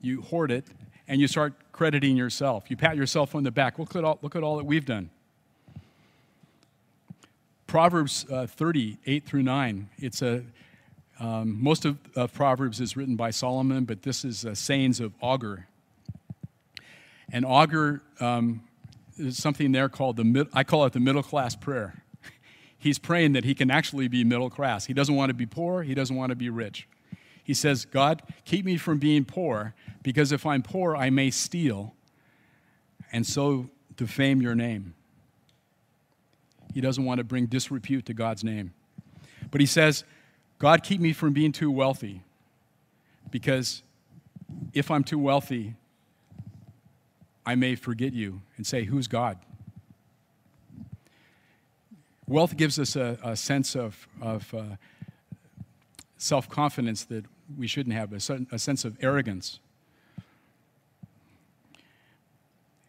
you 0.00 0.22
hoard 0.22 0.52
it 0.52 0.64
and 1.08 1.20
you 1.20 1.26
start 1.26 1.52
crediting 1.72 2.16
yourself. 2.16 2.70
You 2.70 2.76
pat 2.76 2.96
yourself 2.96 3.34
on 3.34 3.42
the 3.42 3.50
back. 3.50 3.78
Look 3.78 3.96
at 3.96 4.04
all, 4.04 4.18
look 4.22 4.36
at 4.36 4.42
all 4.42 4.56
that 4.56 4.64
we've 4.64 4.86
done. 4.86 5.10
Proverbs 7.66 8.24
uh, 8.30 8.46
30, 8.46 8.98
8 9.04 9.24
through 9.26 9.42
9. 9.42 9.88
It's 9.98 10.22
a, 10.22 10.44
um, 11.18 11.62
most 11.62 11.84
of, 11.84 11.98
of, 12.14 12.32
Proverbs 12.32 12.80
is 12.80 12.96
written 12.96 13.16
by 13.16 13.30
Solomon, 13.30 13.84
but 13.84 14.02
this 14.02 14.24
is 14.24 14.44
uh, 14.44 14.54
sayings 14.54 15.00
of 15.00 15.14
Agur. 15.22 15.66
And 17.32 17.44
Agur 17.46 18.02
um, 18.20 18.62
is 19.16 19.38
something 19.38 19.72
there 19.72 19.88
called 19.88 20.16
the, 20.16 20.24
mid, 20.24 20.48
I 20.52 20.62
call 20.62 20.84
it 20.84 20.92
the 20.92 21.00
middle 21.00 21.22
class 21.22 21.56
prayer. 21.56 22.02
He's 22.78 22.98
praying 22.98 23.32
that 23.32 23.44
he 23.44 23.54
can 23.54 23.70
actually 23.70 24.08
be 24.08 24.24
middle 24.24 24.50
class. 24.50 24.84
He 24.84 24.92
doesn't 24.92 25.14
want 25.14 25.30
to 25.30 25.34
be 25.34 25.46
poor, 25.46 25.82
he 25.82 25.94
doesn't 25.94 26.14
want 26.14 26.30
to 26.30 26.36
be 26.36 26.50
rich. 26.50 26.86
He 27.42 27.54
says, 27.54 27.84
God, 27.84 28.22
keep 28.44 28.64
me 28.64 28.76
from 28.76 28.98
being 28.98 29.24
poor, 29.24 29.74
because 30.02 30.32
if 30.32 30.44
I'm 30.44 30.62
poor, 30.62 30.96
I 30.96 31.10
may 31.10 31.30
steal 31.30 31.94
and 33.12 33.26
so 33.26 33.70
defame 33.96 34.42
your 34.42 34.54
name. 34.54 34.94
He 36.74 36.80
doesn't 36.80 37.04
want 37.04 37.18
to 37.18 37.24
bring 37.24 37.46
disrepute 37.46 38.04
to 38.06 38.14
God's 38.14 38.44
name. 38.44 38.74
But 39.50 39.60
he 39.60 39.66
says, 39.66 40.04
God, 40.58 40.82
keep 40.82 41.00
me 41.00 41.12
from 41.12 41.32
being 41.32 41.52
too 41.52 41.70
wealthy, 41.70 42.22
because 43.30 43.82
if 44.72 44.90
I'm 44.90 45.04
too 45.04 45.18
wealthy, 45.18 45.74
I 47.44 47.54
may 47.54 47.74
forget 47.74 48.12
you 48.12 48.40
and 48.56 48.66
say, 48.66 48.84
Who's 48.84 49.06
God? 49.06 49.38
Wealth 52.26 52.56
gives 52.56 52.78
us 52.78 52.96
a, 52.96 53.18
a 53.22 53.36
sense 53.36 53.76
of, 53.76 54.08
of 54.20 54.52
uh, 54.52 54.62
self 56.16 56.48
confidence 56.48 57.04
that 57.04 57.24
we 57.56 57.66
shouldn't 57.66 57.94
have, 57.94 58.12
a, 58.12 58.46
a 58.50 58.58
sense 58.58 58.84
of 58.84 58.96
arrogance. 59.00 59.60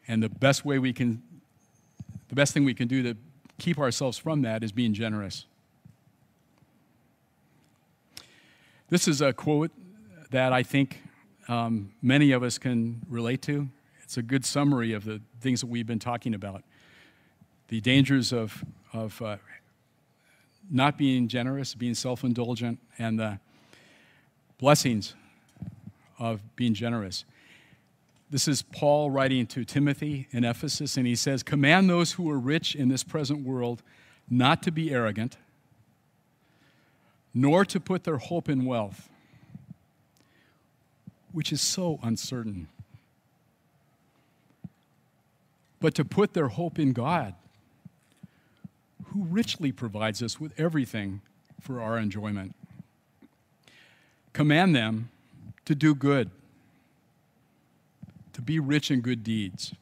And 0.08 0.24
the 0.24 0.30
best 0.30 0.66
way 0.66 0.80
we 0.80 0.94
can, 0.94 1.22
the 2.30 2.36
best 2.36 2.54
thing 2.54 2.64
we 2.64 2.74
can 2.74 2.88
do 2.88 3.04
to 3.04 3.16
keep 3.60 3.78
ourselves 3.78 4.18
from 4.18 4.42
that 4.44 4.64
is 4.64 4.72
being 4.72 4.94
generous. 4.94 5.46
This 8.90 9.10
is 9.10 9.20
a 9.20 9.34
quote 9.34 9.72
that 10.32 10.54
I 10.54 10.64
think 10.64 11.04
um, 11.50 11.92
many 12.02 12.32
of 12.32 12.42
us 12.42 12.58
can 12.58 13.02
relate 13.10 13.42
to. 13.42 13.68
It's 14.02 14.16
a 14.16 14.22
good 14.22 14.46
summary 14.46 14.94
of 14.94 15.04
the 15.04 15.20
things 15.42 15.60
that 15.60 15.68
we've 15.68 15.86
been 15.86 16.00
talking 16.00 16.34
about 16.34 16.64
the 17.68 17.82
dangers 17.82 18.32
of, 18.32 18.64
of 18.94 19.22
uh, 19.22 19.36
not 20.72 20.98
being 20.98 21.28
generous, 21.28 21.76
being 21.76 21.96
self 21.96 22.24
indulgent, 22.24 22.80
and 22.98 23.20
the 23.20 23.40
blessings 24.58 25.16
of 26.18 26.40
being 26.56 26.74
generous. 26.74 27.26
This 28.30 28.48
is 28.48 28.62
Paul 28.62 29.12
writing 29.12 29.48
to 29.48 29.66
Timothy 29.66 30.30
in 30.32 30.46
Ephesus, 30.46 30.96
and 30.96 31.06
he 31.06 31.16
says, 31.16 31.44
Command 31.44 31.90
those 31.90 32.14
who 32.14 32.32
are 32.32 32.40
rich 32.40 32.74
in 32.74 32.88
this 32.88 33.04
present 33.04 33.46
world 33.46 33.84
not 34.30 34.64
to 34.64 34.72
be 34.72 34.92
arrogant 34.92 35.36
nor 37.38 37.64
to 37.64 37.80
put 37.80 38.04
their 38.04 38.18
hope 38.18 38.50
in 38.50 38.66
wealth, 38.66 39.10
which 41.32 41.52
is 41.52 41.62
so 41.62 42.00
uncertain, 42.02 42.68
but 45.80 45.94
to 45.94 46.04
put 46.04 46.34
their 46.34 46.48
hope 46.48 46.80
in 46.80 46.94
God, 46.94 47.36
who 49.06 49.24
richly 49.26 49.72
provides 49.72 50.24
us 50.24 50.40
with 50.40 50.52
everything 50.60 51.22
for 51.62 51.80
our 51.80 52.00
enjoyment. 52.00 52.56
Command 54.34 54.76
them 54.76 55.10
to 55.66 55.76
do 55.76 55.94
good, 55.94 56.32
to 58.34 58.42
be 58.42 58.60
rich 58.60 58.90
in 58.90 59.02
good 59.02 59.24
deeds, 59.24 59.76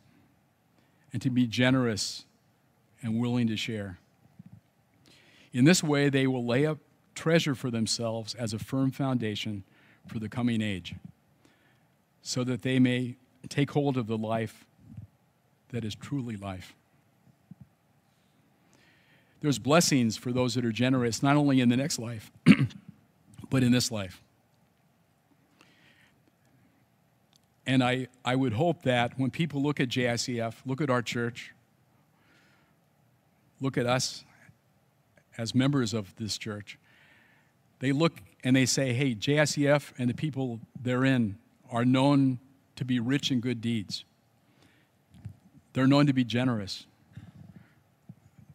and 1.13 1.21
to 1.21 1.29
be 1.29 1.47
generous 1.47 2.25
and 3.01 3.17
willing 3.17 3.47
to 3.47 3.55
share. 3.55 3.97
In 5.53 5.63
this 5.63 5.81
way, 5.81 6.09
they 6.09 6.27
will 6.27 6.45
lay 6.45 6.65
up 6.65 6.79
treasure 7.15 7.55
for 7.55 7.71
themselves 7.71 8.35
as 8.35 8.53
a 8.53 8.59
firm 8.59 8.91
foundation 8.91 9.63
for 10.07 10.19
the 10.19 10.29
coming 10.29 10.61
age, 10.61 10.95
so 12.21 12.43
that 12.43 12.61
they 12.61 12.79
may 12.79 13.15
take 13.49 13.71
hold 13.71 13.97
of 13.97 14.07
the 14.07 14.17
life 14.17 14.65
that 15.69 15.83
is 15.83 15.95
truly 15.95 16.35
life. 16.37 16.75
There's 19.41 19.59
blessings 19.59 20.17
for 20.17 20.31
those 20.31 20.55
that 20.55 20.65
are 20.65 20.71
generous, 20.71 21.21
not 21.21 21.35
only 21.35 21.59
in 21.61 21.69
the 21.69 21.77
next 21.77 21.99
life, 21.99 22.31
but 23.49 23.63
in 23.63 23.71
this 23.71 23.91
life. 23.91 24.21
And 27.67 27.83
I, 27.83 28.07
I 28.23 28.35
would 28.35 28.53
hope 28.53 28.83
that 28.83 29.17
when 29.17 29.31
people 29.31 29.61
look 29.61 29.79
at 29.79 29.89
JICF, 29.89 30.55
look 30.65 30.81
at 30.81 30.89
our 30.89 31.01
church, 31.01 31.51
look 33.59 33.77
at 33.77 33.85
us 33.85 34.23
as 35.37 35.53
members 35.53 35.93
of 35.93 36.15
this 36.15 36.37
church, 36.37 36.77
they 37.85 37.91
look 37.91 38.19
and 38.43 38.55
they 38.55 38.65
say, 38.65 38.93
hey, 38.93 39.13
JICF 39.13 39.91
and 39.99 40.09
the 40.09 40.15
people 40.15 40.59
therein 40.81 41.37
are 41.69 41.85
known 41.85 42.39
to 42.77 42.83
be 42.83 42.99
rich 42.99 43.29
in 43.29 43.39
good 43.39 43.61
deeds. 43.61 44.05
They're 45.73 45.85
known 45.85 46.07
to 46.07 46.13
be 46.13 46.23
generous. 46.23 46.87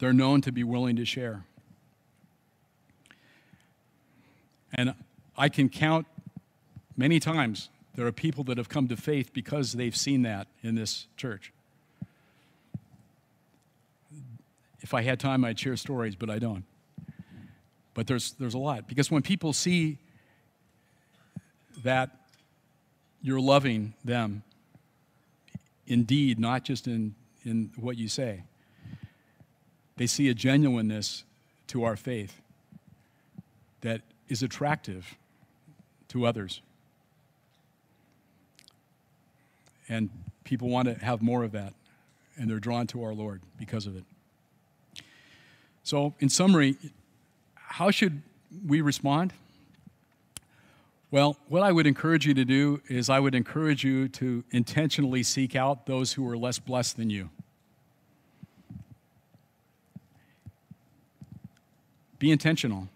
They're 0.01 0.13
known 0.13 0.41
to 0.41 0.51
be 0.51 0.65
willing 0.65 0.97
to 0.97 1.05
share. 1.05 1.45
And 4.75 4.95
I 5.39 5.49
can 5.49 5.69
count 5.69 6.09
many 6.97 7.21
times 7.21 7.69
there 7.95 8.09
are 8.09 8.13
people 8.13 8.43
that 8.45 8.59
have 8.59 8.69
come 8.69 8.89
to 8.89 8.97
faith 8.97 9.33
because 9.33 9.75
they've 9.75 9.97
seen 9.97 10.23
that 10.23 10.49
in 10.65 10.75
this 10.75 11.07
church. 11.17 11.53
If 14.81 14.93
I 14.93 15.03
had 15.03 15.21
time, 15.21 15.45
I'd 15.45 15.57
share 15.57 15.77
stories, 15.77 16.17
but 16.17 16.31
I 16.31 16.41
don't. 16.41 16.65
But 18.01 18.07
there's, 18.07 18.33
there's 18.39 18.55
a 18.55 18.59
lot. 18.59 18.89
Because 18.89 19.11
when 19.11 19.21
people 19.21 19.53
see 19.53 19.99
that 21.83 22.09
you're 23.21 23.43
loving 23.43 23.93
them 24.03 24.43
indeed, 25.87 26.39
not 26.39 26.65
just 26.65 26.87
in, 26.87 27.15
in 27.45 27.73
what 27.77 27.99
you 27.99 28.09
say, 28.09 28.45
they 29.99 30.07
see 30.07 30.31
a 30.31 30.35
genuineness 30.35 31.25
to 31.67 31.85
our 31.85 31.95
faith 31.95 32.41
that 33.83 34.01
is 34.31 34.43
attractive 34.43 35.19
to 36.09 36.25
others. 36.25 36.63
And 39.91 40.09
people 40.45 40.71
want 40.71 40.89
to 40.89 40.95
have 41.05 41.21
more 41.21 41.45
of 41.45 41.53
that, 41.53 41.75
and 42.39 42.49
they're 42.49 42.61
drawn 42.61 42.87
to 42.87 43.03
our 43.05 43.13
Lord 43.13 43.43
because 43.59 43.87
of 43.87 43.95
it. 43.95 44.05
So, 45.83 46.15
in 46.19 46.31
summary, 46.31 46.79
how 47.71 47.91
should 47.93 48.21
we 48.67 48.81
respond? 48.81 49.33
Well, 51.13 51.37
what 51.49 51.63
I 51.63 51.71
would 51.71 51.87
encourage 51.87 52.27
you 52.27 52.35
to 52.35 52.45
do 52.45 52.83
is 52.89 53.09
I 53.09 53.21
would 53.21 53.35
encourage 53.35 53.85
you 53.85 54.09
to 54.09 54.45
intentionally 54.51 55.23
seek 55.23 55.55
out 55.55 55.87
those 55.87 56.13
who 56.13 56.29
are 56.29 56.37
less 56.37 56.59
blessed 56.59 56.97
than 56.97 57.11
you. 57.11 57.31
Be 62.19 62.33
intentional. 62.33 62.89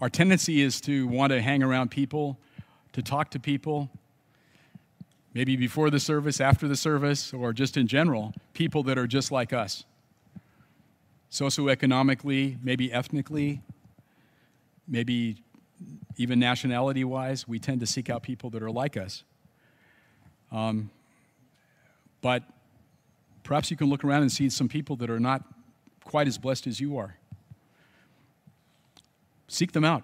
Our 0.00 0.08
tendency 0.08 0.62
is 0.62 0.80
to 0.82 1.06
want 1.06 1.30
to 1.30 1.42
hang 1.42 1.62
around 1.62 1.90
people, 1.90 2.38
to 2.94 3.02
talk 3.02 3.30
to 3.32 3.38
people, 3.38 3.90
maybe 5.34 5.56
before 5.56 5.90
the 5.90 6.00
service, 6.00 6.40
after 6.40 6.66
the 6.66 6.76
service, 6.76 7.34
or 7.34 7.52
just 7.52 7.76
in 7.76 7.86
general, 7.86 8.32
people 8.54 8.82
that 8.84 8.98
are 8.98 9.06
just 9.06 9.30
like 9.30 9.52
us 9.52 9.84
socioeconomically, 11.30 12.58
maybe 12.62 12.92
ethnically, 12.92 13.62
maybe 14.88 15.42
even 16.16 16.38
nationality 16.38 17.04
wise, 17.04 17.46
we 17.46 17.58
tend 17.58 17.80
to 17.80 17.86
seek 17.86 18.10
out 18.10 18.22
people 18.22 18.50
that 18.50 18.62
are 18.62 18.70
like 18.70 18.96
us. 18.96 19.22
Um, 20.52 20.90
but 22.20 22.42
perhaps 23.44 23.70
you 23.70 23.76
can 23.76 23.88
look 23.88 24.04
around 24.04 24.22
and 24.22 24.32
see 24.32 24.50
some 24.50 24.68
people 24.68 24.96
that 24.96 25.10
are 25.10 25.20
not 25.20 25.44
quite 26.04 26.26
as 26.26 26.38
blessed 26.38 26.66
as 26.66 26.80
you 26.80 26.98
are. 26.98 27.16
Seek 29.48 29.72
them 29.72 29.84
out. 29.84 30.02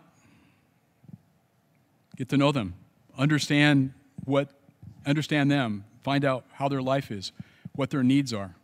Get 2.16 2.28
to 2.30 2.36
know 2.36 2.52
them. 2.52 2.74
Understand 3.18 3.92
what 4.24 4.50
understand 5.04 5.50
them. 5.50 5.84
Find 6.02 6.24
out 6.24 6.44
how 6.52 6.68
their 6.68 6.82
life 6.82 7.10
is, 7.10 7.32
what 7.74 7.90
their 7.90 8.02
needs 8.02 8.32
are. 8.32 8.54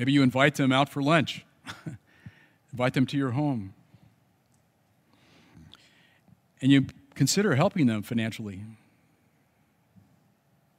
Maybe 0.00 0.12
you 0.12 0.22
invite 0.22 0.54
them 0.54 0.72
out 0.72 0.88
for 0.88 1.02
lunch, 1.02 1.44
invite 2.72 2.94
them 2.94 3.04
to 3.04 3.18
your 3.18 3.32
home. 3.32 3.74
And 6.62 6.72
you 6.72 6.86
consider 7.14 7.54
helping 7.54 7.86
them 7.86 8.00
financially. 8.00 8.62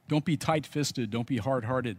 Don't 0.08 0.24
be 0.24 0.36
tight 0.36 0.66
fisted, 0.66 1.12
don't 1.12 1.28
be 1.28 1.36
hard 1.36 1.66
hearted. 1.66 1.98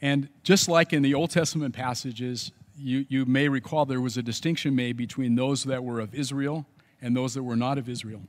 And 0.00 0.30
just 0.42 0.66
like 0.70 0.94
in 0.94 1.02
the 1.02 1.12
Old 1.12 1.30
Testament 1.30 1.74
passages, 1.74 2.52
you, 2.78 3.04
you 3.10 3.26
may 3.26 3.50
recall 3.50 3.84
there 3.84 4.00
was 4.00 4.16
a 4.16 4.22
distinction 4.22 4.74
made 4.74 4.96
between 4.96 5.34
those 5.34 5.64
that 5.64 5.84
were 5.84 6.00
of 6.00 6.14
Israel 6.14 6.64
and 7.02 7.14
those 7.14 7.34
that 7.34 7.42
were 7.42 7.56
not 7.56 7.76
of 7.76 7.86
Israel. 7.86 8.22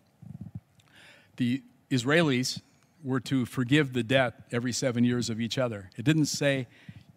The 1.38 1.64
Israelis 1.90 2.60
were 3.04 3.20
to 3.22 3.46
forgive 3.46 3.94
the 3.94 4.04
debt 4.04 4.34
every 4.52 4.74
seven 4.74 5.04
years 5.04 5.30
of 5.30 5.40
each 5.40 5.58
other. 5.58 5.90
It 5.98 6.06
didn't 6.06 6.26
say 6.26 6.68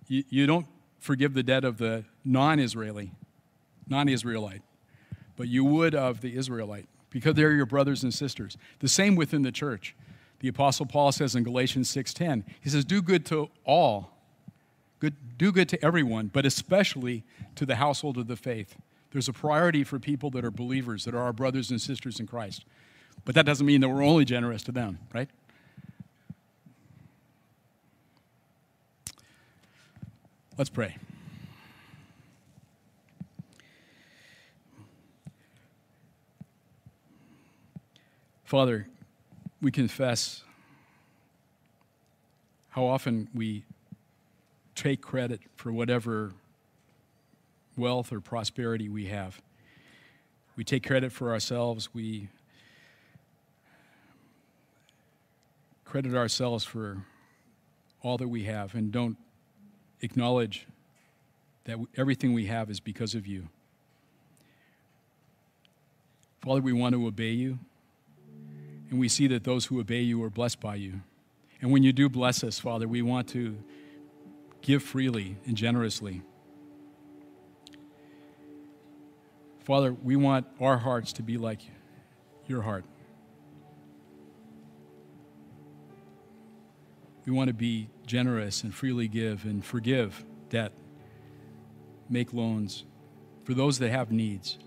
you, 0.08 0.24
you 0.28 0.46
don't 0.46 0.66
forgive 0.98 1.34
the 1.34 1.42
debt 1.42 1.64
of 1.64 1.78
the 1.78 2.04
non 2.24 2.58
Israeli, 2.58 3.12
non 3.88 4.08
Israelite, 4.08 4.62
but 5.36 5.48
you 5.48 5.64
would 5.64 5.94
of 5.94 6.20
the 6.20 6.36
Israelite 6.36 6.88
because 7.10 7.34
they're 7.34 7.52
your 7.52 7.66
brothers 7.66 8.02
and 8.02 8.12
sisters. 8.12 8.56
The 8.80 8.88
same 8.88 9.16
within 9.16 9.42
the 9.42 9.52
church. 9.52 9.94
The 10.40 10.48
apostle 10.48 10.86
Paul 10.86 11.12
says 11.12 11.34
in 11.36 11.44
Galatians 11.44 11.88
6:10, 11.94 12.44
he 12.60 12.70
says 12.70 12.84
do 12.84 13.02
good 13.02 13.24
to 13.26 13.50
all. 13.64 14.10
Good, 14.98 15.36
do 15.36 15.50
good 15.50 15.68
to 15.70 15.84
everyone, 15.84 16.28
but 16.28 16.46
especially 16.46 17.24
to 17.56 17.66
the 17.66 17.76
household 17.76 18.18
of 18.18 18.28
the 18.28 18.36
faith. 18.36 18.76
There's 19.10 19.28
a 19.28 19.32
priority 19.32 19.82
for 19.82 19.98
people 19.98 20.30
that 20.30 20.44
are 20.44 20.50
believers, 20.50 21.04
that 21.04 21.14
are 21.14 21.22
our 21.22 21.32
brothers 21.32 21.70
and 21.70 21.80
sisters 21.80 22.20
in 22.20 22.26
Christ. 22.26 22.64
But 23.24 23.34
that 23.34 23.44
doesn't 23.44 23.66
mean 23.66 23.80
that 23.80 23.88
we're 23.88 24.04
only 24.04 24.24
generous 24.24 24.62
to 24.64 24.72
them, 24.72 24.98
right? 25.12 25.28
Let's 30.58 30.68
pray. 30.68 30.96
Father, 38.44 38.86
we 39.62 39.70
confess 39.70 40.44
how 42.68 42.84
often 42.84 43.28
we 43.34 43.64
take 44.74 45.00
credit 45.00 45.40
for 45.56 45.72
whatever 45.72 46.32
wealth 47.78 48.12
or 48.12 48.20
prosperity 48.20 48.90
we 48.90 49.06
have. 49.06 49.40
We 50.54 50.64
take 50.64 50.86
credit 50.86 51.12
for 51.12 51.32
ourselves. 51.32 51.94
We 51.94 52.28
credit 55.86 56.14
ourselves 56.14 56.64
for 56.64 57.06
all 58.02 58.18
that 58.18 58.28
we 58.28 58.44
have 58.44 58.74
and 58.74 58.92
don't 58.92 59.16
acknowledge 60.02 60.66
that 61.64 61.78
everything 61.96 62.32
we 62.32 62.46
have 62.46 62.70
is 62.70 62.80
because 62.80 63.14
of 63.14 63.26
you. 63.26 63.48
Father, 66.40 66.60
we 66.60 66.72
want 66.72 66.94
to 66.94 67.06
obey 67.06 67.30
you, 67.30 67.58
and 68.90 68.98
we 68.98 69.08
see 69.08 69.28
that 69.28 69.44
those 69.44 69.66
who 69.66 69.80
obey 69.80 70.00
you 70.00 70.22
are 70.24 70.30
blessed 70.30 70.60
by 70.60 70.74
you. 70.74 71.00
And 71.60 71.70
when 71.70 71.84
you 71.84 71.92
do 71.92 72.08
bless 72.08 72.42
us, 72.42 72.58
Father, 72.58 72.88
we 72.88 73.00
want 73.00 73.28
to 73.28 73.56
give 74.60 74.82
freely 74.82 75.36
and 75.46 75.56
generously. 75.56 76.22
Father, 79.60 79.92
we 79.92 80.16
want 80.16 80.46
our 80.60 80.78
hearts 80.78 81.12
to 81.14 81.22
be 81.22 81.38
like 81.38 81.60
your 82.48 82.62
heart. 82.62 82.84
We 87.24 87.32
want 87.32 87.48
to 87.48 87.54
be 87.54 87.88
generous 88.04 88.64
and 88.64 88.74
freely 88.74 89.06
give 89.06 89.44
and 89.44 89.64
forgive 89.64 90.24
debt, 90.48 90.72
make 92.08 92.32
loans 92.32 92.84
for 93.44 93.54
those 93.54 93.78
that 93.78 93.90
have 93.90 94.10
needs, 94.10 94.58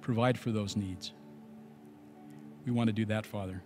provide 0.00 0.38
for 0.38 0.50
those 0.50 0.74
needs. 0.74 1.12
We 2.64 2.72
want 2.72 2.88
to 2.88 2.92
do 2.92 3.04
that, 3.06 3.26
Father. 3.26 3.62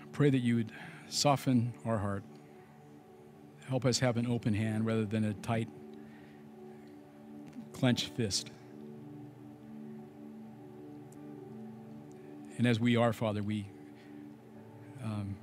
I 0.00 0.06
pray 0.12 0.30
that 0.30 0.38
you 0.38 0.56
would 0.56 0.72
soften 1.08 1.74
our 1.84 1.98
heart, 1.98 2.24
help 3.68 3.84
us 3.84 3.98
have 3.98 4.16
an 4.16 4.26
open 4.26 4.54
hand 4.54 4.86
rather 4.86 5.04
than 5.04 5.24
a 5.24 5.34
tight, 5.34 5.68
clenched 7.72 8.14
fist. 8.16 8.50
And 12.56 12.66
as 12.66 12.80
we 12.80 12.96
are, 12.96 13.12
Father, 13.12 13.42
we 13.42 13.66
um, 15.06 15.36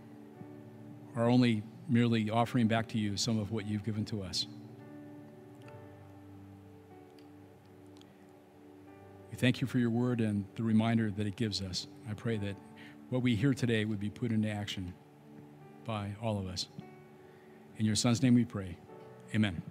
are 1.16 1.30
only 1.30 1.64
merely 1.90 2.30
offering 2.30 2.68
back 2.68 2.88
to 2.90 2.98
you 2.98 3.18
some 3.18 3.40
of 3.40 3.52
what 3.52 3.66
you've 3.66 3.84
given 3.84 4.06
to 4.06 4.22
us. 4.22 4.48
We 9.32 9.38
thank 9.38 9.62
you 9.62 9.68
for 9.68 9.80
your 9.80 9.90
word 9.90 10.22
and 10.22 10.46
the 10.56 10.64
reminder 10.64 11.10
that 11.12 11.26
it 11.26 11.36
gives 11.36 11.62
us. 11.62 11.88
I 12.10 12.14
pray 12.14 12.38
that 12.38 12.56
what 13.10 13.22
we 13.22 13.36
hear 13.36 13.54
today 13.54 13.86
would 13.86 14.00
be 14.00 14.10
put 14.10 14.32
into 14.32 14.50
action 14.50 14.94
by 15.86 16.12
all 16.22 16.38
of 16.38 16.48
us. 16.48 16.68
In 17.78 17.86
your 17.86 17.96
son's 17.96 18.22
name 18.22 18.36
we 18.36 18.46
pray. 18.46 18.78
Amen. 19.34 19.62